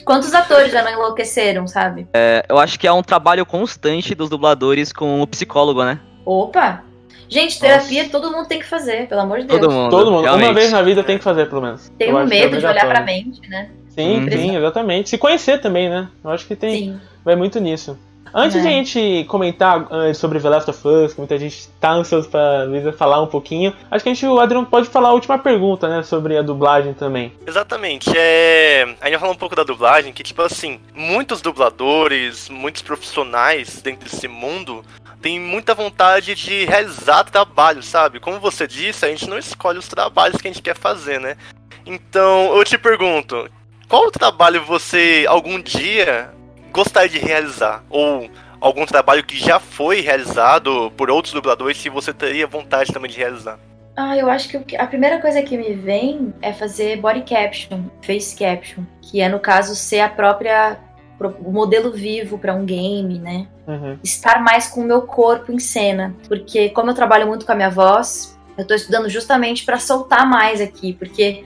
Quantos 0.05 0.35
atores 0.35 0.73
já 0.73 0.83
não 0.83 0.91
enlouqueceram, 0.91 1.67
sabe? 1.67 2.09
É, 2.14 2.45
eu 2.49 2.59
acho 2.59 2.79
que 2.79 2.87
é 2.87 2.93
um 2.93 3.03
trabalho 3.03 3.47
constante 3.47 4.14
dos 4.14 4.29
dubladores 4.29 4.93
com 4.93 5.21
o 5.21 5.27
psicólogo, 5.27 5.85
né? 5.85 6.01
Opa! 6.29 6.85
Gente, 7.27 7.59
terapia 7.59 8.09
todo 8.11 8.31
mundo 8.31 8.47
tem 8.47 8.59
que 8.59 8.67
fazer, 8.67 9.07
pelo 9.09 9.21
amor 9.23 9.41
de 9.41 9.47
Deus. 9.47 9.61
Todo 9.61 9.71
mundo. 9.73 9.91
Todo 9.91 10.11
mundo. 10.11 10.29
Uma 10.29 10.53
vez 10.53 10.71
na 10.71 10.83
vida 10.83 11.03
tem 11.03 11.17
que 11.19 11.25
fazer, 11.25 11.49
pelo 11.49 11.62
menos. 11.62 11.83
Acho 11.83 11.97
que 11.97 12.05
é 12.05 12.25
medo 12.25 12.59
de 12.59 12.67
olhar 12.67 12.87
pra 12.87 13.03
mente, 13.03 13.41
né? 13.49 13.71
Sim, 13.88 14.25
Uhum. 14.25 14.31
sim, 14.31 14.57
exatamente. 14.57 15.09
Se 15.09 15.19
conhecer 15.19 15.59
também, 15.61 15.88
né? 15.88 16.09
Eu 16.23 16.31
acho 16.31 16.47
que 16.47 16.55
tem. 16.55 16.77
Sim. 16.77 17.01
Vai 17.25 17.35
muito 17.35 17.59
nisso. 17.61 17.99
Antes 18.35 18.57
É. 18.57 18.61
de 18.61 18.67
a 18.69 18.71
gente 18.71 19.25
comentar 19.29 19.87
eh, 19.91 20.14
sobre 20.14 20.41
The 20.41 20.49
Last 20.49 20.71
of 20.71 20.88
Us, 20.88 21.12
que 21.14 21.21
muita 21.21 21.38
gente 21.38 21.69
tá 21.81 21.93
ansioso 21.93 22.29
pra 22.29 22.64
Luísa 22.64 22.93
falar 22.93 23.21
um 23.23 23.27
pouquinho, 23.27 23.73
acho 23.91 24.03
que 24.03 24.11
a 24.11 24.14
gente, 24.14 24.27
o 24.27 24.38
Adriano 24.41 24.67
pode 24.67 24.88
falar 24.88 25.11
a 25.11 25.12
última 25.12 25.38
pergunta, 25.38 25.88
né? 25.88 26.03
Sobre 26.03 26.37
a 26.37 26.43
dublagem 26.43 26.95
também. 26.95 27.33
Exatamente. 27.47 28.11
É... 28.17 28.95
A 29.01 29.09
gente 29.09 29.19
falar 29.19 29.33
um 29.33 29.37
pouco 29.37 29.57
da 29.57 29.64
dublagem, 29.64 30.12
que, 30.12 30.23
tipo 30.23 30.43
assim, 30.43 30.81
muitos 30.95 31.41
dubladores, 31.41 32.49
muitos 32.49 32.83
profissionais 32.83 33.81
dentro 33.83 34.09
desse 34.09 34.29
mundo 34.29 34.85
têm 35.21 35.41
muita 35.41 35.75
vontade 35.75 36.35
de 36.35 36.64
realizar 36.64 37.25
trabalho, 37.25 37.83
sabe? 37.83 38.21
Como 38.21 38.38
você 38.38 38.67
disse, 38.67 39.05
a 39.05 39.09
gente 39.09 39.29
não 39.29 39.38
escolhe 39.38 39.79
os 39.79 39.88
trabalhos 39.88 40.41
que 40.41 40.47
a 40.49 40.53
gente 40.53 40.62
quer 40.62 40.77
fazer, 40.77 41.21
né? 41.21 41.37
Então, 41.85 42.57
eu 42.57 42.64
te 42.64 42.76
pergunto, 42.79 43.49
qual 43.89 44.11
trabalho 44.11 44.62
você 44.64 45.24
algum 45.29 45.61
dia 45.61 46.31
gostaria 46.79 47.09
de 47.09 47.18
realizar? 47.18 47.83
Ou 47.91 48.29
algum 48.61 48.87
trabalho 48.87 49.24
que 49.24 49.37
já 49.37 49.59
foi 49.59 50.01
realizado 50.01 50.93
por 50.97 51.11
outros 51.11 51.35
dubladores 51.35 51.81
que 51.81 51.91
você 51.91 52.12
teria 52.12 52.47
vontade 52.47 52.93
também 52.93 53.11
de 53.11 53.18
realizar? 53.18 53.59
Ah, 53.97 54.16
eu 54.16 54.31
acho 54.31 54.49
que 54.61 54.76
a 54.76 54.87
primeira 54.87 55.20
coisa 55.20 55.43
que 55.43 55.57
me 55.57 55.74
vem 55.74 56.33
é 56.41 56.53
fazer 56.53 56.97
body 57.01 57.22
caption, 57.22 57.83
face 58.01 58.37
caption, 58.37 58.85
que 59.03 59.20
é 59.20 59.29
no 59.29 59.41
caso 59.41 59.74
ser 59.74 60.01
a 60.01 60.09
própria 60.09 60.79
o 61.45 61.51
modelo 61.51 61.91
vivo 61.93 62.39
para 62.39 62.55
um 62.55 62.64
game, 62.64 63.18
né? 63.18 63.49
Uhum. 63.66 63.99
estar 64.05 64.41
mais 64.41 64.68
com 64.68 64.81
o 64.81 64.85
meu 64.85 65.03
corpo 65.03 65.51
em 65.53 65.59
cena, 65.59 66.14
porque 66.29 66.68
como 66.70 66.91
eu 66.91 66.95
trabalho 66.95 67.26
muito 67.26 67.45
com 67.45 67.51
a 67.53 67.55
minha 67.57 67.68
voz, 67.68 68.39
eu 68.57 68.64
tô 68.64 68.72
estudando 68.72 69.09
justamente 69.11 69.64
para 69.64 69.79
soltar 69.81 70.24
mais 70.26 70.61
aqui, 70.61 70.93
porque 70.93 71.45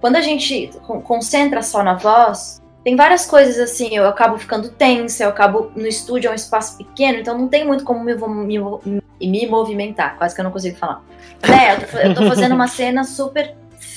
quando 0.00 0.16
a 0.16 0.20
gente 0.20 0.68
con- 0.82 1.00
concentra 1.00 1.62
só 1.62 1.82
na 1.84 1.94
voz, 1.94 2.60
tem 2.84 2.94
várias 2.94 3.24
coisas 3.24 3.58
assim, 3.58 3.96
eu 3.96 4.06
acabo 4.06 4.36
ficando 4.36 4.68
tensa, 4.68 5.24
eu 5.24 5.30
acabo 5.30 5.72
no 5.74 5.86
estúdio 5.86 6.28
é 6.28 6.30
um 6.30 6.34
espaço 6.34 6.76
pequeno, 6.76 7.18
então 7.18 7.36
não 7.36 7.48
tem 7.48 7.66
muito 7.66 7.82
como 7.82 8.04
me, 8.04 8.14
me, 8.14 9.02
me 9.20 9.46
movimentar, 9.46 10.18
quase 10.18 10.34
que 10.34 10.40
eu 10.42 10.44
não 10.44 10.52
consigo 10.52 10.76
falar. 10.76 11.02
Né, 11.48 11.74
eu 11.74 11.88
tô, 11.88 11.98
eu 11.98 12.14
tô 12.14 12.28
fazendo 12.28 12.54
uma 12.54 12.68
cena 12.68 13.02
super 13.02 13.56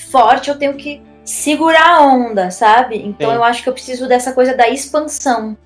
forte, 0.09 0.49
eu 0.49 0.57
tenho 0.57 0.75
que 0.75 1.01
segurar 1.25 1.97
a 1.97 2.01
onda, 2.01 2.49
sabe? 2.49 2.97
Então 3.05 3.29
Sim. 3.29 3.35
eu 3.35 3.43
acho 3.43 3.61
que 3.61 3.67
eu 3.67 3.73
preciso 3.73 4.07
dessa 4.07 4.31
coisa 4.31 4.55
da 4.55 4.69
expansão. 4.69 5.57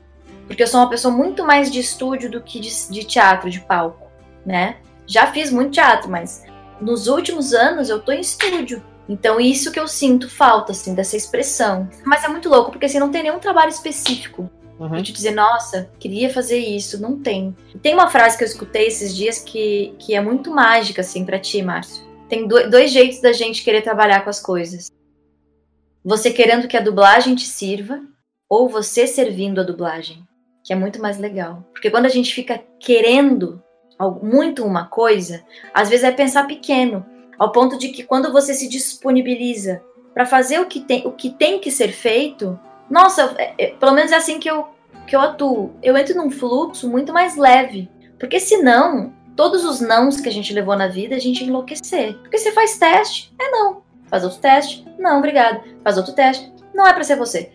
Porque 0.48 0.64
eu 0.64 0.68
sou 0.68 0.82
uma 0.82 0.90
pessoa 0.90 1.14
muito 1.14 1.46
mais 1.46 1.72
de 1.72 1.80
estúdio 1.80 2.30
do 2.30 2.42
que 2.42 2.60
de, 2.60 2.70
de 2.90 3.04
teatro, 3.06 3.50
de 3.50 3.60
palco, 3.60 4.10
né? 4.44 4.78
Já 5.06 5.28
fiz 5.28 5.52
muito 5.52 5.72
teatro, 5.72 6.10
mas 6.10 6.44
nos 6.82 7.08
últimos 7.08 7.54
anos 7.54 7.88
eu 7.88 8.02
tô 8.02 8.12
em 8.12 8.20
estúdio. 8.20 8.84
Então 9.10 9.40
isso 9.40 9.72
que 9.72 9.80
eu 9.80 9.88
sinto 9.88 10.30
falta, 10.30 10.72
assim, 10.72 10.94
dessa 10.96 11.18
expressão. 11.18 11.90
Mas 12.06 12.24
é 12.24 12.28
muito 12.28 12.48
louco, 12.50 12.72
porque 12.72 12.86
assim, 12.86 13.00
não 13.00 13.12
tem 13.12 13.24
nenhum 13.24 13.40
trabalho 13.40 13.70
específico 13.70 14.50
Uhum. 14.80 14.90
pra 14.90 15.04
te 15.04 15.12
dizer, 15.14 15.32
nossa, 15.32 15.90
queria 16.00 16.30
fazer 16.34 16.58
isso. 16.58 17.00
Não 17.02 17.20
tem. 17.20 17.56
Tem 17.82 17.94
uma 17.94 18.10
frase 18.10 18.38
que 18.38 18.44
eu 18.44 18.48
escutei 18.48 18.88
esses 18.88 19.16
dias 19.16 19.40
que, 19.40 19.94
que 20.00 20.16
é 20.16 20.22
muito 20.22 20.50
mágica, 20.50 21.02
assim, 21.02 21.24
pra 21.26 21.38
ti, 21.40 21.62
Márcio. 21.62 22.04
Tem 22.28 22.48
do- 22.48 22.70
dois 22.70 22.92
jeitos 22.92 23.22
da 23.22 23.32
gente 23.34 23.64
querer 23.64 23.82
trabalhar 23.84 24.22
com 24.24 24.30
as 24.30 24.40
coisas. 24.40 24.90
Você 26.04 26.32
querendo 26.32 26.68
que 26.68 26.76
a 26.78 26.82
dublagem 26.82 27.36
te 27.36 27.46
sirva, 27.46 28.02
ou 28.50 28.68
você 28.68 29.06
servindo 29.06 29.62
a 29.62 29.64
dublagem, 29.64 30.24
que 30.64 30.74
é 30.74 30.76
muito 30.76 31.00
mais 31.02 31.18
legal. 31.20 31.64
Porque 31.74 31.92
quando 31.92 32.06
a 32.08 32.10
gente 32.10 32.34
fica 32.34 32.60
querendo 32.80 33.62
muito 34.24 34.66
uma 34.66 34.88
coisa, 34.88 35.44
às 35.74 35.90
vezes 35.90 36.04
é 36.04 36.12
pensar 36.12 36.48
pequeno, 36.48 37.06
ao 37.42 37.52
ponto 37.52 37.76
de 37.76 37.90
que 37.90 38.04
quando 38.04 38.32
você 38.32 38.54
se 38.54 38.68
disponibiliza 38.70 39.82
para 40.14 40.28
fazer 40.28 40.60
o 40.60 40.68
que, 40.68 40.80
tem, 40.82 41.08
o 41.08 41.12
que 41.12 41.32
tem 41.32 41.60
que 41.60 41.72
ser 41.72 41.92
feito, 41.92 42.60
nossa, 42.88 43.34
é- 43.38 43.54
é- 43.58 43.68
pelo 43.72 43.94
menos 43.94 44.12
é 44.12 44.16
assim 44.16 44.40
que 44.40 44.48
eu, 44.50 44.68
que 45.08 45.16
eu 45.16 45.20
atuo. 45.22 45.72
Eu 45.82 45.98
entro 45.98 46.16
num 46.16 46.30
fluxo 46.30 46.88
muito 46.88 47.12
mais 47.12 47.36
leve. 47.36 47.90
Porque 48.20 48.40
senão, 48.40 49.12
todos 49.36 49.66
os 49.66 49.80
nãos 49.82 50.22
que 50.22 50.30
a 50.30 50.32
gente 50.32 50.54
levou 50.54 50.76
na 50.76 50.88
vida, 50.88 51.16
a 51.16 51.20
gente 51.20 51.44
enlouquecer. 51.44 52.16
Porque 52.20 52.38
você 52.38 52.52
faz 52.52 52.78
teste, 52.78 53.34
é 53.42 53.50
não. 53.50 53.82
Faz 54.08 54.24
outro 54.24 54.38
teste, 54.40 54.86
não, 55.00 55.18
obrigado. 55.18 55.62
Faz 55.84 55.98
outro 55.98 56.14
teste, 56.14 56.52
não 56.76 56.86
é 56.86 56.94
para 56.94 57.04
ser 57.04 57.16
você. 57.16 57.52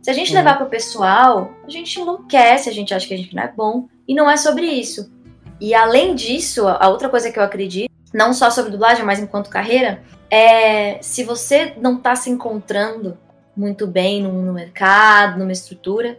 Se 0.00 0.10
a 0.10 0.14
gente 0.14 0.30
Uhum. 0.30 0.36
levar 0.38 0.56
pro 0.56 0.66
pessoal, 0.70 1.50
a 1.66 1.68
gente 1.68 2.00
enlouquece, 2.00 2.70
a 2.70 2.72
gente 2.72 2.94
acha 2.94 3.06
que 3.06 3.12
a 3.12 3.16
gente 3.18 3.34
não 3.34 3.42
é 3.42 3.52
bom. 3.54 3.88
E 4.06 4.14
não 4.14 4.30
é 4.30 4.38
sobre 4.38 4.64
isso. 4.66 5.12
E 5.60 5.74
além 5.74 6.14
disso, 6.14 6.66
a 6.66 6.88
outra 6.88 7.08
coisa 7.10 7.30
que 7.30 7.38
eu 7.38 7.42
acredito, 7.42 7.90
não 8.12 8.32
só 8.32 8.50
sobre 8.50 8.70
dublagem, 8.70 9.04
mas 9.04 9.18
enquanto 9.18 9.50
carreira, 9.50 10.02
é 10.30 10.98
se 11.02 11.24
você 11.24 11.74
não 11.78 11.98
tá 11.98 12.14
se 12.14 12.30
encontrando 12.30 13.16
muito 13.56 13.86
bem 13.86 14.22
no, 14.22 14.32
no 14.42 14.52
mercado, 14.52 15.38
numa 15.38 15.52
estrutura, 15.52 16.18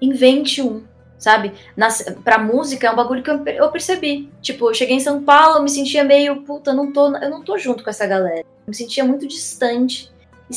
invente 0.00 0.62
um, 0.62 0.82
sabe? 1.18 1.52
Nas, 1.76 2.02
pra 2.24 2.38
música 2.38 2.86
é 2.86 2.90
um 2.90 2.96
bagulho 2.96 3.22
que 3.22 3.30
eu, 3.30 3.44
eu 3.46 3.70
percebi. 3.70 4.30
Tipo, 4.40 4.70
eu 4.70 4.74
cheguei 4.74 4.96
em 4.96 5.00
São 5.00 5.22
Paulo, 5.22 5.58
eu 5.58 5.62
me 5.62 5.70
sentia 5.70 6.04
meio, 6.04 6.42
puta, 6.42 6.72
não 6.72 6.92
tô, 6.92 7.14
eu 7.16 7.30
não 7.30 7.42
tô 7.42 7.58
junto 7.58 7.84
com 7.84 7.90
essa 7.90 8.06
galera. 8.06 8.40
Eu 8.40 8.68
me 8.68 8.74
sentia 8.74 9.04
muito 9.04 9.26
distante, 9.26 10.10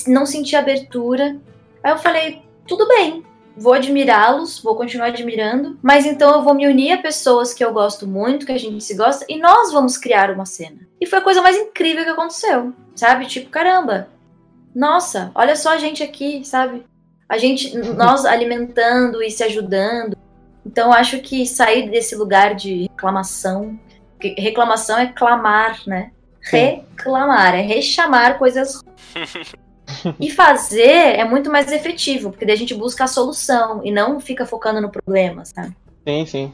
não 0.07 0.25
sentia 0.25 0.59
abertura. 0.59 1.36
Aí 1.84 1.91
eu 1.91 1.97
falei, 1.97 2.41
tudo 2.67 2.88
bem, 2.88 3.23
vou 3.56 3.74
admirá-los, 3.74 4.60
vou 4.60 4.76
continuar 4.76 5.08
admirando, 5.08 5.78
mas 5.82 6.06
então 6.06 6.36
eu 6.36 6.43
vou 6.43 6.54
me 6.54 6.68
unir 6.68 6.93
a 6.93 7.02
pessoas 7.02 7.54
que 7.54 7.64
eu 7.64 7.74
gosto 7.74 8.08
muito, 8.08 8.45
que 8.45 8.52
a 8.52 8.58
gente 8.58 8.84
se 8.84 8.95
gosta, 8.95 9.26
e 9.28 9.38
nós 9.38 9.72
vamos 9.72 9.97
criar 9.97 10.32
uma 10.32 10.45
cena. 10.45 10.80
E 10.99 11.06
foi 11.06 11.20
a 11.20 11.24
coisa 11.24 11.41
mais 11.41 11.58
incrível 11.58 12.04
que 12.04 12.10
aconteceu, 12.10 12.74
sabe? 12.95 13.26
Tipo, 13.26 13.49
caramba, 13.49 14.08
nossa, 14.74 15.32
olha 15.36 15.56
só 15.56 15.72
a 15.72 15.78
gente 15.78 16.02
aqui, 16.02 16.43
sabe? 16.45 16.86
A 17.28 17.38
gente, 17.38 17.78
nós 17.78 18.26
alimentando 18.26 19.24
e 19.24 19.32
se 19.32 19.43
ajudando. 19.43 20.18
Então 20.66 20.89
eu 20.89 20.93
acho 20.93 21.20
que 21.20 21.45
sair 21.45 21.89
desse 21.89 22.16
lugar 22.16 22.56
de 22.56 22.84
reclamação, 22.84 23.80
porque 24.12 24.39
reclamação 24.39 24.97
é 24.97 25.08
clamar, 25.08 25.82
né? 25.88 26.12
Reclamar, 26.41 27.56
é 27.56 27.62
rechamar 27.62 28.38
coisas 28.38 28.82
e 30.19 30.29
fazer 30.31 30.81
é 31.19 31.23
muito 31.25 31.51
mais 31.51 31.71
efetivo, 31.71 32.29
porque 32.31 32.45
daí 32.45 32.55
a 32.55 32.57
gente 32.57 32.73
busca 32.73 33.03
a 33.03 33.07
solução 33.07 33.81
e 33.83 33.91
não 33.91 34.19
fica 34.19 34.45
focando 34.45 34.81
no 34.81 34.89
problema, 34.89 35.43
sabe? 35.45 35.75
Sim, 36.07 36.25
sim. 36.25 36.51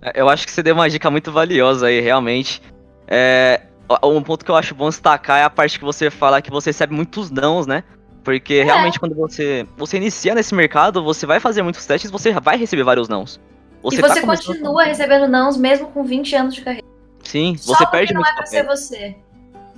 É, 0.00 0.12
Eu 0.20 0.28
acho 0.28 0.44
que 0.46 0.52
você 0.52 0.62
deu 0.62 0.74
uma 0.74 0.88
dica 0.88 1.10
muito 1.10 1.30
valiosa 1.32 1.86
aí, 1.86 2.00
realmente. 2.00 2.62
É, 3.06 3.60
um 4.04 4.22
ponto 4.22 4.44
que 4.44 4.50
eu 4.50 4.56
acho 4.56 4.74
bom 4.74 4.88
destacar 4.88 5.40
é 5.40 5.44
a 5.44 5.50
parte 5.50 5.78
que 5.78 5.84
você 5.84 6.10
fala 6.10 6.40
que 6.40 6.50
você 6.50 6.70
recebe 6.70 6.94
muitos 6.94 7.30
nãos, 7.30 7.66
né? 7.66 7.84
Porque 8.24 8.62
realmente 8.62 9.00
quando 9.00 9.14
você, 9.16 9.66
você 9.76 9.96
inicia 9.96 10.34
nesse 10.34 10.54
mercado, 10.54 11.02
você 11.02 11.26
vai 11.26 11.40
fazer 11.40 11.62
muitos 11.62 11.84
testes 11.84 12.10
você 12.10 12.32
vai 12.32 12.56
receber 12.56 12.84
vários 12.84 13.08
nãos. 13.08 13.40
e 13.84 13.96
tá 14.00 14.08
você 14.08 14.20
começando- 14.20 14.46
continua 14.46 14.84
recebendo 14.84 15.26
nãos 15.26 15.56
mesmo 15.56 15.88
com 15.88 16.04
20 16.04 16.34
anos 16.36 16.54
de 16.54 16.62
carreira. 16.62 16.86
Sim, 17.24 17.56
Só 17.56 17.72
você 17.74 17.84
porque 17.84 17.96
perde 17.98 18.14
não 18.14 18.20
muitos 18.22 18.32
é 18.32 18.36
pra 18.36 18.46
ser 18.46 18.62
papéis. 18.64 18.80
você. 18.80 19.16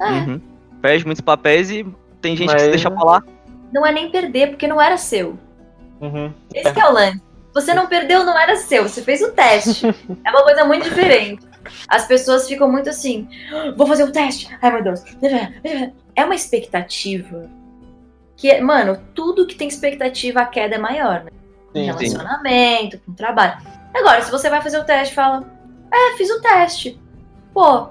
É, 0.01 0.05
Uhum. 0.11 0.41
Perde 0.83 1.07
muitos 1.07 1.21
papéis 1.23 1.71
e 1.71 1.87
tem 2.25 2.37
gente 2.37 2.47
que 2.49 2.53
Mas- 2.55 2.63
se 2.63 2.69
deixa 2.71 2.89
lá. 2.89 3.23
Não 3.73 3.85
é 3.85 3.93
nem 3.93 4.11
perder, 4.11 4.49
porque 4.51 4.67
não 4.67 4.81
era 4.81 4.97
seu. 4.97 5.39
Uhum. 6.01 6.33
Esse 6.55 6.73
que 6.73 6.81
é 6.81 6.87
o 6.89 6.93
lance. 6.93 7.23
Você 7.53 7.73
não 7.75 7.87
perdeu, 7.87 8.25
não 8.25 8.37
era 8.39 8.57
seu, 8.57 8.83
você 8.89 9.01
fez 9.03 9.21
o 9.23 9.31
teste. 9.33 9.87
é 10.25 10.31
uma 10.31 10.43
coisa 10.43 10.65
muito 10.65 10.85
diferente. 10.85 11.47
As 11.89 12.07
pessoas 12.07 12.47
ficam 12.49 12.71
muito 12.71 12.89
assim, 12.91 13.29
"Ah, 13.53 13.73
vou 13.77 13.87
fazer 13.87 14.05
o 14.05 14.13
teste. 14.13 14.49
Ai 14.61 14.71
meu 14.73 14.83
Deus. 14.83 15.03
É 16.17 16.25
uma 16.25 16.35
expectativa. 16.35 17.49
Que, 18.37 18.61
mano, 18.61 18.99
tudo 19.15 19.47
que 19.47 19.55
tem 19.55 19.69
expectativa, 19.69 20.41
a 20.41 20.47
queda 20.47 20.75
é 20.75 20.79
maior, 20.79 21.25
né? 21.25 21.31
Com 21.73 21.79
Sim, 21.79 21.81
sim. 21.81 21.85
relacionamento, 21.87 22.99
com 23.07 23.13
trabalho. 23.15 23.59
Agora, 23.95 24.21
se 24.23 24.31
você 24.31 24.51
vai 24.51 24.61
fazer 24.61 24.79
o 24.79 24.85
teste 24.85 25.13
e 25.13 25.15
fala, 25.15 25.45
é, 25.93 26.17
fiz 26.17 26.29
o 26.31 26.41
teste. 26.41 27.01
Pô, 27.53 27.89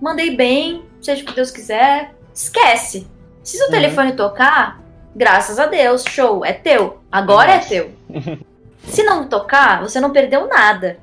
mandei 0.00 0.36
bem, 0.36 0.84
seja 1.00 1.22
o 1.22 1.26
que 1.26 1.34
Deus 1.34 1.50
quiser. 1.50 2.14
Esquece. 2.34 3.06
Se 3.46 3.56
seu 3.58 3.66
Uhum. 3.66 3.72
telefone 3.72 4.12
tocar, 4.12 4.80
graças 5.14 5.58
a 5.58 5.66
Deus, 5.66 6.04
show, 6.08 6.44
é 6.44 6.52
teu. 6.52 7.00
Agora 7.10 7.52
é 7.52 7.56
Nossa. 7.56 7.68
teu. 7.68 7.90
Se 8.88 9.02
não 9.02 9.26
tocar, 9.28 9.80
você 9.82 10.00
não 10.00 10.10
perdeu 10.10 10.46
nada. 10.48 10.98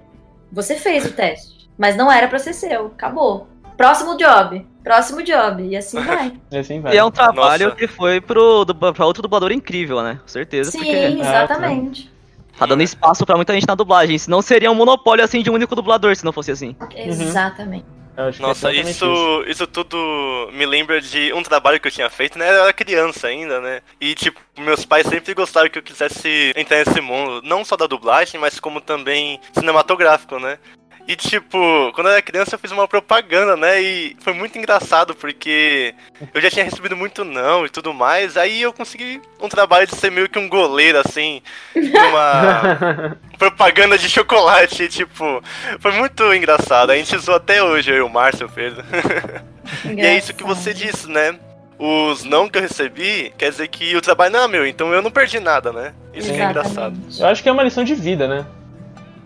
Você 0.51 0.75
fez 0.75 1.05
o 1.05 1.11
teste, 1.13 1.69
mas 1.77 1.95
não 1.97 2.11
era 2.11 2.27
pra 2.27 2.39
ser 2.39 2.53
seu. 2.53 2.87
Acabou. 2.87 3.47
Próximo 3.75 4.15
job, 4.17 4.65
próximo 4.83 5.23
job 5.23 5.63
e 5.63 5.75
assim 5.75 5.99
vai. 6.03 6.33
E 6.51 6.57
assim 6.57 6.79
vai. 6.79 6.93
E 6.93 6.97
é 6.97 7.03
um 7.03 7.09
trabalho 7.11 7.65
Nossa. 7.65 7.75
que 7.77 7.87
foi 7.87 8.21
pro, 8.21 8.63
do, 8.65 8.75
pra 8.75 9.05
outro 9.05 9.21
dublador 9.23 9.51
incrível, 9.51 10.01
né? 10.03 10.19
Com 10.21 10.27
certeza. 10.27 10.69
Sim, 10.71 10.79
porque 10.79 10.91
exatamente. 10.91 12.11
tá 12.57 12.65
dando 12.65 12.83
espaço 12.83 13.25
pra 13.25 13.35
muita 13.35 13.53
gente 13.53 13.67
na 13.67 13.73
dublagem. 13.75 14.17
Senão 14.17 14.41
seria 14.41 14.69
um 14.71 14.75
monopólio 14.75 15.25
assim 15.25 15.41
de 15.41 15.49
um 15.49 15.53
único 15.55 15.75
dublador, 15.75 16.15
se 16.15 16.23
não 16.23 16.31
fosse 16.31 16.51
assim. 16.51 16.75
Exatamente. 16.95 17.85
Eu 17.85 18.02
é 18.15 18.25
Nossa, 18.39 18.71
exatamente 18.71 18.91
isso, 18.91 19.43
isso 19.47 19.67
tudo 19.67 20.49
me 20.53 20.65
lembra 20.65 21.01
de 21.01 21.33
um 21.33 21.41
trabalho 21.41 21.79
que 21.79 21.87
eu 21.87 21.91
tinha 21.91 22.09
feito, 22.09 22.37
né? 22.37 22.47
Eu 22.49 22.63
era 22.63 22.73
criança 22.73 23.27
ainda, 23.27 23.59
né? 23.59 23.81
E, 23.99 24.13
tipo, 24.13 24.39
meus 24.57 24.85
pais 24.85 25.07
sempre 25.07 25.33
gostaram 25.33 25.69
que 25.69 25.79
eu 25.79 25.83
quisesse 25.83 26.53
entrar 26.55 26.85
nesse 26.85 27.01
mundo, 27.01 27.41
não 27.43 27.65
só 27.65 27.75
da 27.75 27.87
dublagem, 27.87 28.39
mas 28.39 28.59
como 28.59 28.79
também 28.79 29.39
cinematográfico, 29.53 30.39
né? 30.39 30.59
E, 31.05 31.17
tipo, 31.17 31.91
quando 31.93 32.07
eu 32.07 32.13
era 32.13 32.21
criança 32.21 32.55
eu 32.55 32.59
fiz 32.59 32.71
uma 32.71 32.87
propaganda, 32.87 33.57
né? 33.57 33.81
E 33.81 34.15
foi 34.21 34.33
muito 34.33 34.57
engraçado, 34.57 35.13
porque 35.13 35.93
eu 36.33 36.39
já 36.39 36.49
tinha 36.49 36.63
recebido 36.63 36.95
muito 36.95 37.25
não 37.25 37.65
e 37.65 37.69
tudo 37.69 37.93
mais. 37.93 38.37
Aí 38.37 38.61
eu 38.61 38.71
consegui 38.71 39.21
um 39.41 39.49
trabalho 39.49 39.85
de 39.85 39.95
ser 39.95 40.09
meio 40.09 40.29
que 40.29 40.39
um 40.39 40.47
goleiro, 40.47 40.99
assim, 40.99 41.41
numa 41.75 43.17
propaganda 43.37 43.97
de 43.97 44.09
chocolate. 44.09 44.87
Tipo, 44.87 45.43
foi 45.79 45.91
muito 45.91 46.33
engraçado. 46.33 46.91
A 46.91 46.95
gente 46.95 47.17
zoou 47.17 47.35
até 47.35 47.61
hoje, 47.61 47.91
eu 47.91 47.97
e 47.97 48.01
o 48.01 48.09
Márcio, 48.09 48.49
Pedro. 48.49 48.83
E 49.85 50.01
é 50.01 50.17
isso 50.17 50.33
que 50.33 50.43
você 50.43 50.73
disse, 50.73 51.09
né? 51.09 51.39
Os 51.79 52.23
não 52.23 52.49
que 52.49 52.57
eu 52.57 52.61
recebi 52.61 53.33
quer 53.37 53.49
dizer 53.49 53.67
que 53.69 53.95
o 53.95 54.01
trabalho 54.01 54.33
não 54.33 54.43
é 54.43 54.47
meu, 54.47 54.67
então 54.67 54.93
eu 54.93 55.01
não 55.01 55.09
perdi 55.09 55.39
nada, 55.39 55.71
né? 55.71 55.93
Isso 56.13 56.31
que 56.31 56.39
é 56.39 56.45
engraçado. 56.45 56.93
Exatamente. 56.95 57.21
Eu 57.21 57.27
acho 57.27 57.43
que 57.43 57.49
é 57.49 57.51
uma 57.51 57.63
lição 57.63 57.83
de 57.83 57.95
vida, 57.95 58.27
né? 58.27 58.45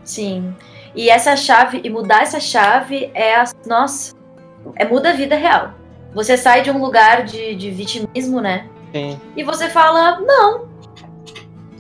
Sim. 0.04 0.56
E 0.98 1.12
essa 1.12 1.36
chave, 1.36 1.80
e 1.84 1.90
mudar 1.92 2.24
essa 2.24 2.40
chave 2.40 3.12
é 3.14 3.36
a. 3.36 3.44
Nossa, 3.68 4.16
é 4.76 4.84
muda 4.84 5.12
a 5.12 5.14
vida 5.14 5.36
real. 5.36 5.70
Você 6.16 6.36
sai 6.36 6.64
de 6.64 6.72
um 6.72 6.82
lugar 6.82 7.24
de, 7.24 7.54
de 7.54 7.70
vitimismo, 7.70 8.42
né? 8.42 8.68
Sim. 8.92 9.20
E 9.36 9.44
você 9.44 9.70
fala, 9.70 10.20
não. 10.22 10.66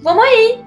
Vamos 0.04 0.24
aí. 0.24 0.60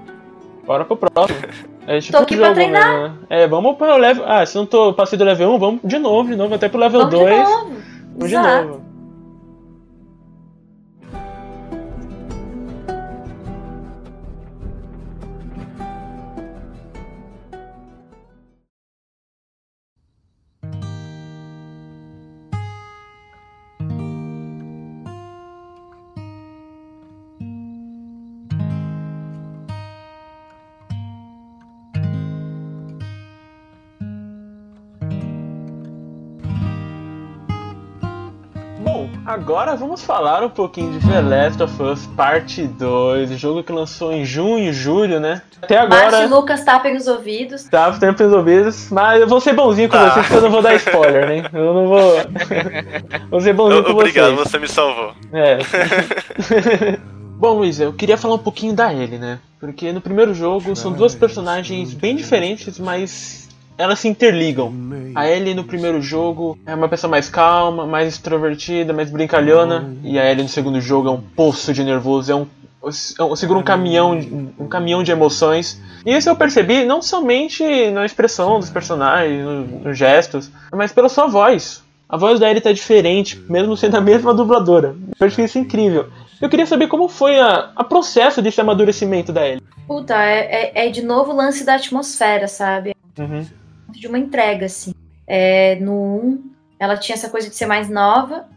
Bora 0.65 0.83
pro 0.83 0.97
próximo. 0.97 1.39
É 1.87 1.99
tipo 1.99 2.15
Tô 2.17 2.23
aqui 2.23 2.35
um 2.35 2.37
pra 2.39 2.47
jogo 2.47 2.55
treinar. 2.59 2.93
mesmo, 2.93 3.07
né? 3.07 3.13
É, 3.29 3.47
vamos 3.47 3.77
pro 3.77 3.95
level. 3.95 4.23
Ah, 4.27 4.45
se 4.45 4.55
não 4.57 4.65
tô 4.65 4.93
passei 4.93 5.17
do 5.17 5.23
level 5.23 5.49
1, 5.53 5.57
vamos 5.57 5.81
de 5.83 5.97
novo, 5.97 6.29
de 6.29 6.35
novo, 6.35 6.53
até 6.53 6.67
pro 6.67 6.79
level 6.79 6.99
Vamos 7.09 7.15
2. 7.19 7.33
de 7.33 7.39
novo. 7.43 7.75
Vamos 8.15 8.29
de 8.29 8.35
Exato. 8.35 8.67
novo. 8.67 8.81
Agora 39.25 39.75
vamos 39.75 40.01
falar 40.03 40.43
um 40.43 40.49
pouquinho 40.49 40.99
de 40.99 41.07
The 41.07 41.21
Last 41.21 41.61
of 41.61 41.83
Us 41.83 42.07
Parte 42.17 42.65
2, 42.65 43.29
o 43.31 43.37
jogo 43.37 43.63
que 43.63 43.71
lançou 43.71 44.11
em 44.11 44.25
junho 44.25 44.69
e 44.69 44.73
julho, 44.73 45.19
né? 45.19 45.43
Até 45.61 45.77
agora. 45.77 46.23
E 46.23 46.27
Lucas 46.27 46.63
tapem 46.63 46.97
os 46.97 47.05
ouvidos. 47.07 47.63
Tá, 47.65 47.91
tempo 47.91 48.17
resolvidos, 48.23 48.89
mas 48.89 49.21
eu 49.21 49.27
vou 49.27 49.39
ser 49.39 49.53
bonzinho 49.53 49.89
com 49.89 49.95
Tá. 49.97 50.09
vocês 50.09 50.25
porque 50.25 50.37
eu 50.37 50.41
não 50.41 50.49
vou 50.49 50.61
dar 50.63 50.73
spoiler, 50.75 51.27
né? 51.27 51.49
Eu 51.53 51.73
não 51.73 51.87
vou. 51.87 52.13
vou 53.29 53.41
ser 53.41 53.53
bonzinho 53.53 53.83
com 53.83 53.91
Obrigado, 53.91 54.35
vocês. 54.35 54.49
você 54.49 54.59
me 54.59 54.67
salvou. 54.67 55.13
É. 55.31 55.59
Bom, 57.37 57.53
Luiz, 57.59 57.79
eu 57.79 57.93
queria 57.93 58.17
falar 58.17 58.35
um 58.35 58.39
pouquinho 58.39 58.73
da 58.73 58.91
Ellie, 58.91 59.19
né? 59.19 59.39
Porque 59.59 59.91
no 59.93 60.01
primeiro 60.01 60.33
jogo 60.33 60.75
são 60.75 60.91
duas 60.91 61.13
personagens 61.13 61.93
bem 61.93 62.15
diferentes, 62.15 62.79
mas 62.79 63.47
elas 63.81 63.99
se 63.99 64.07
interligam. 64.07 64.71
A 65.15 65.27
Ellie 65.29 65.53
no 65.53 65.63
primeiro 65.63 66.01
jogo 66.01 66.57
é 66.65 66.73
uma 66.73 66.87
pessoa 66.87 67.09
mais 67.11 67.29
calma, 67.29 67.85
mais 67.85 68.07
extrovertida, 68.07 68.93
mais 68.93 69.09
brincalhona, 69.11 69.93
e 70.03 70.17
a 70.19 70.29
Ellie 70.29 70.43
no 70.43 70.49
segundo 70.49 70.79
jogo 70.79 71.07
é 71.09 71.11
um 71.11 71.21
poço 71.21 71.73
de 71.73 71.83
nervoso, 71.83 72.31
é 72.31 72.35
um 72.35 72.47
é 72.83 73.35
segura 73.35 73.59
um 73.59 73.63
caminhão, 73.63 74.11
um 74.57 74.67
caminhão 74.67 75.03
de 75.03 75.11
emoções. 75.11 75.79
E 76.03 76.15
isso 76.17 76.27
eu 76.29 76.35
percebi 76.35 76.83
não 76.83 76.99
somente 76.99 77.63
na 77.91 78.03
expressão 78.05 78.59
dos 78.59 78.71
personagens, 78.71 79.43
no- 79.45 79.65
nos 79.83 79.95
gestos, 79.97 80.49
mas 80.73 80.91
pela 80.91 81.07
sua 81.07 81.27
voz. 81.27 81.83
A 82.09 82.17
voz 82.17 82.39
da 82.39 82.49
Ellie 82.49 82.59
tá 82.59 82.71
diferente, 82.73 83.39
mesmo 83.47 83.77
sendo 83.77 83.97
a 83.97 84.01
mesma 84.01 84.33
dubladora. 84.33 84.95
Eu 85.19 85.27
achei 85.27 85.45
isso 85.45 85.59
incrível. 85.59 86.07
Eu 86.41 86.49
queria 86.49 86.65
saber 86.65 86.87
como 86.87 87.07
foi 87.07 87.39
a, 87.39 87.69
a 87.75 87.83
processo 87.83 88.41
desse 88.41 88.59
amadurecimento 88.59 89.31
da 89.31 89.47
Ellie. 89.47 89.61
Puta, 89.87 90.15
é, 90.15 90.71
é, 90.73 90.87
é 90.87 90.89
de 90.89 91.03
novo 91.03 91.31
o 91.33 91.35
lance 91.35 91.63
da 91.63 91.75
atmosfera, 91.75 92.47
sabe? 92.47 92.95
Uhum. 93.19 93.45
De 93.91 94.07
uma 94.07 94.19
entrega, 94.19 94.65
assim. 94.65 94.93
É, 95.27 95.75
no 95.75 95.93
1, 95.93 96.51
ela 96.79 96.97
tinha 96.97 97.15
essa 97.15 97.29
coisa 97.29 97.49
de 97.49 97.55
ser 97.55 97.65
mais 97.65 97.89
nova, 97.89 98.47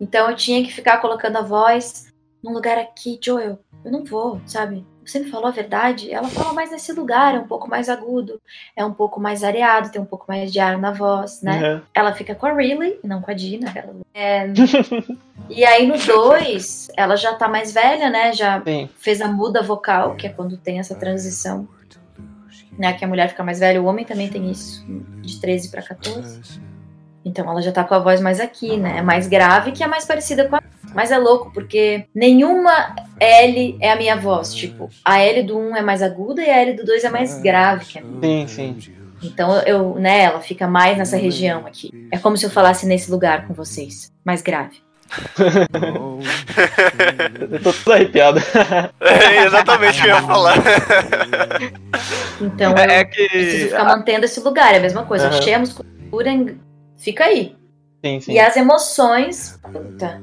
então 0.00 0.30
eu 0.30 0.36
tinha 0.36 0.62
que 0.64 0.72
ficar 0.72 0.98
colocando 0.98 1.36
a 1.36 1.42
voz 1.42 2.06
num 2.42 2.52
lugar 2.52 2.78
aqui, 2.78 3.18
Joel, 3.22 3.58
eu 3.84 3.90
não 3.90 4.04
vou, 4.04 4.40
sabe? 4.46 4.84
Você 5.04 5.20
me 5.20 5.30
falou 5.30 5.46
a 5.46 5.52
verdade? 5.52 6.12
Ela 6.12 6.28
fala 6.28 6.52
mais 6.52 6.70
nesse 6.70 6.92
lugar, 6.92 7.34
é 7.34 7.38
um 7.38 7.46
pouco 7.46 7.68
mais 7.68 7.88
agudo, 7.88 8.40
é 8.74 8.84
um 8.84 8.92
pouco 8.92 9.20
mais 9.20 9.44
areado, 9.44 9.90
tem 9.90 10.02
um 10.02 10.06
pouco 10.06 10.24
mais 10.26 10.52
de 10.52 10.58
ar 10.58 10.78
na 10.78 10.90
voz, 10.90 11.42
né? 11.42 11.74
Uhum. 11.74 11.80
Ela 11.94 12.12
fica 12.12 12.34
com 12.34 12.46
a 12.46 12.52
Riley, 12.52 12.98
não 13.04 13.20
com 13.22 13.30
a 13.30 13.34
Dina. 13.34 13.72
Ela- 13.74 13.94
é, 14.12 14.46
e 15.48 15.64
aí 15.64 15.86
no 15.86 15.96
2, 15.96 16.88
ela 16.96 17.14
já 17.14 17.34
tá 17.34 17.46
mais 17.46 17.72
velha, 17.72 18.10
né? 18.10 18.32
Já 18.32 18.60
Sim. 18.62 18.88
fez 18.96 19.20
a 19.20 19.28
muda 19.28 19.62
vocal, 19.62 20.16
que 20.16 20.26
é 20.26 20.30
quando 20.30 20.56
tem 20.56 20.80
essa 20.80 20.96
transição, 20.96 21.68
né? 22.78 22.92
Que 22.92 23.04
a 23.04 23.08
mulher 23.08 23.28
fica 23.28 23.42
mais 23.42 23.58
velha, 23.58 23.80
o 23.80 23.86
homem 23.86 24.04
também 24.04 24.28
tem 24.28 24.50
isso, 24.50 24.84
de 25.22 25.40
13 25.40 25.70
para 25.70 25.82
14. 25.82 26.60
Então 27.24 27.50
ela 27.50 27.60
já 27.60 27.72
tá 27.72 27.82
com 27.82 27.94
a 27.94 27.98
voz 27.98 28.20
mais 28.20 28.38
aqui, 28.38 28.76
né? 28.76 28.98
É 28.98 29.02
mais 29.02 29.26
grave, 29.26 29.72
que 29.72 29.82
é 29.82 29.86
mais 29.86 30.04
parecida 30.04 30.48
com 30.48 30.56
a. 30.56 30.62
Mas 30.94 31.10
é 31.10 31.18
louco, 31.18 31.50
porque 31.52 32.06
nenhuma 32.14 32.94
L 33.18 33.76
é 33.80 33.90
a 33.90 33.96
minha 33.96 34.16
voz. 34.16 34.54
Tipo, 34.54 34.88
a 35.04 35.20
L 35.20 35.42
do 35.42 35.58
1 35.58 35.76
é 35.76 35.82
mais 35.82 36.02
aguda 36.02 36.40
e 36.42 36.48
a 36.48 36.58
L 36.58 36.74
do 36.74 36.84
2 36.84 37.04
é 37.04 37.10
mais 37.10 37.40
grave 37.40 37.84
que 37.84 37.98
a 37.98 38.02
minha. 38.02 38.46
Sim, 38.46 38.78
sim. 38.78 38.94
Então 39.22 39.58
eu, 39.62 39.96
né, 39.96 40.22
ela 40.22 40.40
fica 40.40 40.68
mais 40.68 40.96
nessa 40.96 41.16
região 41.16 41.66
aqui. 41.66 41.90
É 42.12 42.18
como 42.18 42.36
se 42.36 42.46
eu 42.46 42.50
falasse 42.50 42.86
nesse 42.86 43.10
lugar 43.10 43.46
com 43.46 43.54
vocês, 43.54 44.12
mais 44.24 44.40
grave. 44.40 44.85
Eu 47.50 47.62
tô 47.62 47.72
todo 47.72 47.92
arrepiado. 47.94 48.40
É 49.00 49.44
exatamente 49.44 49.98
o 50.00 50.02
que 50.02 50.08
eu 50.08 50.14
ia 50.16 50.22
falar. 50.22 50.54
Então 52.40 52.74
É, 52.76 53.00
é 53.00 53.02
eu 53.02 53.06
preciso 53.08 53.64
que. 53.64 53.70
ficar 53.70 53.84
mantendo 53.84 54.24
esse 54.24 54.40
lugar, 54.40 54.74
é 54.74 54.78
a 54.78 54.80
mesma 54.80 55.04
coisa. 55.04 55.28
Aham. 55.28 55.38
Achei 55.38 55.54
a 55.54 55.58
musculatura, 55.58 56.56
fica 56.96 57.24
aí. 57.24 57.56
Sim, 58.04 58.20
sim. 58.20 58.32
E 58.32 58.38
as 58.38 58.56
emoções, 58.56 59.58
puta, 59.72 60.20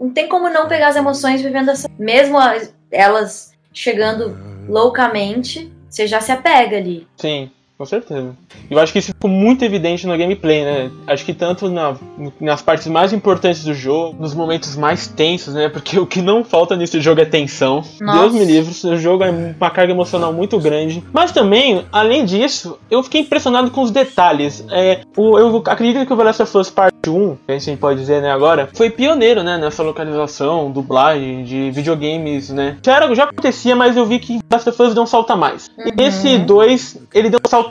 não 0.00 0.10
tem 0.10 0.28
como 0.28 0.48
não 0.48 0.66
pegar 0.68 0.88
as 0.88 0.96
emoções 0.96 1.42
vivendo 1.42 1.70
essa. 1.70 1.88
Mesmo 1.98 2.38
as- 2.38 2.74
elas 2.90 3.52
chegando 3.72 4.36
loucamente, 4.68 5.72
você 5.88 6.06
já 6.06 6.20
se 6.20 6.32
apega 6.32 6.76
ali. 6.78 7.06
Sim, 7.16 7.50
com 7.78 7.84
certeza. 7.84 8.30
Eu 8.70 8.78
acho 8.78 8.92
que 8.92 8.98
isso 8.98 9.08
ficou 9.08 9.30
muito 9.30 9.64
evidente 9.64 10.06
no 10.06 10.16
gameplay, 10.16 10.64
né? 10.64 10.90
Acho 11.06 11.24
que 11.24 11.34
tanto 11.34 11.68
na- 11.68 11.94
nas 12.40 12.62
partes 12.62 12.86
mais 12.86 13.12
importantes 13.12 13.62
do 13.64 13.74
jogo, 13.74 14.16
nos 14.18 14.34
momentos 14.34 14.76
mais 14.76 15.06
tensos, 15.06 15.54
né? 15.54 15.68
Porque 15.68 15.98
o 15.98 16.06
que 16.06 16.22
não 16.22 16.42
falta 16.44 16.74
nesse 16.76 17.00
jogo 17.00 17.20
é 17.20 17.24
tensão. 17.24 17.84
Nossa. 18.00 18.18
Deus 18.20 18.32
me 18.34 18.44
livre, 18.44 18.88
o 18.88 18.96
jogo 18.96 19.24
é 19.24 19.30
uma 19.30 19.70
carga 19.70 19.92
emocional 19.92 20.32
muito 20.32 20.58
grande. 20.58 21.02
Mas 21.12 21.32
também, 21.32 21.84
além 21.92 22.24
disso, 22.24 22.78
eu 22.90 23.02
fiquei 23.02 23.20
impressionado 23.20 23.70
com 23.70 23.82
os 23.82 23.90
detalhes. 23.90 24.64
É, 24.70 25.00
o- 25.16 25.38
eu 25.38 25.62
acredito 25.66 26.06
que 26.06 26.12
o 26.12 26.16
The 26.16 26.24
Last 26.24 26.42
of 26.42 26.58
Us 26.58 26.70
Parte 26.70 27.10
1, 27.10 27.36
que 27.46 27.52
a 27.52 27.58
gente 27.58 27.78
pode 27.78 28.00
dizer 28.00 28.22
né, 28.22 28.30
agora, 28.30 28.68
foi 28.74 28.90
pioneiro, 28.90 29.42
né? 29.42 29.58
Nessa 29.58 29.82
localização, 29.82 30.70
dublagem 30.70 31.44
de 31.44 31.70
videogames, 31.70 32.50
né? 32.50 32.78
Já, 32.84 32.96
era, 32.96 33.14
já 33.14 33.24
acontecia, 33.24 33.76
mas 33.76 33.96
eu 33.96 34.06
vi 34.06 34.18
que 34.18 34.38
The 34.38 34.56
Last 34.56 34.68
of 34.70 34.82
Us 34.82 34.94
deu 34.94 35.02
um 35.02 35.06
salto 35.06 35.30
a 35.32 35.36
mais. 35.36 35.70
E 35.78 36.02
esse 36.02 36.38
2, 36.38 36.98
ele 37.14 37.28
deu 37.30 37.38
um 37.44 37.48
salto 37.48 37.65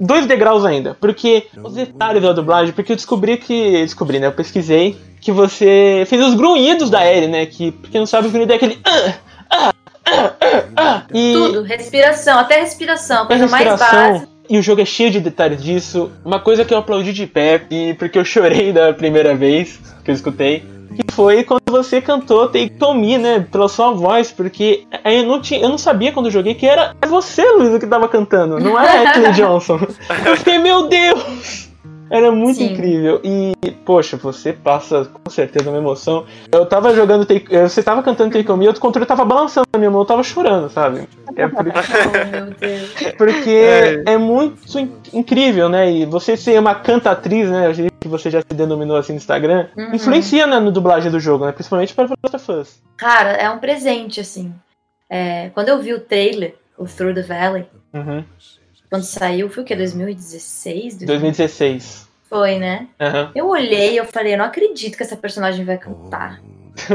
dois 0.00 0.26
degraus 0.26 0.64
ainda, 0.64 0.96
porque 1.00 1.46
os 1.62 1.74
detalhes 1.74 2.22
da 2.22 2.32
dublagem, 2.32 2.72
porque 2.72 2.92
eu 2.92 2.96
descobri 2.96 3.36
que, 3.36 3.82
descobri, 3.82 4.18
né, 4.18 4.26
eu 4.26 4.32
pesquisei 4.32 4.96
que 5.20 5.32
você 5.32 6.04
fez 6.06 6.24
os 6.24 6.34
grunhidos 6.34 6.90
da 6.90 7.04
Ellie, 7.04 7.28
né, 7.28 7.46
que, 7.46 7.72
pra 7.72 7.90
quem 7.90 8.00
não 8.00 8.06
sabe, 8.06 8.28
o 8.28 8.30
grunhido 8.30 8.52
é 8.52 8.56
aquele 8.56 8.78
ah, 8.84 9.14
ah, 9.50 9.74
ah, 10.06 10.32
ah, 10.40 10.62
ah, 10.76 11.02
e 11.12 11.32
Tudo, 11.32 11.62
respiração, 11.62 12.38
até 12.38 12.60
respiração, 12.60 13.26
coisa 13.26 13.46
mais 13.48 13.78
básica. 13.78 14.28
e 14.48 14.58
o 14.58 14.62
jogo 14.62 14.80
é 14.80 14.84
cheio 14.84 15.10
de 15.10 15.20
detalhes 15.20 15.62
disso, 15.62 16.10
uma 16.24 16.40
coisa 16.40 16.64
que 16.64 16.72
eu 16.72 16.78
aplaudi 16.78 17.12
de 17.12 17.26
pé, 17.26 17.62
e 17.70 17.94
porque 17.94 18.18
eu 18.18 18.24
chorei 18.24 18.72
da 18.72 18.92
primeira 18.92 19.34
vez 19.34 19.80
que 20.04 20.10
eu 20.10 20.14
escutei, 20.14 20.64
que 20.94 21.12
foi 21.12 21.44
quando 21.44 21.62
você 21.70 22.00
cantou 22.00 22.48
Take 22.48 22.76
On 22.82 22.94
Me, 22.94 23.18
né, 23.18 23.46
pela 23.50 23.68
sua 23.68 23.92
voz, 23.92 24.32
porque 24.32 24.84
eu 25.04 25.24
não, 25.24 25.40
tinha, 25.40 25.60
eu 25.60 25.68
não 25.68 25.78
sabia 25.78 26.12
quando 26.12 26.26
eu 26.26 26.32
joguei 26.32 26.54
que 26.54 26.66
era 26.66 26.94
você, 27.06 27.44
Luísa, 27.52 27.78
que 27.78 27.86
tava 27.86 28.08
cantando, 28.08 28.58
não 28.58 28.78
era 28.78 29.10
a 29.10 29.10
Ashley 29.12 29.32
Johnson. 29.32 29.78
Eu 30.24 30.36
fiquei, 30.36 30.58
meu 30.58 30.88
Deus! 30.88 31.67
Era 32.10 32.30
muito 32.32 32.56
Sim. 32.58 32.72
incrível. 32.72 33.20
E, 33.24 33.52
poxa, 33.84 34.16
você 34.16 34.52
passa 34.52 35.04
com 35.06 35.30
certeza 35.30 35.68
uma 35.68 35.78
emoção. 35.78 36.24
Eu 36.50 36.64
tava 36.66 36.94
jogando 36.94 37.26
Take, 37.26 37.46
Você 37.58 37.82
tava 37.82 38.02
cantando 38.02 38.32
Take 38.32 38.50
On 38.50 38.56
Me, 38.56 38.68
o 38.68 38.80
controle 38.80 39.06
tava 39.06 39.24
balançando 39.24 39.66
na 39.72 39.78
minha 39.78 39.90
mão, 39.90 40.00
eu 40.00 40.06
tava 40.06 40.22
chorando, 40.22 40.70
sabe? 40.70 41.08
É 41.36 41.46
porque, 41.48 41.70
Oh, 42.08 42.30
meu 42.30 42.46
Deus. 42.54 43.14
porque 43.16 44.02
é. 44.06 44.16
muito 44.18 44.78
in- 44.78 44.92
incrível, 45.12 45.68
né? 45.68 45.90
E 45.90 46.04
você 46.06 46.36
ser 46.36 46.58
uma 46.58 46.74
cantatriz, 46.74 47.50
né? 47.50 47.72
Que 48.00 48.08
você 48.08 48.30
já 48.30 48.40
se 48.40 48.54
denominou 48.54 48.96
assim 48.96 49.12
no 49.12 49.18
Instagram, 49.18 49.66
Uhum. 49.76 49.94
influencia 49.94 50.46
né, 50.46 50.58
no 50.58 50.70
dublagem 50.72 51.10
do 51.10 51.20
jogo, 51.20 51.44
né? 51.46 51.52
Principalmente 51.52 51.94
para 51.94 52.06
os 52.34 52.42
fãs. 52.44 52.80
Cara, 52.96 53.30
é 53.32 53.50
um 53.50 53.58
presente, 53.58 54.20
assim. 54.20 54.52
É, 55.10 55.50
quando 55.50 55.68
eu 55.68 55.78
vi 55.80 55.92
o 55.94 56.00
trailer, 56.00 56.54
o 56.76 56.84
Through 56.84 57.14
the 57.14 57.22
Valley, 57.22 57.66
Uhum. 57.92 58.22
Quando 58.90 59.02
saiu, 59.04 59.48
foi 59.50 59.62
o 59.62 59.66
quê? 59.66 59.76
2016? 59.76 60.96
2016. 60.98 62.08
Foi, 62.28 62.58
né? 62.58 62.88
Aham. 63.00 63.32
Eu 63.34 63.48
olhei 63.48 63.92
e 63.94 63.96
eu 63.96 64.04
falei, 64.04 64.34
eu 64.34 64.38
não 64.38 64.44
acredito 64.44 64.96
que 64.96 65.02
essa 65.02 65.16
personagem 65.16 65.64
vai 65.64 65.78
cantar. 65.78 66.40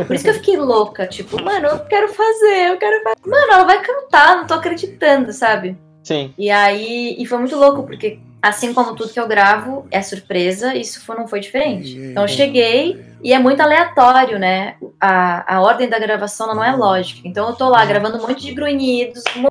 Por 0.08 0.16
isso 0.16 0.24
que 0.24 0.30
eu 0.30 0.36
fiquei 0.36 0.58
louca, 0.58 1.06
tipo, 1.08 1.41
mano, 1.44 1.68
eu 1.68 1.80
quero 1.86 2.08
fazer, 2.14 2.70
eu 2.70 2.78
quero 2.78 3.04
fazer. 3.04 3.30
Mano, 3.30 3.52
ela 3.52 3.64
vai 3.66 3.82
cantar, 3.82 4.38
não 4.38 4.48
tô 4.48 4.54
acreditando, 4.54 5.34
sabe? 5.34 5.76
Sim. 6.04 6.34
E 6.38 6.50
aí, 6.50 7.16
e 7.20 7.26
foi 7.26 7.38
muito 7.39 7.56
louco, 7.58 7.84
porque 7.84 8.20
assim 8.41 8.74
como 8.74 8.96
tudo 8.96 9.12
que 9.12 9.20
eu 9.20 9.28
gravo 9.28 9.86
é 9.91 10.02
surpresa, 10.02 10.76
isso 10.76 11.04
foi- 11.06 11.18
não 11.18 11.28
foi 11.28 11.39
diferente. 11.39 11.98
Então 11.98 12.24
eu 12.24 12.28
cheguei 12.30 13.04
e 13.24 13.34
é 13.34 13.39
muito 13.39 13.62
aleatório, 13.62 14.38
né? 14.39 14.76
A, 15.00 15.56
a 15.56 15.62
ordem 15.62 15.89
da 15.89 15.98
gravação 16.00 16.48
não 16.54 16.64
é 16.64 16.74
lógica. 16.76 17.22
Então 17.26 17.48
eu 17.50 17.56
tô 17.56 17.68
lá 17.70 17.84
gravando 17.86 18.18
um 18.18 18.22
monte 18.28 18.41
de 18.46 18.54
grunhidos, 18.54 19.24
um 19.36 19.48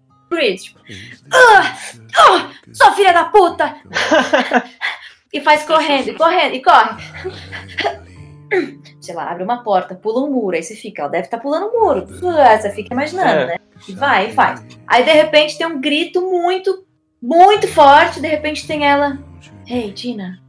tipo, 0.64 0.80
ah, 1.33 1.76
ah, 2.16 2.51
sua 2.72 2.93
filha 2.93 3.12
da 3.12 3.24
puta! 3.24 3.76
e 5.33 5.41
faz 5.41 5.64
correndo, 5.64 6.09
e 6.11 6.14
correndo, 6.14 6.55
e 6.55 6.62
corre. 6.62 7.03
Sei 9.01 9.14
lá, 9.14 9.30
abre 9.30 9.43
uma 9.45 9.62
porta, 9.62 9.95
pula 9.95 10.24
um 10.24 10.30
muro, 10.30 10.55
aí 10.57 10.62
você 10.62 10.74
fica, 10.74 11.03
ela 11.03 11.11
deve 11.11 11.24
estar 11.24 11.39
pulando 11.39 11.68
um 11.68 11.80
muro. 11.80 12.07
Ah, 12.39 12.59
Você 12.59 12.70
fica 12.70 12.93
imaginando, 12.93 13.28
É. 13.30 13.47
né? 13.47 13.57
E 13.89 13.93
vai, 13.95 14.28
e 14.28 14.33
faz. 14.35 14.62
Aí 14.87 15.03
de 15.05 15.11
repente 15.11 15.57
tem 15.59 15.66
um 15.66 15.80
grito 15.80 16.20
muito, 16.20 16.85
muito 17.20 17.66
forte, 17.68 18.20
de 18.20 18.28
repente 18.28 18.66
tem 18.66 18.87
ela. 18.87 19.18
Ei, 19.66 19.91
Tina. 19.93 20.41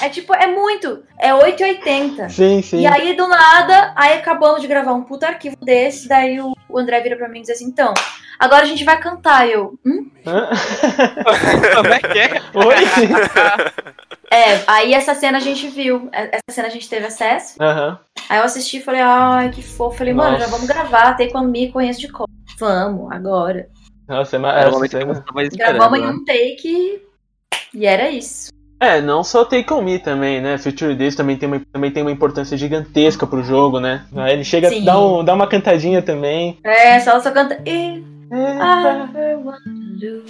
É 0.00 0.08
tipo, 0.08 0.34
é 0.34 0.46
muito. 0.46 1.02
É 1.18 1.34
880. 1.34 2.28
sim, 2.28 2.62
sim. 2.62 2.80
E 2.80 2.86
aí, 2.86 3.14
do 3.14 3.28
nada, 3.28 3.92
aí 3.96 4.14
acabamos 4.18 4.60
de 4.60 4.66
gravar 4.66 4.92
um 4.94 5.02
puta 5.02 5.26
arquivo 5.26 5.56
desse, 5.62 6.08
daí 6.08 6.40
o, 6.40 6.54
André 6.74 7.00
vira 7.00 7.16
pra 7.16 7.28
mim 7.28 7.40
e 7.40 7.42
diz 7.42 7.50
assim, 7.50 7.66
então, 7.66 7.92
agora 8.38 8.62
a 8.62 8.66
gente 8.66 8.84
vai 8.84 8.98
cantar. 8.98 9.46
E 9.48 9.52
eu, 9.52 9.78
hum? 9.84 10.10
Como 11.76 11.92
é 11.94 11.98
que 11.98 12.18
é? 12.18 12.42
Oi? 12.54 13.90
É, 14.32 14.62
aí 14.68 14.94
essa 14.94 15.12
cena 15.12 15.38
a 15.38 15.40
gente 15.40 15.66
viu. 15.66 16.08
É, 16.12 16.36
Essa 16.36 16.54
cena 16.54 16.68
a 16.68 16.70
gente 16.70 16.88
teve 16.88 17.04
acesso. 17.04 17.60
Aham. 17.60 17.98
Aí 18.28 18.38
eu 18.38 18.44
assisti 18.44 18.76
e 18.76 18.80
falei, 18.80 19.00
ai, 19.00 19.50
que 19.50 19.60
fofo. 19.60 19.98
Falei, 19.98 20.14
mano, 20.14 20.38
Nossa. 20.38 20.44
já 20.44 20.50
vamos 20.50 20.68
gravar, 20.68 21.14
tem 21.14 21.32
com 21.32 21.40
me 21.40 21.72
conheço 21.72 21.98
de 21.98 22.06
cor. 22.06 22.28
Vamos, 22.56 23.10
agora. 23.10 23.68
Nossa, 24.10 24.36
é 24.36 24.40
essa 24.40 24.70
momento 24.70 24.90
que 24.90 24.98
cena- 24.98 25.14
tava. 25.22 25.42
Gravamos 25.48 25.98
em 25.98 26.02
né? 26.02 26.08
um 26.08 26.24
take 26.24 27.02
e 27.72 27.86
era 27.86 28.10
isso. 28.10 28.50
É, 28.80 29.00
não 29.00 29.22
só 29.22 29.44
Take 29.44 29.70
On 29.74 29.82
Me 29.82 29.98
também, 29.98 30.40
né? 30.40 30.56
Future 30.56 30.94
Days 30.94 31.14
também 31.14 31.36
tem 31.36 31.46
uma, 31.46 31.60
também 31.70 31.90
tem 31.90 32.02
uma 32.02 32.10
importância 32.10 32.56
gigantesca 32.56 33.26
pro 33.26 33.42
jogo, 33.42 33.78
né? 33.78 34.06
Aí 34.16 34.32
ele 34.32 34.42
chega 34.42 34.70
Sim. 34.70 34.82
a 34.82 34.84
dar, 34.86 34.98
um, 35.00 35.22
dar 35.22 35.34
uma 35.34 35.46
cantadinha 35.46 36.00
também. 36.00 36.58
É, 36.64 36.98
só 36.98 37.10
ela 37.10 37.20
só 37.20 37.30
canta. 37.30 37.56
If 37.66 38.02
I 38.32 39.02
ever 39.14 39.38
want 39.44 39.60
to. 40.00 40.24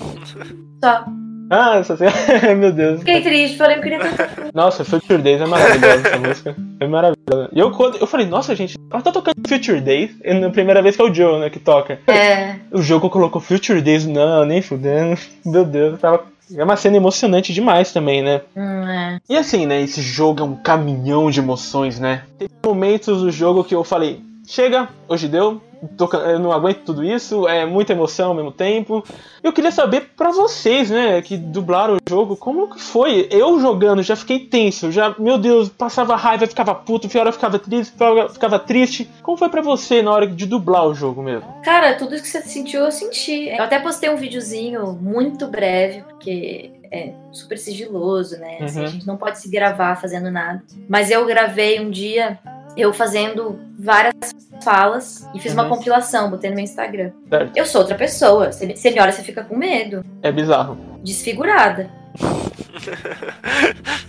Só. 0.83 1.05
Ah, 1.51 1.79
essa 1.79 1.97
meu 2.55 2.73
Deus. 2.73 3.01
Fiquei 3.01 3.21
triste, 3.23 3.57
falei 3.57 3.77
que 3.77 3.83
queria 3.83 3.99
ter. 3.99 4.51
Nossa, 4.55 4.85
Future 4.85 5.21
Days 5.21 5.41
é 5.41 5.47
maravilhosa 5.47 6.09
essa 6.09 6.19
música. 6.19 6.57
É 6.79 6.87
maravilhosa. 6.87 7.51
E 7.53 7.59
eu, 7.59 7.73
quando, 7.73 7.97
eu 7.97 8.07
falei, 8.07 8.25
nossa, 8.25 8.55
gente, 8.55 8.79
ela 8.89 9.03
tá 9.03 9.11
tocando 9.11 9.35
Future 9.49 9.81
Days. 9.81 10.13
E 10.25 10.33
na 10.33 10.51
primeira 10.51 10.81
vez 10.81 10.95
que 10.95 11.03
é 11.03 11.05
o 11.05 11.13
Joe, 11.13 11.41
né, 11.41 11.51
que 11.51 11.59
toca. 11.59 11.99
É. 12.07 12.55
O 12.71 12.81
jogo 12.81 13.11
colocou 13.11 13.41
Future 13.41 13.81
Days, 13.83 14.07
não, 14.07 14.45
nem 14.45 14.63
fudendo. 14.63 15.21
Meu 15.45 15.65
Deus, 15.65 15.99
tava. 16.01 16.25
É 16.57 16.65
uma 16.65 16.77
cena 16.77 16.97
emocionante 16.97 17.53
demais 17.53 17.93
também, 17.93 18.23
né? 18.23 18.41
Hum, 18.57 18.89
é. 18.89 19.21
E 19.29 19.37
assim, 19.37 19.67
né? 19.67 19.81
Esse 19.81 20.03
jogo 20.03 20.41
é 20.41 20.45
um 20.45 20.57
caminhão 20.57 21.31
de 21.31 21.39
emoções, 21.39 22.01
né? 22.01 22.23
Teve 22.39 22.51
momentos 22.65 23.23
do 23.23 23.31
jogo 23.31 23.63
que 23.63 23.75
eu 23.75 23.85
falei: 23.85 24.21
chega, 24.51 24.89
hoje 25.09 25.29
deu, 25.29 25.61
tô 25.97 26.09
eu 26.17 26.39
não 26.41 26.51
aguento 26.51 26.79
tudo 26.85 27.05
isso, 27.05 27.47
é 27.47 27.65
muita 27.65 27.93
emoção 27.93 28.31
ao 28.31 28.35
mesmo 28.35 28.51
tempo. 28.51 29.05
Eu 29.43 29.53
queria 29.53 29.71
saber 29.71 30.11
pra 30.17 30.31
vocês, 30.31 30.91
né, 30.91 31.23
que 31.23 31.37
dublaram 31.37 31.95
o 31.95 31.99
jogo, 32.09 32.37
como 32.37 32.69
que 32.69 32.81
foi? 32.81 33.29
Eu 33.31 33.61
jogando 33.61 34.03
já 34.03 34.17
fiquei 34.17 34.41
tenso, 34.41 34.91
já, 34.91 35.15
meu 35.19 35.39
Deus, 35.39 35.69
passava 35.69 36.17
raiva, 36.17 36.47
ficava 36.47 36.75
puto, 36.75 37.09
pior 37.09 37.27
eu 37.27 37.33
ficava 37.33 37.59
triste, 37.61 37.93
pior 37.97 38.17
eu 38.19 38.29
ficava 38.29 38.59
triste. 38.59 39.09
Como 39.23 39.37
foi 39.37 39.49
pra 39.49 39.63
você 39.63 40.03
na 40.03 40.11
hora 40.13 40.27
de 40.27 40.47
dublar 40.47 40.87
o 40.87 40.95
jogo 40.95 41.23
mesmo? 41.23 41.47
Cara, 41.63 41.95
tudo 41.95 42.15
isso 42.15 42.25
que 42.25 42.31
você 42.31 42.43
sentiu, 42.43 42.81
eu 42.81 42.91
senti. 42.91 43.49
Eu 43.49 43.63
até 43.63 43.79
postei 43.79 44.11
um 44.11 44.17
videozinho 44.17 44.99
muito 45.01 45.47
breve, 45.47 46.03
porque 46.03 46.73
é 46.93 47.13
super 47.31 47.57
sigiloso, 47.57 48.37
né? 48.39 48.59
Assim, 48.63 48.81
Uhum. 48.81 48.85
a 48.85 48.89
gente 48.89 49.07
não 49.07 49.17
pode 49.17 49.39
se 49.39 49.49
gravar 49.49 49.95
fazendo 50.01 50.29
nada. 50.31 50.61
Mas 50.89 51.09
eu 51.09 51.25
gravei 51.25 51.79
um 51.79 51.89
dia 51.89 52.37
eu 52.77 52.93
fazendo 52.93 53.59
várias 53.79 54.15
falas 54.63 55.27
e 55.35 55.41
fiz 55.41 55.53
uma 55.55 55.63
Uhum. 55.65 55.71
compilação, 55.71 56.31
botei 56.31 56.51
no 56.51 56.57
meu 56.57 56.65
Instagram. 56.65 57.11
Certo. 57.29 57.57
Eu 57.57 57.65
sou 57.67 57.81
outra 57.83 57.97
pessoa. 57.97 58.53
Você 58.53 58.67
você 58.75 58.91
me 58.91 59.01
olha, 59.01 59.13
você 59.13 59.23
fica 59.23 59.43
com 59.43 59.57
medo. 59.57 60.05
É 60.23 60.31
bizarro. 60.31 60.77
Desfigurada. 61.03 61.91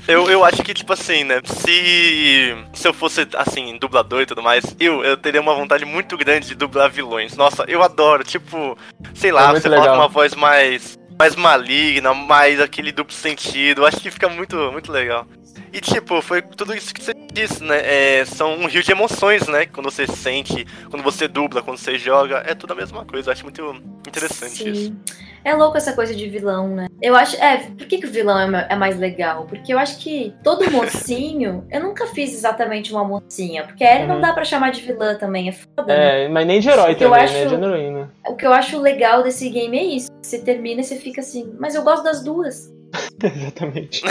Eu, 0.08 0.30
eu 0.30 0.44
acho 0.44 0.64
que, 0.64 0.74
tipo 0.74 0.92
assim, 0.92 1.24
né? 1.24 1.40
Se, 1.46 2.56
se 2.74 2.88
eu 2.88 2.94
fosse, 2.94 3.26
assim, 3.36 3.78
dublador 3.78 4.22
e 4.22 4.26
tudo 4.26 4.42
mais, 4.42 4.64
eu, 4.80 5.04
eu 5.06 5.16
teria 5.16 5.40
uma 5.40 5.54
vontade 5.56 5.86
muito 5.86 6.18
grande 6.18 6.48
de 6.48 6.56
dublar 6.56 6.90
vilões. 6.90 7.36
Nossa, 7.38 7.64
eu 7.68 7.82
adoro, 7.82 8.24
tipo, 8.24 8.78
sei 9.14 9.30
É 9.30 9.34
lá, 9.34 9.50
muito 9.52 9.62
você 9.64 9.70
fala 9.70 9.82
legal. 9.82 9.96
com 9.96 10.02
uma 10.02 10.08
voz 10.10 10.36
mais, 10.36 10.98
mais 11.18 11.36
maligna, 11.36 12.14
mais 12.14 12.60
aquele 12.60 12.92
duplo 12.92 13.14
sentido. 13.14 13.82
Eu 13.82 13.86
acho 13.86 14.00
que 14.02 14.12
fica 14.12 14.28
muito, 14.28 14.56
muito 14.72 14.92
legal. 14.92 15.26
E, 15.74 15.80
tipo, 15.80 16.22
foi 16.22 16.42
tudo 16.42 16.74
isso 16.76 16.94
que 16.94 17.02
você 17.02 17.14
disse, 17.34 17.64
né? 17.64 17.80
É, 18.20 18.26
são 18.26 18.54
um 18.56 18.68
rio 18.68 18.84
de 18.84 18.92
emoções, 18.92 19.48
né? 19.48 19.66
Quando 19.66 19.90
você 19.90 20.06
sente, 20.06 20.66
quando 20.90 21.02
você 21.02 21.28
dubla, 21.28 21.62
quando 21.62 21.78
você 21.78 21.98
joga, 21.98 22.44
é 22.46 22.54
tudo 22.54 22.74
a 22.74 22.76
mesma 22.76 23.06
coisa. 23.06 23.30
Eu 23.30 23.34
acho 23.34 23.44
muito 23.44 23.76
interessante 24.08 24.70
isso. 24.70 24.86
Sim. 24.88 25.00
É 25.44 25.56
louco 25.56 25.76
essa 25.78 25.94
coisa 25.94 26.14
de 26.14 26.28
vilão, 26.30 26.68
né? 26.68 26.88
Eu 27.02 27.16
acho. 27.16 27.36
É, 27.38 27.58
por 27.58 27.88
que, 27.88 27.98
que 28.00 28.06
o 28.06 28.12
vilão 28.12 28.38
é, 28.56 28.68
é 28.70 28.76
mais 28.76 29.00
legal? 29.00 29.46
Porque 29.46 29.74
eu 29.74 29.80
acho 29.80 29.98
que 29.98 30.36
todo 30.44 30.70
mocinho. 30.70 31.66
eu 31.72 31.82
nunca 31.82 32.06
fiz 32.08 32.34
exatamente 32.34 32.92
uma 32.92 33.04
mocinha. 33.04 33.64
Porque 33.64 33.84
a 33.84 33.96
Ellie 33.96 34.08
não 34.08 34.16
Uhum. 34.16 34.22
dá 34.22 34.34
pra 34.34 34.44
chamar 34.44 34.72
de 34.72 34.82
vilã 34.82 35.16
também, 35.16 35.48
é 35.50 35.52
foda. 35.54 35.86
né? 35.88 36.26
É, 36.26 36.28
mas 36.28 36.46
nem 36.46 36.60
de 36.60 36.70
herói 36.70 36.96
também, 36.96 37.24
acho- 37.24 37.34
né? 37.34 37.46
De 37.46 37.54
heroína. 37.56 38.12
O 38.28 38.36
que 38.36 38.46
eu 38.46 38.54
acho 38.54 38.78
legal 38.80 39.24
desse 39.24 39.50
game 39.50 39.80
é 39.80 39.84
isso. 39.84 40.10
Você 40.22 40.38
termina 40.40 40.82
e 40.82 40.84
você 40.84 40.98
fica 40.98 41.22
assim, 41.22 41.56
mas 41.58 41.74
eu 41.76 41.82
gosto 41.82 42.04
das 42.04 42.22
duas. 42.24 42.72
Exatamente. 43.24 44.02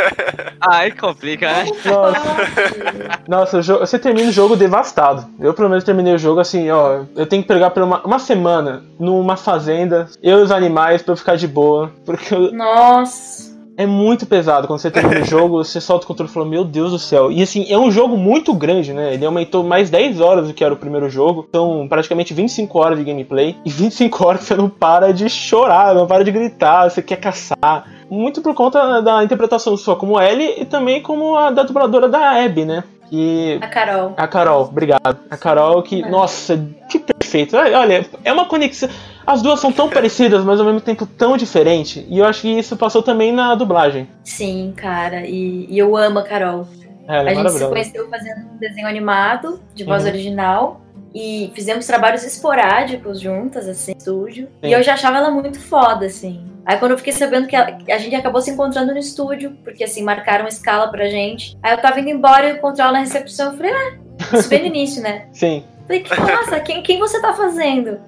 Ai, 0.60 0.90
complica, 0.92 1.50
né? 1.50 1.64
Nossa, 1.84 3.20
Nossa, 3.28 3.58
o 3.58 3.62
jogo- 3.62 3.80
você 3.86 3.98
termina 3.98 4.28
o 4.28 4.32
jogo 4.32 4.56
devastado. 4.56 5.26
Eu, 5.40 5.54
pelo 5.54 5.68
menos, 5.68 5.84
terminei 5.84 6.14
o 6.14 6.18
jogo 6.18 6.40
assim, 6.40 6.70
ó. 6.70 7.04
Eu 7.16 7.26
tenho 7.26 7.42
que 7.42 7.48
pegar 7.48 7.70
por 7.70 7.82
uma, 7.82 8.00
uma 8.02 8.18
semana 8.18 8.82
numa 8.98 9.36
fazenda, 9.36 10.08
eu 10.22 10.38
e 10.40 10.42
os 10.42 10.50
animais, 10.50 11.02
pra 11.02 11.12
eu 11.12 11.16
ficar 11.16 11.36
de 11.36 11.48
boa. 11.48 11.90
Porque 12.04 12.34
eu- 12.34 12.52
Nossa. 12.52 13.49
É 13.80 13.86
muito 13.86 14.26
pesado. 14.26 14.66
Quando 14.66 14.78
você 14.78 14.90
termina 14.90 15.22
o 15.22 15.24
jogo, 15.28 15.64
você 15.64 15.80
solta 15.80 16.04
o 16.04 16.08
controle 16.08 16.30
e 16.30 16.34
fala, 16.34 16.44
meu 16.44 16.64
Deus 16.64 16.90
do 16.90 16.98
céu. 16.98 17.32
E 17.32 17.42
assim, 17.42 17.64
é 17.70 17.78
um 17.78 17.90
jogo 17.90 18.16
muito 18.16 18.52
grande, 18.52 18.92
né? 18.92 19.14
Ele 19.14 19.24
aumentou 19.24 19.64
mais 19.64 19.88
10 19.88 20.20
horas 20.20 20.48
do 20.48 20.52
que 20.52 20.62
era 20.62 20.74
o 20.74 20.76
primeiro 20.76 21.08
jogo. 21.08 21.48
São 21.54 21.86
praticamente 21.88 22.34
25 22.34 22.78
horas 22.78 22.98
de 22.98 23.04
gameplay. 23.04 23.56
E 23.64 23.70
25 23.70 24.22
horas 24.26 24.40
que 24.42 24.46
você 24.46 24.56
não 24.56 24.68
para 24.68 25.12
de 25.12 25.28
chorar, 25.30 25.94
não 25.94 26.06
para 26.06 26.22
de 26.22 26.30
gritar, 26.30 26.90
você 26.90 27.00
quer 27.00 27.16
caçar. 27.16 27.86
Muito 28.10 28.42
por 28.42 28.54
conta 28.54 29.00
da 29.00 29.24
interpretação 29.24 29.76
sua 29.76 29.96
como 29.96 30.20
Ellie 30.20 30.60
e 30.60 30.64
também 30.66 31.00
como 31.00 31.36
a 31.36 31.50
da 31.50 31.62
dubladora 31.62 32.08
da 32.08 32.44
Abby, 32.44 32.64
né? 32.64 32.84
Que 33.10 33.58
A 33.60 33.66
Carol. 33.66 34.14
a 34.16 34.28
Carol, 34.28 34.62
obrigado. 34.66 35.18
A 35.28 35.36
Carol 35.36 35.82
que, 35.82 36.00
nossa, 36.08 36.64
que 36.88 37.00
perfeito. 37.00 37.56
Olha, 37.56 38.06
é 38.24 38.32
uma 38.32 38.44
conexão. 38.46 38.88
As 39.26 39.42
duas 39.42 39.58
são 39.58 39.72
tão 39.72 39.88
parecidas, 39.90 40.44
mas 40.44 40.60
ao 40.60 40.66
mesmo 40.66 40.80
tempo 40.80 41.04
tão 41.04 41.36
diferente. 41.36 42.06
E 42.08 42.18
eu 42.18 42.24
acho 42.24 42.42
que 42.42 42.48
isso 42.48 42.76
passou 42.76 43.02
também 43.02 43.32
na 43.32 43.54
dublagem. 43.56 44.08
Sim, 44.24 44.72
cara. 44.76 45.26
E, 45.26 45.66
e 45.68 45.76
eu 45.76 45.96
amo 45.96 46.20
a 46.20 46.22
Carol. 46.22 46.68
É, 47.08 47.16
é 47.16 47.30
a 47.30 47.34
gente 47.34 47.50
se 47.50 47.66
conheceu 47.66 48.08
fazendo 48.08 48.46
um 48.54 48.56
desenho 48.58 48.86
animado, 48.86 49.60
de 49.74 49.82
voz 49.82 50.04
Uhum. 50.04 50.08
original. 50.10 50.80
E 51.14 51.50
fizemos 51.54 51.86
trabalhos 51.86 52.24
esporádicos 52.24 53.20
juntas, 53.20 53.66
assim, 53.68 53.92
no 53.92 53.98
estúdio. 53.98 54.48
Sim. 54.62 54.68
E 54.68 54.72
eu 54.72 54.82
já 54.82 54.94
achava 54.94 55.16
ela 55.18 55.30
muito 55.30 55.58
foda, 55.58 56.06
assim. 56.06 56.44
Aí 56.64 56.76
quando 56.78 56.92
eu 56.92 56.98
fiquei 56.98 57.12
sabendo 57.12 57.48
que 57.48 57.56
ela- 57.56 57.76
a 57.88 57.98
gente 57.98 58.14
acabou 58.14 58.40
se 58.40 58.50
encontrando 58.50 58.92
no 58.92 58.98
estúdio, 58.98 59.56
porque 59.64 59.82
assim, 59.82 60.02
marcaram 60.04 60.46
escala 60.46 60.88
pra 60.88 61.08
gente. 61.08 61.58
Aí 61.62 61.72
eu 61.72 61.78
tava 61.78 61.98
indo 62.00 62.10
embora 62.10 62.46
e 62.46 62.50
eu 62.50 62.56
encontrei 62.56 62.82
ela 62.84 62.92
na 62.92 63.00
recepção. 63.00 63.50
Eu 63.52 63.56
falei, 63.56 63.72
ah, 63.72 64.36
isso 64.36 64.48
bem 64.48 64.60
no 64.60 64.66
início, 64.74 65.02
né? 65.02 65.26
Sim. 65.32 65.64
Falei, 65.86 66.04
nossa, 66.36 66.60
quem, 66.60 66.82
quem 66.82 66.98
você 67.00 67.20
tá 67.20 67.32
fazendo? 67.32 67.98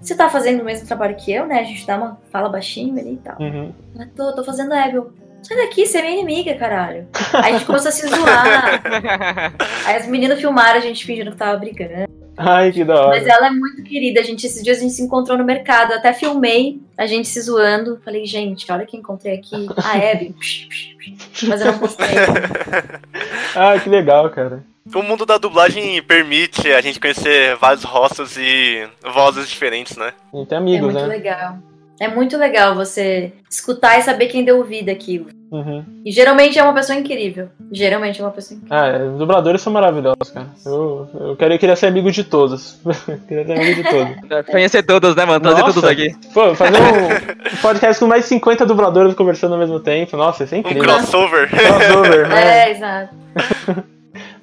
Você 0.00 0.14
tá 0.14 0.28
fazendo 0.30 0.60
o 0.60 0.64
mesmo 0.64 0.86
trabalho 0.86 1.16
que 1.16 1.32
eu, 1.32 1.46
né? 1.46 1.60
A 1.60 1.64
gente 1.64 1.86
dá 1.86 1.96
uma 1.96 2.18
fala 2.30 2.48
baixinho 2.48 2.98
ali 2.98 3.14
e 3.14 3.16
tal. 3.18 3.36
Uhum. 3.40 3.72
Ela, 3.94 4.08
tô, 4.16 4.34
tô 4.34 4.44
fazendo 4.44 4.72
Abel. 4.72 5.10
Sai 5.42 5.56
daqui, 5.58 5.86
você 5.86 5.98
é 5.98 6.02
minha 6.02 6.14
inimiga, 6.14 6.54
caralho. 6.54 7.06
Aí 7.34 7.52
a 7.54 7.58
gente 7.58 7.66
começou 7.66 7.88
a 7.88 7.92
se 7.92 8.06
zoar. 8.08 8.82
Aí 9.86 9.96
as 9.96 10.06
meninas 10.06 10.40
filmaram 10.40 10.78
a 10.78 10.80
gente 10.80 11.04
fingindo 11.04 11.30
que 11.32 11.36
tava 11.36 11.56
brigando. 11.58 12.06
Ai, 12.36 12.70
que 12.72 12.84
da 12.84 12.94
hora. 13.00 13.18
Mas 13.18 13.26
ela 13.26 13.46
é 13.46 13.50
muito 13.50 13.82
querida. 13.82 14.20
A 14.20 14.22
gente, 14.22 14.46
esses 14.46 14.62
dias 14.62 14.78
a 14.78 14.80
gente 14.82 14.92
se 14.94 15.02
encontrou 15.02 15.38
no 15.38 15.44
mercado. 15.44 15.92
Eu 15.92 15.98
até 15.98 16.12
filmei 16.12 16.80
a 16.96 17.06
gente 17.06 17.26
se 17.28 17.40
zoando. 17.40 18.00
Falei, 18.04 18.26
gente, 18.26 18.70
olha 18.70 18.84
quem 18.84 19.00
encontrei 19.00 19.34
aqui. 19.36 19.66
A 19.82 19.92
Abby. 20.12 20.34
Mas 21.48 21.60
eu 21.60 21.72
não 21.72 21.78
postei. 21.78 22.06
Ah, 23.58 23.78
que 23.80 23.88
legal, 23.88 24.28
cara. 24.28 24.62
O 24.94 25.02
mundo 25.02 25.24
da 25.24 25.38
dublagem 25.38 26.00
permite 26.02 26.70
a 26.72 26.80
gente 26.82 27.00
conhecer 27.00 27.56
vários 27.56 27.82
rostos 27.84 28.36
e 28.36 28.86
vozes 29.14 29.48
diferentes, 29.48 29.96
né? 29.96 30.12
E 30.34 30.44
tem 30.44 30.56
É 30.56 30.60
amigos, 30.60 30.92
muito 30.92 31.00
né? 31.00 31.06
legal. 31.06 31.58
É 31.98 32.08
muito 32.08 32.36
legal 32.36 32.74
você 32.74 33.32
escutar 33.50 33.98
e 33.98 34.02
saber 34.02 34.26
quem 34.26 34.44
deu 34.44 34.62
vida 34.64 34.92
àquilo. 34.92 35.26
Uhum. 35.50 35.84
E 36.04 36.10
geralmente 36.10 36.58
é 36.58 36.62
uma 36.62 36.74
pessoa 36.74 36.98
incrível. 36.98 37.48
Geralmente 37.72 38.20
é 38.20 38.24
uma 38.24 38.30
pessoa 38.30 38.58
incrível. 38.58 38.76
Ah, 38.76 38.86
é, 38.88 39.02
os 39.04 39.18
dubladores 39.18 39.62
são 39.62 39.72
maravilhosos, 39.72 40.30
cara. 40.30 40.48
Eu, 40.64 41.08
eu, 41.14 41.36
queria, 41.36 41.54
eu 41.54 41.58
queria 41.58 41.76
ser 41.76 41.86
amigo 41.86 42.10
de 42.10 42.24
todos. 42.24 42.78
queria 43.28 43.46
ser 43.46 43.52
amigo 43.52 43.82
de 43.82 43.88
todos. 43.88 44.46
Conhecer 44.46 44.82
todos, 44.82 45.16
né, 45.16 45.24
mano? 45.24 45.40
Trazer 45.40 45.62
todos 45.62 45.84
aqui. 45.84 46.14
Pô, 46.34 46.54
fazer 46.54 46.76
um 46.76 47.56
podcast 47.62 48.00
com 48.00 48.06
mais 48.06 48.24
de 48.24 48.28
50 48.28 48.66
dubladores 48.66 49.14
conversando 49.14 49.54
ao 49.54 49.60
mesmo 49.60 49.80
tempo. 49.80 50.16
Nossa, 50.16 50.44
isso 50.44 50.54
é 50.54 50.58
Um 50.58 50.60
incrível. 50.60 50.82
crossover. 50.82 51.48
Crossover, 51.48 52.28
né? 52.28 52.36
É, 52.66 52.70
exato. 52.72 53.14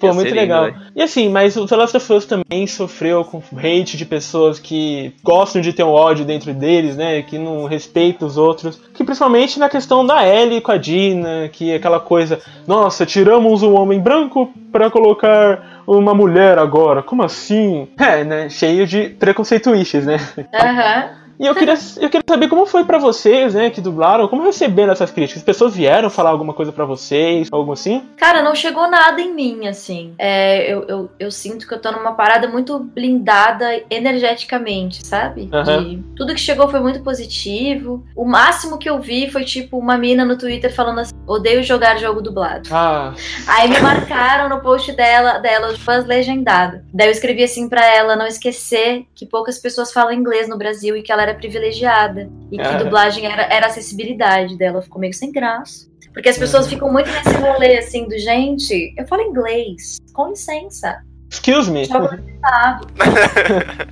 Pô, 0.04 0.08
Ia 0.08 0.14
muito 0.14 0.28
lindo, 0.28 0.40
legal. 0.40 0.64
velho. 0.66 0.76
E 0.96 1.02
assim, 1.02 1.30
mas 1.30 1.56
o 1.56 1.66
The 1.66 1.76
Last 1.78 1.96
of 1.98 2.14
Us 2.14 2.26
também 2.26 2.68
sofreu 2.68 3.24
com 3.24 3.42
hate 3.58 3.96
de 3.96 4.06
pessoas 4.06 4.60
que 4.60 5.14
gostam 5.24 5.62
de 5.62 5.72
ter 5.72 5.84
um 5.84 5.92
ódio 5.92 6.26
dentro 6.26 6.54
deles, 6.54 6.98
né? 6.98 7.22
Que 7.22 7.38
não 7.38 7.66
respeitam 7.66 8.28
os 8.28 8.38
outros. 8.38 8.80
Que 8.94 9.04
principalmente 9.04 9.58
na 9.58 9.70
questão 9.70 10.06
da 10.06 10.28
Ellie 10.28 10.60
com 10.62 10.72
a 10.72 10.78
Dina, 10.78 11.50
que 11.52 11.72
é 11.72 11.76
aquela 11.76 12.00
coisa, 12.00 12.40
nossa, 12.68 13.06
tiramos 13.06 13.64
um 13.64 13.74
homem 13.76 14.00
branco 14.00 14.52
pra 14.72 14.90
colocar 14.90 15.82
uma 15.88 16.14
mulher 16.14 16.58
agora. 16.58 17.02
Como 17.02 17.24
assim? 17.24 17.88
É, 17.98 18.24
né? 18.24 18.50
Cheio 18.50 18.86
de 18.86 19.10
preconceituiches, 19.10 20.06
né? 20.06 20.18
Aham. 20.54 21.23
E 21.40 21.46
eu 21.46 21.54
queria, 21.56 21.74
eu 21.98 22.10
queria 22.10 22.24
saber 22.28 22.48
como 22.48 22.66
foi 22.66 22.84
pra 22.84 22.98
vocês, 22.98 23.54
né, 23.54 23.70
que 23.70 23.82
dublaram, 23.82 24.28
como 24.28 24.44
receberam 24.44 24.92
essas 24.94 25.12
críticas? 25.12 25.42
As 25.42 25.46
pessoas 25.46 25.76
vieram 25.76 26.10
falar 26.10 26.30
alguma 26.30 26.54
coisa 26.54 26.72
pra 26.72 26.86
vocês, 26.86 27.48
algo 27.52 27.74
assim? 27.74 28.04
Cara, 28.18 28.42
não 28.44 28.54
chegou 28.56 28.90
nada 28.90 29.20
em 29.22 29.34
mim, 29.34 29.68
assim. 29.68 30.14
É, 30.18 30.72
eu, 30.72 30.84
eu, 30.88 31.10
eu 31.20 31.32
sinto 31.32 31.68
que 31.68 31.74
eu 31.74 31.82
tô 31.82 31.92
numa 31.92 32.14
parada 32.14 32.48
muito 32.48 32.80
blindada 32.80 33.82
energeticamente, 33.90 35.06
sabe? 35.06 35.50
De- 35.64 36.04
tudo 36.16 36.34
que 36.34 36.40
chegou 36.40 36.68
foi 36.70 36.80
muito 36.80 37.02
positivo. 37.04 38.04
O 38.16 38.26
máximo 38.26 38.78
que 38.78 38.90
eu 38.90 39.00
vi 39.00 39.30
foi, 39.30 39.44
tipo, 39.44 39.78
uma 39.78 39.98
mina 39.98 40.24
no 40.24 40.38
Twitter 40.38 40.74
falando 40.74 41.00
assim: 41.00 41.14
odeio 41.28 41.64
jogar 41.64 41.98
jogo 41.98 42.22
dublado. 42.22 42.70
Ah, 42.72 43.14
Aí 43.48 43.70
me 43.70 43.80
marcaram 43.80 44.50
no 44.50 44.62
post 44.62 44.92
dela, 44.94 45.40
dela, 45.40 45.76
fãs 45.78 46.06
legendado. 46.06 46.82
Daí 46.94 47.08
eu 47.08 47.12
escrevi 47.12 47.44
assim 47.44 47.68
pra 47.68 47.86
ela 47.86 48.16
não 48.16 48.28
esquecer 48.28 49.06
que 49.16 49.26
poucas 49.26 49.58
pessoas 49.60 49.92
falam 49.92 50.14
inglês 50.14 50.48
no 50.48 50.58
Brasil 50.58 50.96
e 50.96 51.02
que 51.02 51.12
ela 51.12 51.24
era 51.24 51.33
privilegiada. 51.34 52.30
E 52.52 52.58
que 52.58 52.64
Ah. 52.64 52.78
dublagem 52.78 53.26
era, 53.26 53.44
era 53.44 53.68
acessibilidade 53.68 54.58
dela. 54.58 54.82
Ficou 54.82 55.00
meio 55.00 55.14
sem 55.14 55.32
graça. 55.32 55.88
Porque 56.14 56.30
as 56.30 56.38
pessoas 56.38 56.68
ficam 56.68 56.92
muito 56.92 57.10
nesse 57.10 57.36
rolê 57.38 57.78
assim 57.78 58.08
do 58.08 58.18
gente, 58.20 58.94
eu 58.96 59.08
falo 59.08 59.24
inglês, 59.24 59.98
com 60.14 60.30
licença. 60.30 61.02
Excuse 61.32 61.72
me. 61.72 61.86
Joga 61.86 62.18
no 62.18 62.30
estado. 62.30 62.88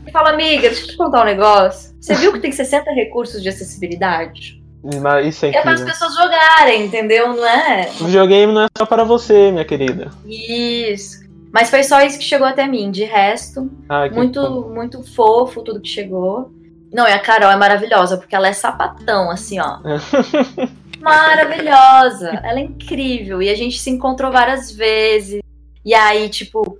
E 0.06 0.12
fala, 0.14 0.30
amiga, 0.30 0.70
deixa 0.70 0.84
eu 0.84 0.88
te 0.90 0.98
contar 0.98 1.22
um 1.24 1.26
negócio. 1.26 1.96
Você 2.00 2.14
viu 2.14 2.32
que 2.32 2.40
tem 2.40 2.52
60 2.52 2.92
recursos 2.92 3.42
de 3.42 3.50
acessibilidade? 3.50 4.62
Mas 5.02 5.28
Isso 5.28 5.46
é 5.48 5.50
É 5.50 5.62
para 5.62 5.74
as 5.74 5.82
pessoas 5.82 6.14
jogarem, 6.16 6.86
entendeu? 6.86 7.30
Não 7.34 7.46
é? 7.46 7.90
O 8.00 8.06
videogame 8.06 8.54
não 8.54 8.64
é 8.64 8.68
só 8.78 8.86
para 8.86 9.04
você, 9.04 9.52
minha 9.52 9.66
querida. 9.66 10.12
Isso. 10.28 11.22
Mas 11.52 11.70
foi 11.70 11.84
só 11.84 12.02
isso 12.02 12.18
que 12.18 12.24
chegou 12.24 12.48
até 12.48 12.68
mim. 12.68 12.92
De 12.92 13.04
resto, 13.04 13.70
Ai, 13.90 14.10
muito, 14.12 14.70
muito 14.74 15.04
fofo 15.04 15.62
tudo 15.64 15.82
que 15.82 15.90
chegou. 15.90 16.52
Não, 16.94 17.08
e 17.08 17.12
a 17.12 17.20
Carol 17.20 17.50
é 17.50 17.56
maravilhosa, 17.56 18.18
porque 18.18 18.36
ela 18.36 18.48
é 18.48 18.54
sapatão, 18.54 19.32
assim, 19.32 19.60
ó. 19.60 19.80
Maravilhosa. 21.00 22.30
Ela 22.44 22.60
é 22.60 22.64
incrível. 22.64 23.42
E 23.42 23.50
a 23.50 23.56
gente 23.56 23.80
se 23.80 23.90
encontrou 23.90 24.32
várias 24.32 24.72
vezes. 24.72 25.42
E 25.84 25.94
aí, 25.94 26.30
tipo, 26.30 26.78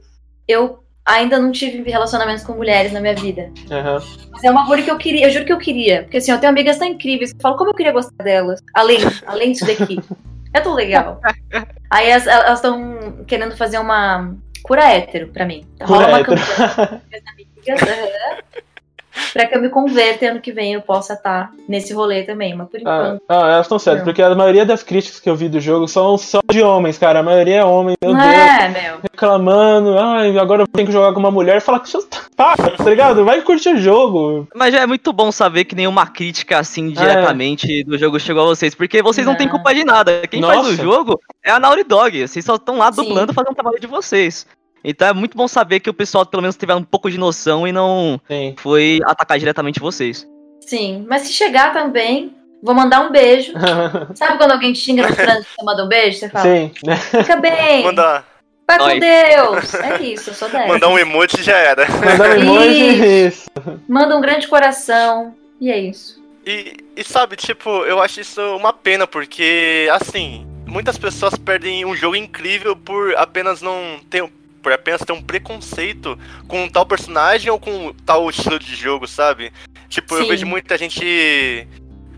eu 0.48 0.84
ainda 1.06 1.40
não 1.40 1.52
tive 1.52 1.90
relacionamentos 1.90 2.44
com 2.44 2.54
mulheres 2.54 2.92
na 2.92 3.02
minha 3.02 3.16
vida. 3.16 3.52
Aham. 3.70 4.00
Mas 4.32 4.44
é 4.44 4.52
uma 4.52 4.68
coisa 4.68 4.84
que 4.84 4.92
eu 4.92 4.98
queria, 4.98 5.26
eu 5.26 5.32
juro 5.32 5.46
que 5.46 5.54
eu 5.54 5.58
queria. 5.58 6.04
Porque 6.04 6.18
assim, 6.18 6.32
eu 6.32 6.40
tenho 6.40 6.52
amigas 6.52 6.78
tão 6.78 6.88
incríveis. 6.88 7.32
Eu 7.32 7.40
falo, 7.42 7.58
como 7.58 7.72
eu 7.72 7.76
queria 7.76 7.92
gostar 7.92 8.24
delas. 8.24 8.62
Além, 8.74 9.00
além 9.26 9.52
disso 9.52 9.66
daqui. 9.66 10.00
É 10.54 10.60
tão 10.60 10.74
legal. 10.74 11.20
Aí 11.90 12.10
elas 12.10 12.28
estão 12.56 13.24
querendo 13.26 13.56
fazer 13.58 13.80
uma 13.80 14.36
cura 14.64 14.84
hétero 14.84 15.30
pra 15.30 15.46
mim. 15.46 15.66
Rola 15.82 16.08
uma 16.08 16.20
hétero. 16.20 16.38
campanha 16.38 17.02
amigas, 17.34 17.82
pra 19.34 19.46
que 19.46 19.56
eu 19.56 19.62
me 19.62 19.70
converta 19.70 20.26
e 20.26 20.28
ano 20.28 20.40
que 20.42 20.52
vem 20.52 20.74
eu 20.74 20.82
possa 20.82 21.14
estar 21.14 21.52
nesse 21.68 21.94
rolê 21.94 22.24
também. 22.24 22.56
Mas 22.56 22.68
por 22.70 22.78
Ah, 22.78 22.80
enquanto. 22.82 23.22
ah, 23.30 23.50
elas 23.52 23.66
estão 23.66 23.80
certas, 23.80 24.04
porque 24.04 24.22
a 24.22 24.34
maioria 24.36 24.66
das 24.66 24.84
críticas 24.84 25.20
que 25.20 25.30
eu 25.30 25.36
vi 25.36 25.48
do 25.50 25.60
jogo 25.60 25.88
são 25.88 26.18
só 26.18 26.40
de 26.50 26.62
homens, 26.62 26.98
cara. 26.98 27.20
A 27.20 27.24
maioria 27.24 27.58
é 27.58 27.64
homem, 27.66 27.96
meu 28.02 28.14
não 28.14 28.20
Deus. 28.22 28.34
é, 28.34 28.70
meu. 28.70 28.98
Reclamando, 29.12 29.98
ai, 29.98 30.38
agora 30.38 30.64
eu 30.64 30.68
tenho 30.68 30.88
que 30.88 30.94
jogar 30.94 31.14
com 31.14 31.20
uma 31.20 31.32
mulher. 31.32 31.62
Fala, 31.62 31.82
tá, 32.36 32.56
tá 32.56 32.90
ligado? 32.90 33.24
Vai 33.26 33.42
curtir 33.42 33.70
o 33.70 33.78
jogo. 33.78 34.48
Mas 34.56 34.74
já 34.74 34.82
é 34.82 34.86
muito 34.86 35.12
bom 35.14 35.32
saber 35.32 35.66
que 35.66 35.76
nenhuma 35.76 36.08
crítica 36.08 36.60
assim 36.60 36.90
diretamente 36.90 37.84
do 37.84 37.98
jogo 37.98 38.20
chegou 38.20 38.44
a 38.44 38.48
vocês, 38.48 38.74
porque 38.76 39.02
vocês 39.02 39.26
não, 39.26 39.36
têm 39.36 39.48
Não. 39.48 39.54
culpa 39.56 39.74
de 39.74 39.84
nada. 39.84 40.28
Quem 40.28 40.42
faz 40.42 40.60
o 40.60 40.72
Nossa. 40.72 40.76
jogo 40.84 41.20
é 41.44 41.52
a 41.52 41.60
Naughty 41.60 41.84
Dog. 41.84 42.28
Vocês 42.28 42.44
só 42.46 42.56
estão 42.56 42.78
lá 42.78 42.92
Sim. 42.92 43.04
dublando 43.04 43.34
fazendo 43.34 43.52
o 43.52 43.56
trabalho 43.56 43.80
de 43.80 43.88
vocês. 43.88 44.46
Então 44.84 45.08
é 45.08 45.14
muito 45.14 45.38
bom 45.38 45.48
saber 45.48 45.80
que 45.80 45.90
o 45.90 45.94
pessoal 45.94 46.26
pelo 46.26 46.42
menos 46.42 46.56
teve 46.56 46.74
um 46.74 46.84
pouco 46.84 47.10
de 47.10 47.18
noção 47.18 47.68
e 47.68 47.72
não 47.72 48.20
Sim. 48.28 48.56
foi 48.58 49.00
atacar 49.06 49.38
diretamente 49.38 49.80
vocês. 49.80 50.28
Sim. 50.62 51.06
Mas 51.08 51.24
se 51.24 51.34
chegar 51.34 51.74
também, 51.74 52.36
vou 52.64 52.74
mandar 52.74 53.02
um 53.02 53.12
beijo. 53.12 53.54
Sabe 54.16 54.38
quando 54.38 54.52
alguém 54.52 54.74
te 54.74 54.80
xinga 54.80 55.08
no 55.08 55.16
trânsito 55.16 55.48
e 55.52 55.56
você 55.56 55.66
manda 55.66 55.86
um 55.86 55.88
beijo? 55.88 56.18
Você 56.20 56.30
fala, 56.30 56.46
Sim, 56.46 56.72
né? 56.84 56.96
fica 56.96 57.36
bem, 57.38 57.84
Mandar, 57.84 58.26
vai 58.68 58.78
com 58.78 58.86
Oi. 58.86 59.00
Deus. 59.00 59.74
É 59.76 60.02
isso, 60.02 60.30
eu 60.30 60.34
sou 60.34 60.50
dessa. 60.50 60.68
mandar 60.68 60.88
um 60.90 60.98
emoji 60.98 61.44
já 61.44 61.58
era. 61.58 61.88
Mandar 61.90 62.30
um 62.30 62.42
emoji, 62.42 63.26
isso. 63.28 63.50
Manda 63.88 64.18
um 64.18 64.22
grande 64.22 64.48
coração. 64.48 65.36
E 65.60 65.70
é 65.70 65.78
isso. 65.78 66.22
E, 66.46 66.76
e 66.96 67.04
sabe, 67.04 67.36
tipo, 67.36 67.70
eu 67.86 68.02
acho 68.02 68.22
isso 68.22 68.42
uma 68.56 68.74
pena, 68.74 69.06
porque, 69.06 69.88
assim, 69.92 70.46
muitas 70.66 70.98
pessoas 70.98 71.36
perdem 71.36 71.86
um 71.86 71.96
jogo 71.96 72.16
incrível 72.16 72.76
por 72.76 73.16
apenas 73.16 73.62
não 73.62 74.00
ter. 74.10 74.28
Por 74.62 74.72
apenas 74.72 75.02
ter 75.02 75.12
um 75.14 75.22
preconceito 75.22 76.18
com 76.48 76.68
tal 76.70 76.86
personagem 76.86 77.50
ou 77.50 77.60
com 77.60 77.94
tal 78.06 78.30
estilo 78.30 78.60
de 78.60 78.76
jogo, 78.76 79.08
sabe? 79.08 79.52
Tipo, 79.90 80.16
eu 80.16 80.24
Sim. 80.24 80.30
vejo 80.30 80.46
muita 80.46 80.78
gente. 80.78 81.68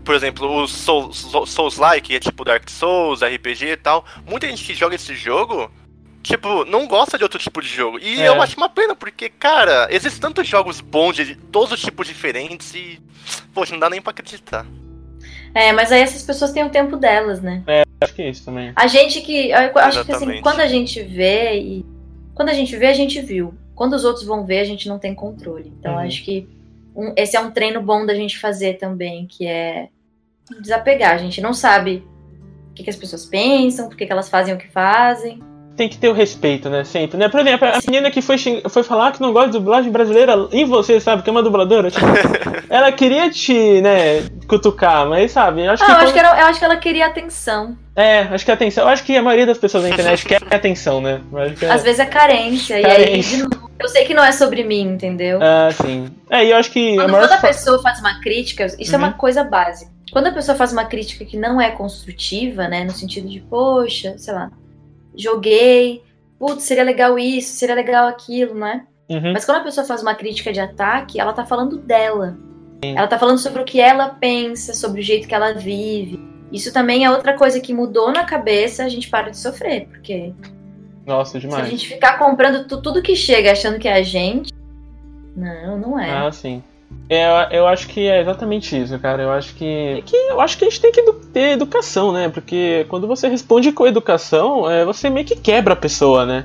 Por 0.04 0.14
exemplo, 0.14 0.62
os 0.62 0.70
Souls, 0.70 1.16
Souls- 1.46 1.78
que 2.02 2.14
é 2.14 2.20
tipo 2.20 2.44
Dark 2.44 2.68
Souls, 2.68 3.22
RPG 3.22 3.66
e 3.72 3.76
tal. 3.76 4.04
Muita 4.26 4.46
gente 4.46 4.62
que 4.62 4.74
joga 4.74 4.94
esse 4.94 5.14
jogo, 5.14 5.70
tipo, 6.22 6.66
não 6.66 6.86
gosta 6.86 7.16
de 7.16 7.24
outro 7.24 7.38
tipo 7.38 7.62
de 7.62 7.68
jogo. 7.68 7.98
E 7.98 8.20
É. 8.20 8.28
eu 8.28 8.42
acho 8.42 8.54
uma 8.58 8.68
pena, 8.68 8.94
porque, 8.94 9.30
cara, 9.30 9.88
existem 9.90 10.20
tantos 10.20 10.46
jogos 10.46 10.82
bons 10.82 11.16
de 11.16 11.34
todos 11.34 11.72
os 11.72 11.80
tipos 11.80 12.06
diferentes 12.06 12.74
e. 12.74 13.00
Poxa, 13.54 13.72
não 13.72 13.80
dá 13.80 13.88
nem 13.88 14.02
pra 14.02 14.10
acreditar. 14.10 14.66
É, 15.54 15.72
mas 15.72 15.90
aí 15.90 16.00
essas 16.02 16.22
pessoas 16.22 16.52
têm 16.52 16.64
o 16.64 16.68
tempo 16.70 16.96
delas, 16.96 17.40
né? 17.40 17.62
Acho 18.02 18.12
que 18.14 18.20
é 18.22 18.28
isso 18.28 18.44
também. 18.44 18.72
A 18.76 18.86
gente 18.86 19.22
que. 19.22 19.50
Eu 19.50 19.56
acho 19.56 19.72
que 19.72 19.78
assim, 19.78 20.10
Exatamente. 20.10 20.42
quando 20.42 20.60
a 20.60 20.66
gente 20.66 21.02
vê 21.02 21.58
e. 21.58 21.93
Quando 22.34 22.48
a 22.48 22.54
gente 22.54 22.76
vê, 22.76 22.86
a 22.86 22.92
gente 22.92 23.20
viu. 23.20 23.54
Quando 23.74 23.94
os 23.94 24.04
outros 24.04 24.24
vão 24.24 24.44
ver, 24.44 24.60
a 24.60 24.64
gente 24.64 24.88
não 24.88 24.98
tem 24.98 25.14
controle. 25.14 25.72
Então 25.78 25.92
Uhum. 25.94 25.98
acho 26.00 26.24
que 26.24 26.48
um- 26.94 27.12
esse 27.16 27.36
é 27.36 27.40
um 27.40 27.50
treino 27.50 27.80
bom 27.82 28.04
da 28.06 28.14
gente 28.14 28.38
fazer 28.38 28.74
também, 28.74 29.26
que 29.26 29.46
é 29.46 29.88
desapegar. 30.60 31.12
A 31.14 31.18
gente 31.18 31.40
não 31.40 31.52
sabe 31.54 32.04
o 32.70 32.74
que, 32.74 32.84
que 32.84 32.90
as 32.90 32.96
pessoas 32.96 33.24
pensam, 33.24 33.88
por 33.88 33.96
que, 33.96 34.06
que 34.06 34.12
elas 34.12 34.28
fazem 34.28 34.54
o 34.54 34.58
que 34.58 34.68
fazem. 34.68 35.40
Tem 35.76 35.88
que 35.88 35.98
ter 35.98 36.08
o 36.08 36.12
respeito, 36.12 36.70
né? 36.70 36.84
Sempre, 36.84 37.18
né? 37.18 37.28
Por 37.28 37.40
exemplo, 37.40 37.66
a 37.66 37.80
menina 37.86 38.08
que 38.10 38.22
foi, 38.22 38.38
xing- 38.38 38.62
foi 38.68 38.84
falar 38.84 39.10
que 39.12 39.20
não 39.20 39.32
gosta 39.32 39.50
de 39.50 39.58
dublagem 39.58 39.90
brasileira 39.90 40.48
em 40.52 40.64
você, 40.64 41.00
sabe? 41.00 41.22
Que 41.22 41.28
é 41.30 41.32
uma 41.32 41.42
dubladora. 41.42 41.90
tipo, 41.90 42.06
ela 42.70 42.92
queria 42.92 43.28
te, 43.28 43.80
né, 43.80 44.22
cutucar, 44.46 45.04
mas 45.08 45.32
sabe? 45.32 45.64
Eu 45.64 45.72
acho 45.72 45.82
Ah, 45.82 45.86
que 45.86 45.90
eu 45.92 45.96
quando- 45.96 46.04
acho, 46.04 46.12
que 46.12 46.18
era- 46.20 46.40
eu 46.40 46.46
acho 46.46 46.58
que 46.60 46.64
ela 46.64 46.76
queria 46.76 47.06
atenção. 47.06 47.76
É, 47.96 48.20
acho 48.20 48.44
que 48.44 48.50
a 48.50 48.54
atenção. 48.54 48.84
Eu 48.84 48.88
acho 48.90 49.02
que 49.04 49.16
a 49.16 49.22
maioria 49.22 49.46
das 49.46 49.58
pessoas 49.58 49.82
na 49.82 49.90
internet 49.90 50.24
quer 50.24 50.40
atenção, 50.50 51.00
né? 51.00 51.20
É- 51.60 51.70
Às 51.70 51.82
vezes 51.82 51.98
é 51.98 52.06
carência. 52.06 52.74
E 52.78 52.84
aí, 52.86 52.92
Carência. 53.04 53.36
de 53.38 53.42
novo, 53.42 53.70
eu 53.80 53.88
sei 53.88 54.04
que 54.04 54.14
não 54.14 54.22
é 54.24 54.30
sobre 54.30 54.62
mim, 54.62 54.82
entendeu? 54.92 55.40
Ah, 55.42 55.70
sim. 55.72 56.08
É, 56.30 56.44
e 56.44 56.50
eu 56.52 56.56
acho 56.56 56.70
que 56.70 56.92
a 56.92 57.02
Quando, 57.02 57.10
maior. 57.10 57.24
a 57.32 57.36
fa- 57.38 57.48
pessoa 57.48 57.82
faz 57.82 57.98
uma 57.98 58.20
crítica, 58.20 58.66
isso 58.78 58.94
é 58.94 58.98
Uhum. 58.98 59.04
uma 59.06 59.12
coisa 59.14 59.42
básica. 59.42 59.90
Quando 60.12 60.28
a 60.28 60.32
pessoa 60.32 60.56
faz 60.56 60.72
uma 60.72 60.84
crítica 60.84 61.24
que 61.24 61.36
não 61.36 61.60
é 61.60 61.70
construtiva, 61.72 62.68
né? 62.68 62.84
No 62.84 62.92
sentido 62.92 63.28
de, 63.28 63.40
poxa, 63.40 64.14
sei 64.18 64.32
lá, 64.32 64.50
joguei, 65.16 66.02
putz, 66.38 66.64
seria 66.64 66.84
legal 66.84 67.18
isso, 67.18 67.54
seria 67.54 67.74
legal 67.74 68.06
aquilo, 68.08 68.54
né? 68.54 68.86
Uhum. 69.08 69.32
Mas 69.32 69.44
quando 69.44 69.58
a 69.58 69.64
pessoa 69.64 69.86
faz 69.86 70.02
uma 70.02 70.14
crítica 70.14 70.52
de 70.52 70.60
ataque, 70.60 71.20
ela 71.20 71.32
tá 71.32 71.44
falando 71.44 71.76
dela. 71.78 72.36
Ela 72.82 73.06
tá 73.06 73.18
falando 73.18 73.38
sobre 73.38 73.62
o 73.62 73.64
que 73.64 73.80
ela 73.80 74.10
pensa, 74.10 74.74
sobre 74.74 75.00
o 75.00 75.04
jeito 75.04 75.26
que 75.26 75.34
ela 75.34 75.52
vive. 75.54 76.20
Isso 76.52 76.72
também 76.72 77.04
é 77.04 77.10
outra 77.10 77.32
coisa 77.34 77.58
que 77.60 77.72
mudou 77.72 78.12
na 78.12 78.24
cabeça, 78.24 78.84
a 78.84 78.88
gente 78.88 79.08
para 79.08 79.30
de 79.30 79.38
sofrer, 79.38 79.86
porque 79.88 80.32
Nossa, 81.06 81.32
se 81.32 81.36
a 81.38 81.40
demais. 81.40 81.68
gente 81.68 81.88
ficar 81.88 82.18
comprando 82.18 82.68
tu- 82.68 82.82
tudo 82.82 83.00
que 83.02 83.16
chega 83.16 83.52
achando 83.52 83.78
que 83.78 83.88
é 83.88 83.94
a 83.94 84.02
gente, 84.02 84.52
não, 85.34 85.78
não 85.78 85.98
é. 85.98 86.10
Ah, 86.10 86.30
sim. 86.30 86.62
É, 87.08 87.48
eu, 87.58 87.66
acho 87.66 87.86
que 87.88 88.08
é 88.08 88.20
exatamente 88.20 88.80
isso, 88.80 88.98
cara. 88.98 89.22
Eu 89.22 89.30
acho 89.30 89.54
que, 89.54 90.02
que 90.06 90.16
eu 90.16 90.40
acho 90.40 90.56
que 90.56 90.64
a 90.64 90.68
gente 90.70 90.80
tem 90.80 90.90
que 90.90 91.00
edu- 91.00 91.20
ter 91.32 91.50
educação, 91.52 92.12
né? 92.12 92.28
Porque 92.28 92.86
quando 92.88 93.06
você 93.06 93.28
responde 93.28 93.70
com 93.72 93.86
educação, 93.86 94.70
é, 94.70 94.84
você 94.84 95.10
meio 95.10 95.26
que 95.26 95.36
quebra 95.36 95.74
a 95.74 95.76
pessoa, 95.76 96.24
né? 96.24 96.44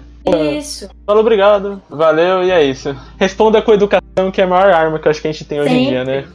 Isso. 0.58 0.90
Fala 1.06 1.22
obrigado, 1.22 1.82
valeu 1.90 2.44
e 2.44 2.52
é 2.52 2.62
isso. 2.64 2.96
Responda 3.18 3.62
com 3.62 3.74
educação, 3.74 4.30
que 4.32 4.42
é 4.42 4.44
a 4.44 4.48
maior 4.48 4.70
arma 4.72 5.00
que 5.00 5.08
eu 5.08 5.12
acho 5.12 5.22
que 5.22 5.28
a 5.28 5.32
gente 5.32 5.46
tem 5.46 5.62
hoje 5.62 5.74
em 5.74 5.88
dia, 5.88 6.04
né? 6.04 6.26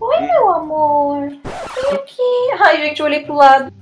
Oi, 0.00 0.20
meu 0.20 0.50
amor. 0.54 1.20
Vem 1.28 1.92
aqui. 1.94 2.22
Ai, 2.60 2.78
gente, 2.78 3.00
eu 3.00 3.06
olhei 3.06 3.20
pro 3.20 3.34
lado. 3.34 3.72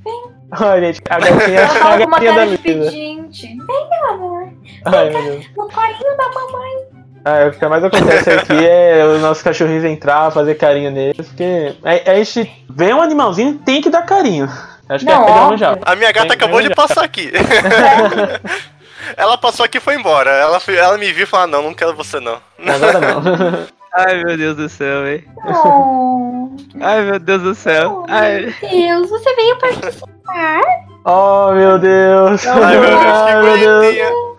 Ai, 0.51 0.81
gente, 0.83 1.01
a 1.09 1.19
gatinha, 1.19 1.65
a 1.65 1.97
gatinha 1.97 2.33
da 2.33 2.59
pedinte. 2.59 3.47
Vem, 3.47 3.89
meu 3.89 4.11
amor. 4.11 4.49
Ai, 4.85 5.11
meu 5.11 5.23
Deus. 5.23 5.47
No 5.57 5.69
colinho 5.69 6.17
da 6.19 6.29
mamãe. 6.29 6.92
Ah, 7.25 7.47
o 7.47 7.53
que 7.53 7.67
mais 7.69 7.85
acontece 7.85 8.31
aqui 8.31 8.67
é 8.67 9.05
os 9.05 9.21
nossos 9.21 9.43
cachorrinhos 9.43 9.85
entrar, 9.85 10.31
fazer 10.33 10.57
carinho 10.57 10.91
neles, 10.91 11.27
porque 11.29 11.75
a, 11.85 12.11
a 12.11 12.15
gente 12.23 12.51
vê 12.69 12.93
um 12.93 13.01
animalzinho 13.01 13.59
tem 13.65 13.81
que 13.81 13.89
dar 13.91 14.03
carinho. 14.03 14.49
Acho 14.89 15.05
que 15.07 15.11
Não, 15.13 15.23
é 15.23 15.27
pegamos 15.27 15.43
óbvio. 15.45 15.59
já. 15.59 15.79
A 15.85 15.95
minha 15.97 16.11
gata 16.13 16.27
Tem- 16.29 16.37
acabou 16.37 16.61
de 16.61 16.69
já. 16.69 16.75
passar 16.75 17.05
aqui. 17.05 17.31
ela 19.17 19.39
passou 19.39 19.65
aqui 19.65 19.79
e 19.79 19.81
foi 19.81 19.95
embora. 19.95 20.31
Ela, 20.31 20.61
foi- 20.61 20.77
ela 20.77 20.99
me 20.99 21.13
viu 21.13 21.25
e 21.25 21.27
falou: 21.27 21.45
ah, 21.45 21.47
não, 21.49 21.63
não 21.63 21.75
quero 21.75 21.95
você 21.95 22.19
não. 22.21 22.39
Agora 22.67 22.99
não. 23.01 23.23
Ai, 23.95 24.23
meu 24.25 24.37
Deus 24.39 24.57
do 24.57 24.69
céu, 24.71 25.03
velho. 25.03 25.25
Oh, 25.47 26.49
Ai, 26.81 27.03
meu 27.03 27.19
Deus 27.19 27.43
do 27.43 27.55
céu. 27.55 28.05
Ai. 28.09 28.55
Deus, 28.61 29.11
você 29.11 29.35
veio 29.35 29.59
participar? 29.59 30.61
Oh, 31.05 31.53
meu 31.53 31.79
Deus. 31.79 32.47
Ai, 32.47 32.79
meu 32.79 32.89
Deus, 32.89 33.01
que 33.03 33.07
Ai, 33.07 33.43
meu 33.43 33.81
Deus. 33.81 34.32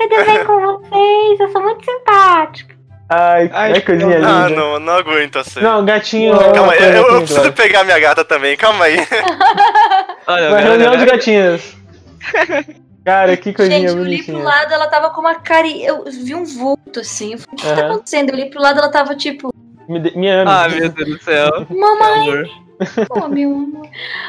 Tudo 0.00 0.24
bem 0.24 0.44
com 0.44 0.60
vocês? 0.60 1.40
Eu 1.40 1.48
sou 1.52 1.62
muito 1.62 1.84
simpática. 1.84 2.74
Ai, 3.12 3.50
Ai, 3.52 3.72
que 3.74 3.80
coisinha 3.82 4.16
linda. 4.18 4.28
Ah, 4.28 4.48
não, 4.48 4.78
não 4.78 4.92
aguento 4.94 5.38
assim. 5.40 5.60
Não, 5.60 5.84
gatinho. 5.84 6.32
Não, 6.34 6.42
é 6.42 6.52
Calma 6.52 6.72
aí, 6.72 6.78
coisa 6.78 6.96
eu, 6.96 7.06
eu 7.08 7.16
preciso 7.22 7.52
pegar 7.52 7.82
minha 7.84 7.98
gata 7.98 8.24
também, 8.24 8.56
calma 8.56 8.84
aí. 8.84 8.96
Olha, 10.28 10.48
Uma 10.48 10.58
reunião 10.60 10.96
de 10.96 11.06
gatinhas. 11.06 11.76
Cara, 13.04 13.36
que 13.36 13.52
coisinha 13.52 13.80
Gente, 13.80 13.90
eu 13.90 13.96
bonitinha. 13.96 14.36
pro 14.36 14.46
lado, 14.46 14.72
ela 14.72 14.86
tava 14.86 15.10
com 15.10 15.20
uma 15.22 15.34
cara. 15.34 15.66
Eu 15.66 16.04
vi 16.04 16.34
um 16.34 16.44
vulto 16.44 17.00
assim. 17.00 17.32
Eu 17.32 17.38
falei, 17.38 17.52
o 17.52 17.56
que 17.56 17.62
tá 17.66 17.72
Aham. 17.72 17.90
acontecendo? 17.94 18.28
Eu 18.28 18.34
olhei 18.34 18.50
pro 18.50 18.60
lado, 18.62 18.78
ela 18.78 18.90
tava 18.90 19.16
tipo, 19.16 19.52
Me, 19.88 19.98
de- 19.98 20.16
me 20.16 20.28
ama. 20.30 20.64
Ah, 20.64 20.68
meu 20.68 20.88
Deus 20.88 21.08
do 21.08 21.22
céu. 21.24 21.66
mamãe, 21.68 22.50
oh, 23.10 23.28
meu 23.28 23.50
amor. 23.50 23.88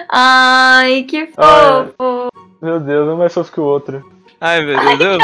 Ai, 0.10 1.04
que 1.08 1.28
fofo. 1.28 2.30
Meu 2.62 2.80
Deus, 2.80 3.08
um 3.10 3.18
mais 3.18 3.34
fofo 3.34 3.52
que 3.52 3.60
o 3.60 3.64
outro. 3.64 4.04
Ai, 4.42 4.66
meu 4.66 4.78
Ai, 4.80 4.98
Deus. 4.98 5.18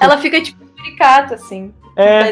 Ela 0.00 0.18
fica 0.18 0.42
tipo 0.42 0.64
um 0.64 0.68
suricato, 0.76 1.34
assim. 1.34 1.72
É, 1.96 2.30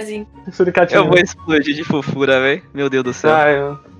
eu 0.90 1.06
vou 1.06 1.16
explodir 1.16 1.74
de 1.74 1.84
fofura, 1.84 2.38
velho. 2.40 2.62
Meu 2.74 2.90
Deus 2.90 3.04
do 3.04 3.12
céu. 3.14 3.32
Ai, 3.32 3.54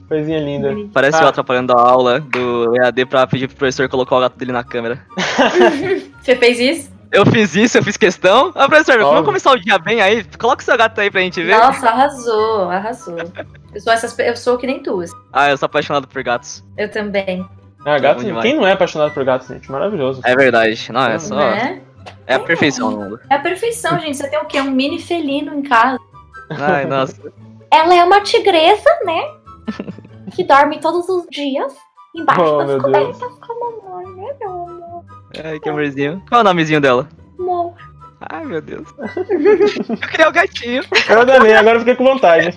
Coisinha 0.08 0.38
linda. 0.38 0.74
Parece 0.92 1.16
Ah. 1.18 1.22
eu 1.22 1.28
atrapalhando 1.28 1.72
a 1.72 1.80
aula 1.80 2.20
do 2.20 2.76
EAD 2.76 3.06
pra 3.06 3.26
pedir 3.26 3.48
pro 3.48 3.56
professor 3.56 3.88
colocar 3.88 4.16
o 4.16 4.20
gato 4.20 4.36
dele 4.36 4.52
na 4.52 4.62
câmera. 4.62 5.00
Você 6.20 6.36
fez 6.36 6.60
isso? 6.60 6.94
Eu 7.10 7.24
fiz 7.24 7.54
isso, 7.54 7.78
eu 7.78 7.82
fiz 7.82 7.96
questão. 7.96 8.50
Ah, 8.54 8.68
professor, 8.68 8.94
Óbvio. 8.96 9.08
vamos 9.10 9.24
começar 9.24 9.52
o 9.52 9.56
dia 9.58 9.78
bem 9.78 10.02
aí? 10.02 10.24
Coloca 10.38 10.60
o 10.60 10.64
seu 10.64 10.76
gato 10.76 11.00
aí 11.00 11.10
pra 11.10 11.20
gente 11.20 11.42
ver. 11.42 11.56
Nossa, 11.56 11.88
arrasou, 11.88 12.68
arrasou. 12.68 13.16
Eu 13.72 13.80
sou, 13.80 13.92
essas, 13.92 14.18
eu 14.18 14.36
sou 14.36 14.58
que 14.58 14.66
nem 14.66 14.82
tu. 14.82 15.02
Ah, 15.32 15.48
eu 15.50 15.56
sou 15.56 15.66
apaixonado 15.66 16.06
por 16.08 16.22
gatos. 16.22 16.62
Eu 16.76 16.90
também. 16.90 17.46
Ah, 17.86 17.98
gato, 17.98 18.18
Bom 18.18 18.24
demais. 18.24 18.44
quem 18.44 18.56
não 18.56 18.66
é 18.66 18.72
apaixonado 18.72 19.12
por 19.12 19.24
gato, 19.24 19.46
gente? 19.46 19.70
Maravilhoso. 19.70 20.20
É 20.24 20.34
verdade. 20.34 20.90
Não, 20.92 21.06
é 21.06 21.18
só. 21.18 21.36
Né? 21.36 21.82
É 22.26 22.34
a 22.34 22.40
perfeição 22.40 22.90
no 22.90 22.96
mundo. 22.98 23.20
É 23.30 23.34
a 23.34 23.38
perfeição, 23.38 23.98
gente. 23.98 24.16
Você 24.16 24.28
tem 24.28 24.38
o 24.38 24.46
quê? 24.46 24.60
Um 24.60 24.70
mini 24.70 24.98
felino 25.00 25.54
em 25.54 25.62
casa. 25.62 25.98
Ai, 26.50 26.86
nossa. 26.86 27.20
Ela 27.70 27.94
é 27.94 28.04
uma 28.04 28.20
tigresa, 28.22 28.88
né? 29.04 29.22
que 30.34 30.44
dorme 30.44 30.78
todos 30.80 31.08
os 31.08 31.26
dias 31.30 31.74
embaixo 32.14 32.40
Oh, 32.42 32.58
das 32.58 32.68
meu 32.68 32.80
cobertas 32.80 33.18
com 33.18 33.52
a 33.52 33.70
mamãe, 33.98 34.14
né, 34.16 34.34
meu 34.40 34.50
amor? 34.50 35.04
Ai, 35.44 35.58
que 35.60 35.68
amorzinho. 35.68 36.22
Qual 36.28 36.40
é 36.40 36.42
o 36.42 36.44
nomezinho 36.44 36.80
dela? 36.80 37.08
Amor. 37.38 37.74
Ai, 38.30 38.44
meu 38.44 38.60
Deus. 38.62 38.88
eu 38.98 40.08
queria 40.08 40.28
o 40.28 40.32
gatinho. 40.32 40.82
Eu 41.08 41.26
também, 41.26 41.54
agora 41.54 41.76
eu 41.76 41.80
fiquei 41.80 41.94
com 41.96 42.04
vontade. 42.04 42.56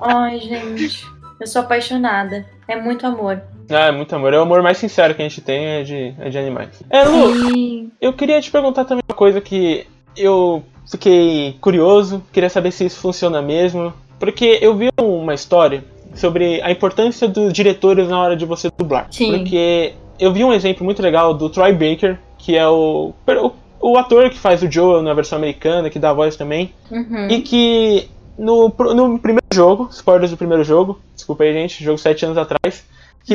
Ai, 0.00 0.38
gente. 0.38 1.06
Eu 1.40 1.46
sou 1.46 1.62
apaixonada. 1.62 2.44
É 2.68 2.76
muito 2.76 3.06
amor. 3.06 3.40
Ah, 3.70 3.86
é 3.86 3.92
muito 3.92 4.14
amor. 4.14 4.34
É 4.34 4.38
o 4.38 4.42
amor 4.42 4.62
mais 4.62 4.76
sincero 4.76 5.14
que 5.14 5.22
a 5.22 5.28
gente 5.28 5.40
tem 5.40 5.64
é 5.64 5.82
de, 5.82 6.14
é 6.18 6.28
de 6.28 6.38
animais. 6.38 6.82
É, 6.90 7.04
Lu, 7.04 7.50
Sim. 7.50 7.90
eu 8.00 8.12
queria 8.12 8.40
te 8.40 8.50
perguntar 8.50 8.84
também 8.84 9.02
uma 9.08 9.16
coisa 9.16 9.40
que 9.40 9.86
eu 10.16 10.62
fiquei 10.90 11.56
curioso, 11.60 12.22
queria 12.32 12.50
saber 12.50 12.72
se 12.72 12.84
isso 12.84 13.00
funciona 13.00 13.40
mesmo. 13.40 13.92
Porque 14.18 14.58
eu 14.60 14.76
vi 14.76 14.90
uma 15.00 15.32
história 15.32 15.82
sobre 16.14 16.60
a 16.62 16.70
importância 16.70 17.26
dos 17.26 17.52
diretores 17.52 18.08
na 18.08 18.20
hora 18.20 18.36
de 18.36 18.44
você 18.44 18.70
dublar. 18.76 19.06
Sim. 19.10 19.38
Porque 19.38 19.94
eu 20.18 20.32
vi 20.32 20.44
um 20.44 20.52
exemplo 20.52 20.84
muito 20.84 21.00
legal 21.00 21.32
do 21.32 21.48
Troy 21.48 21.72
Baker, 21.72 22.18
que 22.36 22.54
é 22.56 22.68
o, 22.68 23.14
o, 23.26 23.52
o 23.80 23.96
ator 23.96 24.28
que 24.28 24.38
faz 24.38 24.62
o 24.62 24.70
Joel 24.70 25.02
na 25.02 25.14
versão 25.14 25.38
americana, 25.38 25.88
que 25.88 25.98
dá 25.98 26.10
a 26.10 26.12
voz 26.12 26.36
também. 26.36 26.72
Uhum. 26.90 27.28
E 27.30 27.40
que 27.40 28.08
no, 28.40 28.68
no 28.94 29.18
primeiro 29.18 29.46
jogo, 29.52 29.88
spoilers 29.92 30.30
do 30.30 30.36
primeiro 30.36 30.64
jogo, 30.64 30.98
desculpa 31.14 31.44
aí, 31.44 31.52
gente, 31.52 31.84
jogo 31.84 31.98
sete 31.98 32.24
anos 32.24 32.38
atrás, 32.38 32.84
que 33.24 33.34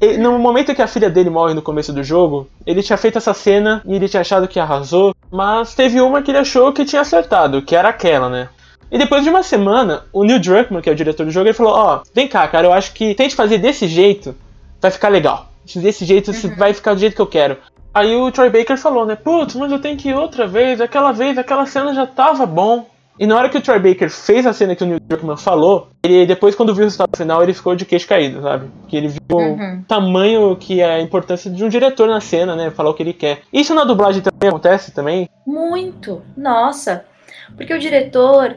ele- 0.00 0.18
no 0.18 0.38
momento 0.38 0.74
que 0.74 0.82
a 0.82 0.86
filha 0.86 1.08
dele 1.10 1.30
morre 1.30 1.54
no 1.54 1.62
começo 1.62 1.92
do 1.92 2.02
jogo, 2.02 2.48
ele 2.66 2.82
tinha 2.82 2.96
feito 2.96 3.18
essa 3.18 3.32
cena 3.34 3.82
e 3.86 3.94
ele 3.94 4.08
tinha 4.08 4.20
achado 4.20 4.48
que 4.48 4.58
arrasou, 4.58 5.14
mas 5.30 5.74
teve 5.74 6.00
uma 6.00 6.22
que 6.22 6.30
ele 6.30 6.38
achou 6.38 6.72
que 6.72 6.84
tinha 6.84 7.02
acertado, 7.02 7.62
que 7.62 7.76
era 7.76 7.88
aquela, 7.88 8.28
né? 8.28 8.48
E 8.90 8.98
depois 8.98 9.24
de 9.24 9.30
uma 9.30 9.42
semana, 9.42 10.04
o 10.12 10.24
Neil 10.24 10.38
Druckmann, 10.38 10.80
que 10.82 10.88
é 10.88 10.92
o 10.92 10.96
diretor 10.96 11.24
do 11.24 11.32
jogo, 11.32 11.46
ele 11.46 11.54
falou: 11.54 11.72
Ó, 11.74 12.02
vem 12.14 12.28
cá, 12.28 12.46
cara, 12.46 12.66
eu 12.66 12.72
acho 12.72 12.92
que 12.92 13.14
tente 13.14 13.34
fazer 13.34 13.58
desse 13.58 13.88
jeito, 13.88 14.34
vai 14.80 14.90
ficar 14.90 15.08
legal. 15.08 15.48
Desse 15.74 16.04
jeito 16.04 16.30
vai 16.56 16.72
ficar 16.74 16.94
do 16.94 17.00
jeito 17.00 17.16
que 17.16 17.22
eu 17.22 17.26
quero. 17.26 17.56
Aí 17.92 18.14
o 18.14 18.30
Troy 18.30 18.50
Baker 18.50 18.76
falou, 18.76 19.06
né? 19.06 19.16
Putz, 19.16 19.54
mas 19.56 19.72
eu 19.72 19.78
tenho 19.80 19.96
que 19.96 20.10
ir 20.10 20.14
outra 20.14 20.46
vez. 20.46 20.80
Aquela 20.80 21.10
vez, 21.12 21.38
aquela 21.38 21.64
cena 21.66 21.94
já 21.94 22.06
tava 22.06 22.44
bom. 22.44 22.86
E 23.18 23.26
na 23.26 23.36
hora 23.36 23.48
que 23.48 23.56
o 23.56 23.60
Troy 23.60 23.78
Baker 23.78 24.10
fez 24.10 24.44
a 24.44 24.52
cena 24.52 24.74
que 24.74 24.82
o 24.82 24.86
Neil 24.86 24.98
Druckmann 25.00 25.36
falou, 25.36 25.88
ele 26.04 26.26
depois, 26.26 26.54
quando 26.56 26.74
viu 26.74 26.82
o 26.82 26.86
resultado 26.86 27.16
final, 27.16 27.42
ele 27.42 27.54
ficou 27.54 27.76
de 27.76 27.84
queixo 27.84 28.08
caído, 28.08 28.42
sabe? 28.42 28.68
Que 28.88 28.96
ele 28.96 29.08
viu 29.08 29.20
Uhum. 29.30 29.80
o 29.80 29.84
tamanho 29.86 30.56
que 30.56 30.80
é 30.80 30.96
a 30.96 31.00
importância 31.00 31.48
de 31.50 31.64
um 31.64 31.68
diretor 31.68 32.08
na 32.08 32.20
cena, 32.20 32.56
né? 32.56 32.70
Falar 32.70 32.90
o 32.90 32.94
que 32.94 33.02
ele 33.02 33.12
quer. 33.12 33.42
Isso 33.52 33.72
na 33.74 33.84
dublagem 33.84 34.20
também 34.20 34.48
acontece 34.48 34.92
também? 34.92 35.28
Muito. 35.46 36.22
Nossa. 36.36 37.04
Porque 37.56 37.72
o 37.72 37.78
diretor, 37.78 38.56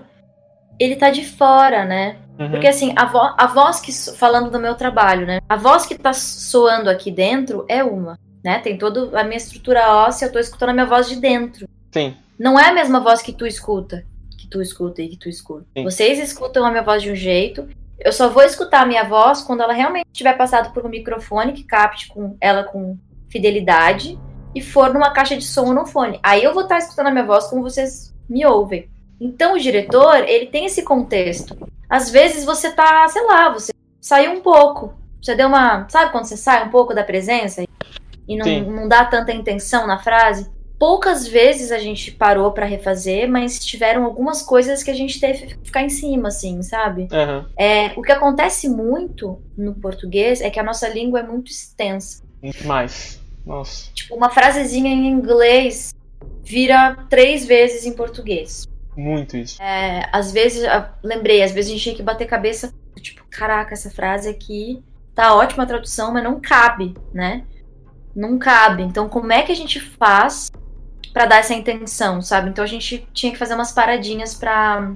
ele 0.80 0.96
tá 0.96 1.12
de 1.12 1.24
fora, 1.24 1.86
né? 1.86 2.18
Uhum. 2.40 2.50
Porque 2.52 2.68
assim, 2.68 2.94
a, 2.96 3.06
vo- 3.06 3.34
a 3.38 3.46
voz 3.48 3.80
que. 3.80 3.92
Falando 4.18 4.50
do 4.50 4.60
meu 4.60 4.74
trabalho, 4.76 5.26
né? 5.28 5.40
A 5.48 5.56
voz 5.56 5.86
que 5.86 5.96
tá 5.96 6.14
soando 6.14 6.90
aqui 6.90 7.12
dentro 7.12 7.64
é 7.70 7.84
uma, 7.84 8.18
né? 8.44 8.58
Tem 8.60 8.76
toda 8.78 9.20
a 9.20 9.24
minha 9.24 9.38
estrutura 9.38 9.88
óssea, 9.92 10.26
eu 10.26 10.32
tô 10.32 10.40
escutando 10.40 10.70
a 10.70 10.74
minha 10.74 10.86
voz 10.86 11.08
de 11.08 11.16
dentro. 11.18 11.68
Sim. 11.92 12.16
Não 12.40 12.60
é 12.60 12.70
a 12.70 12.74
mesma 12.74 13.00
voz 13.00 13.22
que 13.22 13.34
tu 13.34 13.46
escuta. 13.46 14.04
Que 14.48 14.52
tu 14.52 14.62
escuta 14.62 15.02
e 15.02 15.10
que 15.10 15.18
tu 15.18 15.28
escuta. 15.28 15.66
Sim. 15.78 15.84
Vocês 15.84 16.20
escutam 16.20 16.66
a 16.66 16.72
minha 16.72 16.82
voz 16.84 17.04
de 17.04 17.12
um 17.12 17.16
jeito. 17.16 17.68
Eu 18.00 18.14
só 18.14 18.30
vou 18.30 18.44
escutar 18.44 18.82
a 18.84 18.86
minha 18.86 19.04
voz 19.04 19.42
quando 19.42 19.62
ela 19.62 19.74
realmente 19.74 20.08
tiver 20.14 20.34
passado 20.38 20.72
por 20.74 20.86
um 20.86 20.90
microfone 20.90 21.52
que 21.54 21.64
capte 21.64 22.08
com 22.08 22.38
ela 22.40 22.64
com 22.64 22.98
fidelidade 23.30 24.18
e 24.56 24.62
for 24.62 24.94
numa 24.94 25.12
caixa 25.12 25.36
de 25.36 25.44
som 25.44 25.66
ou 25.68 25.74
no 25.74 25.86
fone. 25.86 26.20
Aí 26.24 26.44
eu 26.44 26.54
vou 26.54 26.64
estar 26.64 26.78
escutando 26.78 27.08
a 27.08 27.12
minha 27.12 27.26
voz 27.26 27.48
como 27.48 27.62
vocês 27.64 28.14
me 28.30 28.46
ouvem. 28.46 28.90
Então 29.20 29.54
o 29.56 29.60
diretor, 29.60 30.16
ele 30.28 30.46
tem 30.46 30.66
esse 30.66 30.84
contexto. 30.84 31.58
Às 31.90 32.10
vezes 32.10 32.46
você 32.46 32.72
tá, 32.72 33.08
sei 33.10 33.24
lá, 33.26 33.50
você 33.50 33.74
saiu 34.00 34.32
um 34.32 34.42
pouco. 34.42 34.94
Você 35.22 35.36
deu 35.36 35.48
uma. 35.48 35.88
Sabe 35.90 36.12
quando 36.12 36.26
você 36.26 36.38
sai 36.38 36.66
um 36.66 36.70
pouco 36.70 36.94
da 36.94 37.04
presença 37.04 37.64
e- 37.64 37.68
e 38.28 38.38
não, 38.38 38.46
Sim. 38.46 38.62
não 38.62 38.88
dá 38.88 39.04
tanta 39.06 39.34
intenção 39.34 39.88
na 39.88 39.98
frase? 39.98 40.50
Poucas 40.80 41.28
vezes 41.28 41.72
a 41.72 41.80
gente 41.80 42.12
parou 42.12 42.52
pra 42.52 42.66
refazer, 42.66 43.28
mas 43.28 43.58
tiveram 43.66 44.04
algumas 44.04 44.44
coisas 44.44 44.84
que 44.84 44.92
a 44.92 44.94
gente 44.94 45.20
teve 45.20 45.48
que 45.48 45.58
ficar 45.64 45.82
em 45.82 45.90
cima, 45.90 46.28
assim, 46.28 46.62
sabe? 46.62 47.08
Aham. 47.12 47.50
É, 47.58 47.94
o 47.96 48.04
que 48.04 48.12
acontece 48.12 48.70
muito 48.70 49.42
no 49.58 49.74
português 49.74 50.40
é 50.40 50.50
que 50.52 50.60
a 50.60 50.64
nossa 50.64 50.88
língua 50.88 51.22
é 51.22 51.24
muito 51.24 51.50
extensa. 51.50 52.24
Muito 52.44 52.68
mais. 52.68 53.20
Nossa. 53.44 53.92
Tipo, 53.94 54.16
uma 54.16 54.30
frasezinha 54.30 54.92
em 54.92 55.08
inglês 55.08 55.96
vira 56.44 56.96
três 57.10 57.46
vezes 57.46 57.86
em 57.86 57.94
português. 57.94 58.68
Muito 58.96 59.36
isso. 59.36 59.62
É, 59.62 60.08
às 60.12 60.32
vezes, 60.32 60.64
lembrei, 61.04 61.42
às 61.42 61.52
vezes 61.52 61.72
a 61.72 61.74
gente 61.74 61.84
tinha 61.84 61.96
que 61.96 62.04
bater 62.04 62.26
cabeça, 62.26 62.74
tipo, 63.00 63.24
caraca, 63.30 63.74
essa 63.74 63.90
frase 63.90 64.30
aqui 64.30 64.84
tá 65.16 65.36
ótima 65.36 65.64
a 65.64 65.68
tradução, 65.68 66.14
mas 66.14 66.24
não 66.24 66.40
cabe, 66.40 66.94
né? 67.12 67.44
Não 68.16 68.38
cabe. 68.38 68.84
Então, 68.84 69.10
como 69.10 69.32
é 69.32 69.42
que 69.42 69.52
a 69.52 69.56
gente 69.56 69.80
faz 69.80 70.52
pra 71.18 71.26
dar 71.26 71.38
essa 71.40 71.54
intenção, 71.56 72.22
sabe? 72.22 72.50
Então 72.52 72.64
a 72.64 72.68
gente 72.68 73.08
tinha 73.12 73.32
que 73.32 73.40
fazer 73.40 73.56
umas 73.56 73.72
paradinhas 73.72 74.36
pra 74.36 74.92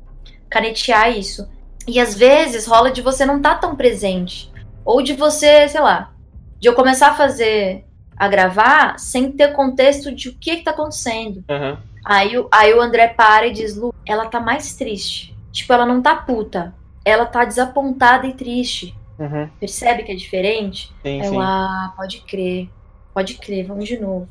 canetear 0.47 1.09
isso. 1.17 1.49
E 1.88 1.99
às 1.99 2.13
vezes 2.15 2.67
rola 2.67 2.91
de 2.91 3.01
você 3.01 3.26
não 3.26 3.41
tá 3.41 3.55
tão 3.55 3.76
presente. 3.76 4.51
Ou 4.86 5.01
de 5.01 5.13
você, 5.13 5.67
sei 5.67 5.82
lá, 5.82 6.13
de 6.59 6.69
eu 6.69 6.76
começar 6.76 7.07
a 7.09 7.13
fazer, 7.15 7.86
a 8.15 8.28
gravar, 8.28 8.99
sem 8.99 9.32
ter 9.32 9.51
contexto 9.53 10.13
de 10.13 10.30
o 10.30 10.36
que 10.38 10.57
que 10.57 10.63
tá 10.63 10.69
acontecendo. 10.72 11.43
Aham. 11.49 11.80
Aí, 12.05 12.38
o- 12.38 12.47
aí 12.51 12.72
o 12.72 12.82
André 12.82 13.07
para 13.07 13.47
e 13.47 13.51
diz, 13.51 13.76
Lu, 13.76 13.91
ela 14.05 14.28
tá 14.28 14.39
mais 14.39 14.76
triste. 14.76 15.36
Tipo, 15.51 15.74
ela 15.74 15.88
não 15.88 16.03
tá 16.03 16.15
puta. 16.15 16.74
Ela 17.03 17.26
tá 17.26 17.43
desapontada 17.45 18.28
e 18.28 18.34
triste. 18.34 18.95
Uhum. 19.17 19.49
Percebe 19.59 20.03
que 20.03 20.11
é 20.11 20.15
diferente? 20.15 20.93
Sim, 21.03 21.22
Aí 21.22 21.28
sim. 21.28 21.36
eu, 21.36 21.41
ah, 21.41 21.93
pode 21.97 22.22
crer. 22.22 22.69
Pode 23.11 23.36
crer, 23.39 23.65
vamos 23.65 23.88
de 23.88 23.97
novo. 23.99 24.30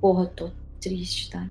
Porra, 0.00 0.26
tô 0.26 0.50
triste, 0.84 1.30
tá? 1.30 1.46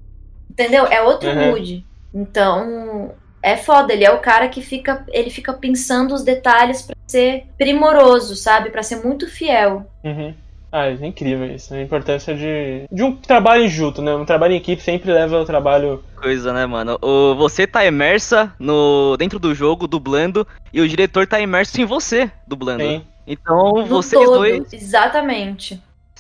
Entendeu? 0.50 0.86
É 0.88 1.02
outro 1.02 1.30
Uhum. 1.30 1.50
mood. 1.52 1.84
Então, 2.14 3.12
é 3.42 3.58
foda. 3.58 3.92
Ele 3.92 4.06
é 4.06 4.12
o 4.12 4.20
cara 4.20 4.48
que 4.48 4.62
fica, 4.62 5.04
ele 5.12 5.30
fica 5.30 5.52
pensando 5.52 6.14
os 6.14 6.24
detalhes 6.24 6.84
pra 6.84 6.96
ser 7.08 7.46
primoroso, 7.58 8.36
sabe? 8.36 8.70
Pra 8.70 8.84
ser 8.84 9.04
muito 9.04 9.28
fiel. 9.28 9.86
Uhum. 10.04 10.34
Ah, 10.72 10.88
é 10.88 10.94
incrível 11.06 11.46
isso. 11.54 11.74
A 11.74 11.82
importância 11.82 12.34
de, 12.36 12.86
de 12.92 13.04
um 13.04 13.16
trabalho 13.16 13.68
junto, 13.68 14.02
né? 14.02 14.16
Um 14.16 14.26
trabalho 14.26 14.54
em 14.54 14.58
equipe 14.58 14.82
sempre 14.82 15.12
leva 15.12 15.40
o 15.40 15.46
trabalho. 15.46 16.04
Coisa, 16.20 16.52
né, 16.52 16.66
mano? 16.66 16.98
O, 17.00 17.36
você 17.36 17.68
tá 17.68 17.86
imersa 17.86 18.52
no 18.58 19.16
dentro 19.18 19.38
do 19.38 19.54
jogo, 19.54 19.88
dublando, 19.88 20.48
e 20.74 20.82
o 20.82 20.88
diretor 20.88 21.28
tá 21.28 21.40
imerso 21.40 21.80
em 21.80 21.86
você, 21.86 22.32
dublando. 22.48 22.84
Sim. 22.84 23.04
Então, 23.28 23.74
No 23.74 23.86
vocês 23.86 24.24
todo, 24.26 24.38
dois. 24.40 24.74
Exatamente. 24.74 25.80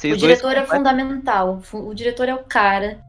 Vocês 0.09 0.17
o 0.17 0.19
dois 0.27 0.39
diretor 0.39 0.55
é 0.57 0.65
fundamental. 0.65 1.59
Fu- 1.61 1.87
O 1.87 1.93
diretor 1.95 2.27
é 2.29 2.33
o 2.35 2.43
cara. 2.43 2.99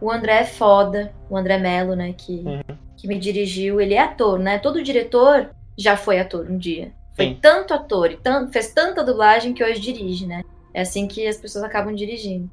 O 0.00 0.10
André 0.10 0.40
é 0.40 0.44
foda. 0.44 1.12
O 1.30 1.36
André 1.36 1.58
Mello, 1.58 1.94
né? 1.96 2.12
Que, 2.12 2.42
Uhum. 2.44 2.76
que 2.96 3.08
me 3.08 3.18
dirigiu. 3.18 3.80
Ele 3.80 3.94
é 3.94 4.00
ator, 4.02 4.38
né? 4.38 4.58
Todo 4.58 4.82
diretor 4.82 5.50
já 5.76 5.96
foi 5.96 6.18
ator 6.20 6.46
um 6.50 6.58
dia. 6.58 6.92
Foi 7.16 7.26
Sim. 7.28 7.38
tanto 7.40 7.72
ator 7.72 8.10
e 8.10 8.16
tan- 8.16 8.48
fez 8.50 8.72
tanta 8.72 9.02
dublagem 9.04 9.54
que 9.54 9.62
hoje 9.64 9.80
dirige, 9.80 10.26
né? 10.26 10.42
É 10.72 10.80
assim 10.82 11.06
que 11.06 11.26
as 11.26 11.36
pessoas 11.36 11.64
acabam 11.64 11.94
dirigindo. 11.94 12.50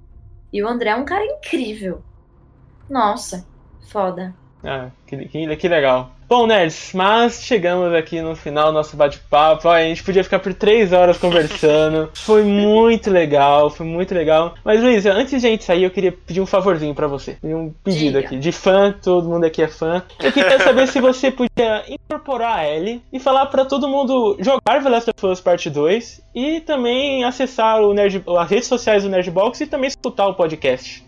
E 0.54 0.62
o 0.64 0.68
André 0.68 0.92
é 0.92 0.96
um 0.96 1.06
cara 1.06 1.26
incrível. 1.26 2.04
Nossa, 2.90 3.46
foda. 3.90 4.34
Ah, 4.64 4.90
que, 5.08 5.18
que, 5.26 5.56
que 5.56 5.68
legal. 5.68 6.12
Bom, 6.32 6.48
nerds, 6.48 6.94
mas 6.94 7.44
chegamos 7.44 7.94
aqui 7.94 8.22
no 8.22 8.38
final 8.38 8.68
do 8.68 8.74
nosso 8.74 8.96
bate-papo. 8.96 9.68
A 9.68 9.84
gente 9.84 10.02
podia 10.02 10.24
ficar 10.24 10.40
por 10.40 10.54
três 10.54 10.94
horas 10.94 11.18
conversando. 11.18 12.10
foi 12.16 12.44
muito 12.44 13.10
legal, 13.12 13.70
foi 13.70 13.86
muito 13.86 14.14
legal. 14.14 14.56
Mas, 14.64 14.82
Luísa, 14.82 15.12
antes 15.12 15.42
de 15.42 15.46
a 15.46 15.50
gente 15.50 15.66
sair, 15.66 15.84
eu 15.84 15.92
queria 15.92 16.14
pedir 16.14 16.40
um 16.40 16.46
favorzinho 16.46 16.96
pra 16.96 17.06
você. 17.06 17.38
Um 17.44 17.74
pedido 17.84 18.14
Diga. 18.14 18.20
aqui. 18.20 18.38
De 18.38 18.52
fã, 18.54 18.94
todo 18.94 19.28
mundo 19.28 19.44
aqui 19.44 19.62
é 19.62 19.68
fã. 19.68 20.02
Eu 20.24 20.32
queria 20.32 20.58
saber 20.64 20.88
se 20.88 21.02
você 21.02 21.30
podia 21.32 21.84
incorporar 21.90 22.60
a 22.60 22.70
Ellie 22.70 23.04
e 23.12 23.20
falar 23.20 23.48
pra 23.48 23.66
todo 23.66 23.90
mundo 23.90 24.38
jogar 24.40 24.82
The 24.82 24.90
Last 24.90 25.10
of 25.10 25.26
Us 25.28 25.42
Part 25.42 25.70
2 25.70 26.22
e 26.34 26.62
também 26.62 27.26
acessar 27.26 27.82
o 27.82 27.94
Nerd, 27.94 28.24
as 28.26 28.50
redes 28.50 28.70
sociais 28.70 29.04
do 29.04 29.10
Nerdbox 29.10 29.60
e 29.60 29.68
também 29.68 29.90
escutar 29.90 30.28
o 30.28 30.36
podcast. 30.36 31.04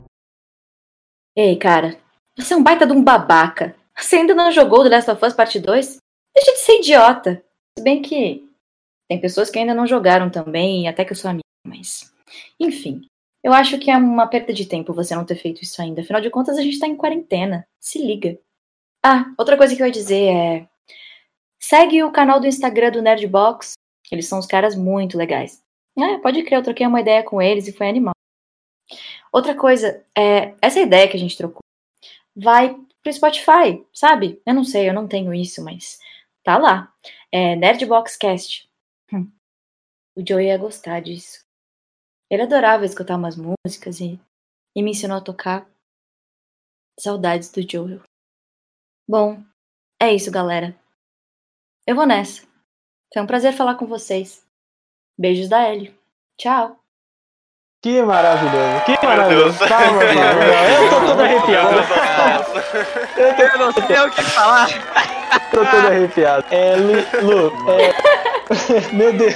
Ei, 1.36 1.56
cara, 1.56 1.98
você 2.38 2.54
é 2.54 2.58
um 2.58 2.64
baita 2.64 2.86
de 2.86 2.94
um 2.94 3.04
babaca. 3.04 3.76
Você 3.96 4.18
ainda 4.18 4.34
não 4.34 4.52
jogou 4.52 4.84
The 4.84 4.90
Last 4.90 5.12
of 5.12 5.24
Us 5.24 5.34
Parte 5.34 5.60
2? 5.60 5.98
Deixa 6.36 6.52
de 6.52 6.60
ser 6.60 6.80
idiota. 6.80 7.44
Se 7.78 7.84
bem 7.84 8.02
que 8.02 8.50
Tem 9.08 9.20
pessoas 9.20 9.50
que 9.50 9.60
ainda 9.60 9.74
não 9.74 9.86
jogaram 9.86 10.30
também, 10.30 10.88
até 10.88 11.06
que 11.06 11.12
eu 11.12 11.16
sou 11.16 11.30
amiga, 11.30 11.44
mas. 11.66 12.12
Enfim. 12.60 13.02
Eu 13.44 13.54
acho 13.54 13.78
que 13.78 13.92
é 13.92 13.98
uma 13.98 14.26
perda 14.26 14.54
de 14.54 14.66
tempo 14.66 14.94
você 14.94 15.14
não 15.14 15.26
ter 15.26 15.36
feito 15.36 15.62
isso 15.62 15.82
ainda. 15.82 16.02
Afinal 16.02 16.22
de 16.22 16.30
contas, 16.30 16.58
a 16.58 16.62
gente 16.62 16.80
tá 16.80 16.88
em 16.88 16.96
quarentena. 16.96 17.68
Se 17.80 18.00
liga. 18.00 18.40
Ah, 19.06 19.26
outra 19.38 19.58
coisa 19.58 19.76
que 19.76 19.82
eu 19.82 19.86
ia 19.86 19.92
dizer 19.92 20.34
é. 20.34 20.68
Segue 21.60 22.04
o 22.04 22.12
canal 22.12 22.40
do 22.40 22.48
Instagram 22.48 22.92
do 22.92 23.02
Nerdbox. 23.02 23.74
Eles 24.12 24.28
são 24.28 24.40
uns 24.40 24.48
caras 24.48 24.76
muito 24.76 25.18
legais. 25.18 25.62
É, 25.98 26.18
pode 26.18 26.42
crer, 26.44 26.58
eu 26.60 26.64
troquei 26.64 26.88
uma 26.88 27.02
ideia 27.02 27.22
com 27.22 27.42
eles 27.42 27.68
e 27.68 27.74
foi 27.74 27.88
animal. 27.88 28.14
Outra 29.32 29.56
coisa, 29.56 30.04
é, 30.18 30.56
essa 30.62 30.80
ideia 30.80 31.08
que 31.08 31.16
a 31.16 31.20
gente 31.20 31.38
trocou 31.38 31.64
vai 32.36 32.76
pro 33.02 33.14
Spotify, 33.14 33.86
sabe? 33.94 34.42
Eu 34.46 34.54
não 34.54 34.64
sei, 34.64 34.90
eu 34.90 34.94
não 34.94 35.08
tenho 35.08 35.34
isso, 35.34 35.64
mas 35.64 36.00
tá 36.44 36.58
lá. 36.58 36.94
É 37.32 37.56
Nerdboxcast. 37.56 38.70
Hum. 39.12 39.32
O 40.16 40.24
Joey 40.28 40.48
ia 40.48 40.58
gostar 40.58 41.02
disso. 41.02 41.44
Ele 42.30 42.44
adorava 42.44 42.86
escutar 42.86 43.16
umas 43.16 43.36
músicas 43.36 44.00
e, 44.00 44.20
e 44.76 44.82
me 44.82 44.92
ensinou 44.92 45.18
a 45.18 45.22
tocar. 45.22 45.70
Saudades 47.00 47.52
do 47.52 47.62
Joel. 47.68 48.02
Bom, 49.08 49.44
é 50.02 50.14
isso, 50.14 50.32
galera. 50.32 50.76
Eu 51.86 51.96
vou 51.96 52.06
nessa. 52.06 52.48
Foi 53.14 53.22
um 53.22 53.28
prazer 53.28 53.54
falar 53.54 53.76
com 53.76 53.86
vocês. 53.86 54.46
Beijos 55.18 55.50
da 55.50 55.62
Hélio. 55.62 55.94
Tchau. 56.40 56.80
Que 57.84 58.02
maravilhoso, 58.02 58.86
que 58.86 59.06
maravilhoso. 59.06 59.60
Calma, 59.68 60.04
eu 60.04 60.90
tô 60.90 61.06
todo 61.06 61.22
arrepiado. 61.22 61.76
Eu 63.50 63.60
não 63.60 63.72
sei 63.72 64.00
o 64.00 64.10
que 64.10 64.24
falar. 64.24 64.70
Tô 65.52 65.66
todo 65.66 65.88
arrepiado. 65.88 66.46
É, 66.52 66.76
Lu, 66.76 66.94
Lu 67.22 67.72
é... 67.72 67.94
Meu 68.94 69.14
Deus. 69.14 69.36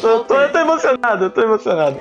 Tô, 0.00 0.20
tô, 0.20 0.34
eu 0.34 0.52
tô 0.52 0.58
emocionado, 0.58 1.24
eu 1.24 1.30
tô 1.30 1.40
emocionado. 1.42 1.98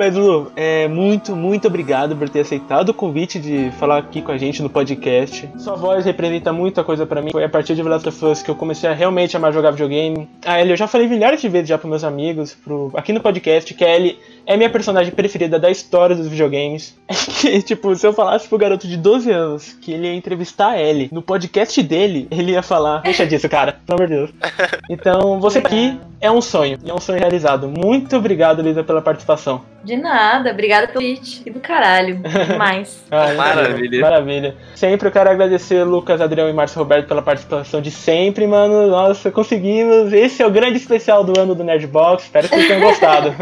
Mas, 0.00 0.16
Lu, 0.16 0.50
é, 0.56 0.88
muito, 0.88 1.36
muito 1.36 1.68
obrigado 1.68 2.16
por 2.16 2.26
ter 2.26 2.40
aceitado 2.40 2.88
o 2.88 2.94
convite 2.94 3.38
de 3.38 3.70
falar 3.72 3.98
aqui 3.98 4.22
com 4.22 4.32
a 4.32 4.38
gente 4.38 4.62
no 4.62 4.70
podcast. 4.70 5.46
Sua 5.58 5.76
voz 5.76 6.06
representa 6.06 6.50
muita 6.54 6.82
coisa 6.82 7.04
para 7.04 7.20
mim. 7.20 7.30
Foi 7.30 7.44
a 7.44 7.48
partir 7.50 7.74
de 7.74 7.82
The 7.82 7.88
Last 7.90 8.08
of 8.08 8.24
Us 8.24 8.42
que 8.42 8.50
eu 8.50 8.54
comecei 8.54 8.88
a 8.88 8.94
realmente 8.94 9.36
amar 9.36 9.52
jogar 9.52 9.72
videogame. 9.72 10.26
A 10.46 10.58
Ellie, 10.58 10.72
eu 10.72 10.76
já 10.78 10.86
falei 10.86 11.06
milhares 11.06 11.42
de 11.42 11.50
vezes 11.50 11.68
já 11.68 11.76
pros 11.76 11.90
meus 11.90 12.02
amigos, 12.02 12.54
pro, 12.54 12.90
aqui 12.94 13.12
no 13.12 13.20
podcast, 13.20 13.74
que 13.74 13.84
a 13.84 13.94
Ellie 13.94 14.18
é 14.46 14.56
minha 14.56 14.70
personagem 14.70 15.12
preferida 15.12 15.58
da 15.58 15.70
história 15.70 16.16
dos 16.16 16.28
videogames. 16.28 16.98
É 17.10 17.52
que, 17.52 17.62
tipo, 17.62 17.94
se 17.96 18.06
eu 18.06 18.12
falasse 18.12 18.46
pro 18.46 18.58
garoto 18.58 18.86
de 18.86 18.96
12 18.98 19.30
anos 19.30 19.72
que 19.80 19.92
ele 19.92 20.06
ia 20.06 20.14
entrevistar 20.14 20.72
a 20.72 20.80
Ellie 20.80 21.08
no 21.10 21.22
podcast 21.22 21.82
dele, 21.82 22.28
ele 22.30 22.52
ia 22.52 22.62
falar: 22.62 22.98
Deixa 22.98 23.26
disso, 23.26 23.48
cara, 23.48 23.80
pelo 23.86 23.98
amor 23.98 24.08
de 24.08 24.14
Deus. 24.14 24.30
Então, 24.90 25.40
você 25.40 25.58
aqui 25.58 25.98
é 26.20 26.30
um 26.30 26.42
sonho, 26.42 26.78
e 26.84 26.90
é 26.90 26.94
um 26.94 27.00
sonho 27.00 27.18
realizado. 27.18 27.68
Muito 27.68 28.16
obrigado, 28.16 28.60
Lisa, 28.60 28.84
pela 28.84 29.00
participação. 29.00 29.62
De 29.82 29.96
nada, 29.96 30.50
obrigada 30.50 30.86
pelo 30.88 31.00
convite. 31.00 31.42
E 31.46 31.50
do 31.50 31.60
caralho. 31.60 32.20
Demais. 32.46 33.02
Ah, 33.10 33.32
Maravilha. 33.32 34.00
Maravilha. 34.00 34.56
Sempre 34.74 35.08
eu 35.08 35.12
quero 35.12 35.30
agradecer 35.30 35.82
Lucas, 35.84 36.20
Adrião 36.20 36.50
e 36.50 36.52
Márcio 36.52 36.78
Roberto 36.78 37.08
pela 37.08 37.22
participação 37.22 37.80
de 37.80 37.90
sempre, 37.90 38.46
mano. 38.46 38.88
Nossa, 38.88 39.30
conseguimos. 39.30 40.12
Esse 40.12 40.42
é 40.42 40.46
o 40.46 40.50
grande 40.50 40.76
especial 40.76 41.24
do 41.24 41.38
ano 41.40 41.54
do 41.54 41.64
Nerdbox. 41.64 42.24
Espero 42.24 42.48
que 42.48 42.54
vocês 42.54 42.68
tenham 42.68 42.82
gostado. 42.82 43.34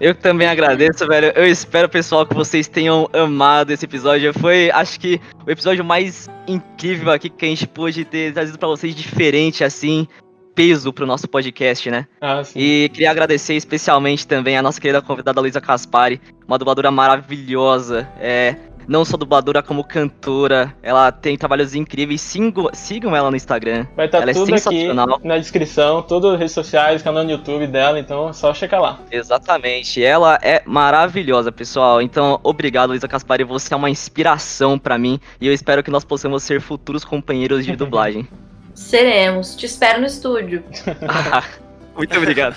Eu 0.00 0.14
também 0.14 0.46
agradeço, 0.50 1.06
velho. 1.06 1.32
Eu 1.34 1.46
espero, 1.46 1.88
pessoal, 1.88 2.26
que 2.26 2.34
vocês 2.34 2.68
tenham 2.68 3.08
amado 3.12 3.70
esse 3.70 3.84
episódio. 3.84 4.32
Foi, 4.38 4.70
acho 4.70 4.98
que, 4.98 5.20
o 5.46 5.50
episódio 5.50 5.84
mais 5.84 6.28
incrível 6.46 7.12
aqui 7.12 7.30
que 7.30 7.44
a 7.44 7.48
gente 7.48 7.66
pôde 7.66 8.04
ter 8.04 8.32
trazido 8.32 8.58
pra 8.58 8.68
vocês 8.68 8.94
diferente, 8.94 9.64
assim 9.64 10.06
peso 10.54 10.92
pro 10.92 11.06
nosso 11.06 11.28
podcast, 11.28 11.90
né? 11.90 12.06
Ah, 12.20 12.44
sim. 12.44 12.58
E 12.58 12.88
queria 12.90 13.10
agradecer 13.10 13.54
especialmente 13.54 14.26
também 14.26 14.58
a 14.58 14.62
nossa 14.62 14.80
querida 14.80 15.00
convidada 15.00 15.40
Luísa 15.40 15.60
Caspari, 15.60 16.20
uma 16.46 16.58
dubladora 16.58 16.90
maravilhosa. 16.90 18.06
É, 18.20 18.56
não 18.86 19.04
só 19.04 19.16
dubladora 19.16 19.62
como 19.62 19.84
cantora. 19.84 20.74
Ela 20.82 21.10
tem 21.12 21.36
trabalhos 21.36 21.74
incríveis. 21.74 22.20
Sigam, 22.20 22.68
sigam 22.72 23.14
ela 23.14 23.30
no 23.30 23.36
Instagram. 23.36 23.86
Vai 23.96 24.06
estar 24.06 24.22
ela 24.22 24.30
é 24.30 24.34
tudo 24.34 24.54
aqui 24.54 24.60
sensacional. 24.60 25.20
na 25.22 25.38
descrição, 25.38 26.02
todas 26.02 26.32
as 26.32 26.38
redes 26.38 26.54
sociais, 26.54 27.02
canal 27.02 27.24
no 27.24 27.30
YouTube 27.30 27.66
dela, 27.66 27.98
então 27.98 28.28
é 28.28 28.32
só 28.32 28.52
checar 28.54 28.80
lá. 28.80 28.98
Exatamente. 29.10 30.02
Ela 30.02 30.38
é 30.42 30.62
maravilhosa, 30.64 31.52
pessoal. 31.52 32.02
Então, 32.02 32.40
obrigado, 32.42 32.90
Luísa 32.90 33.08
Caspari. 33.08 33.44
Você 33.44 33.72
é 33.72 33.76
uma 33.76 33.90
inspiração 33.90 34.78
pra 34.78 34.98
mim. 34.98 35.20
E 35.40 35.46
eu 35.46 35.52
espero 35.52 35.82
que 35.82 35.90
nós 35.90 36.04
possamos 36.04 36.42
ser 36.42 36.60
futuros 36.60 37.04
companheiros 37.04 37.64
de 37.64 37.74
dublagem. 37.76 38.26
Seremos. 38.74 39.54
Te 39.56 39.66
espero 39.66 40.00
no 40.00 40.06
estúdio. 40.06 40.62
Muito 41.96 42.16
obrigado. 42.16 42.56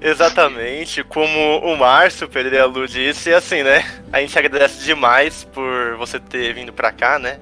Exatamente, 0.00 1.02
como 1.02 1.58
o 1.58 1.76
Márcio 1.76 2.28
Pereira 2.28 2.66
Lu 2.66 2.86
disse, 2.86 3.30
e 3.30 3.34
assim, 3.34 3.62
né? 3.62 3.84
A 4.12 4.20
gente 4.20 4.38
agradece 4.38 4.84
demais 4.84 5.44
por 5.44 5.96
você 5.96 6.20
ter 6.20 6.52
vindo 6.52 6.72
pra 6.72 6.92
cá, 6.92 7.18
né? 7.18 7.38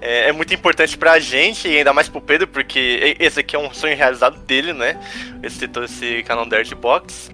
É, 0.00 0.28
é 0.28 0.32
muito 0.32 0.54
importante 0.54 0.96
pra 0.96 1.18
gente, 1.18 1.68
e 1.68 1.76
ainda 1.76 1.92
mais 1.92 2.08
pro 2.08 2.20
Pedro, 2.20 2.46
porque 2.46 3.16
esse 3.18 3.40
aqui 3.40 3.56
é 3.56 3.58
um 3.58 3.72
sonho 3.74 3.96
realizado 3.96 4.38
dele, 4.38 4.72
né? 4.72 4.98
Esse, 5.42 5.68
esse 5.84 6.22
canal 6.22 6.46
Dirt 6.46 6.74
Box. 6.74 7.30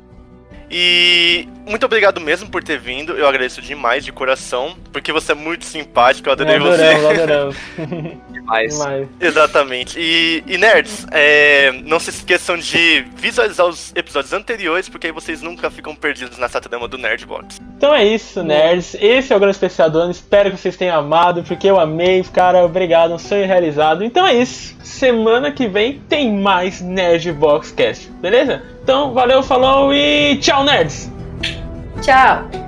E 0.70 1.47
muito 1.66 1.87
obrigado 1.87 2.20
mesmo 2.20 2.51
por 2.51 2.64
ter 2.64 2.79
vindo. 2.79 3.12
Eu 3.12 3.29
agradeço 3.29 3.62
demais, 3.62 4.05
de 4.05 4.11
coração, 4.11 4.77
porque 4.93 5.12
você 5.12 5.33
é 5.33 5.35
muito 5.35 5.64
simpático. 5.64 6.29
Eu 6.29 6.33
adorei 6.33 6.57
adoramos, 6.57 6.79
você. 7.01 7.22
adoramos. 7.22 7.57
Demais. 8.45 8.72
Demais. 8.74 9.09
Exatamente. 9.20 9.99
E, 9.99 10.45
e 10.47 10.59
nerds, 10.59 11.07
é, 11.11 11.72
não 11.84 11.99
se 11.99 12.11
esqueçam 12.11 12.57
de 12.57 13.07
visualizar 13.16 13.66
os 13.66 13.92
episódios 13.97 14.32
anteriores, 14.32 14.88
porque 14.88 15.07
aí 15.07 15.12
vocês 15.12 15.42
nunca 15.42 15.70
ficam 15.70 15.95
perdidos 15.95 16.38
nessa 16.38 16.61
trama 16.61 16.86
do 16.86 16.99
Nerdbox. 16.99 17.59
Então 17.76 17.95
é 17.95 18.05
isso, 18.05 18.42
nerds. 18.42 18.95
Esse 19.01 19.32
é 19.32 19.36
o 19.36 19.40
grande 19.40 19.57
especial 19.57 19.90
do 19.90 19.99
ano. 19.99 20.11
Espero 20.11 20.51
que 20.51 20.59
vocês 20.59 20.76
tenham 20.76 20.99
amado, 20.99 21.42
porque 21.42 21.68
eu 21.68 21.80
amei. 21.80 22.22
Cara, 22.32 22.64
obrigado. 22.64 23.14
Um 23.14 23.18
sonho 23.18 23.47
realizado. 23.47 24.05
Então 24.05 24.26
é 24.26 24.34
isso. 24.34 24.76
Semana 24.82 25.51
que 25.51 25.66
vem 25.66 26.01
tem 26.09 26.32
mais 26.32 26.80
Nerdbox 26.80 27.72
Cast, 27.72 28.11
beleza? 28.20 28.62
Então, 28.82 29.12
valeu, 29.14 29.42
falou 29.42 29.92
e 29.92 30.36
tchau, 30.36 30.62
nerds! 30.62 31.11
Tchau. 32.03 32.64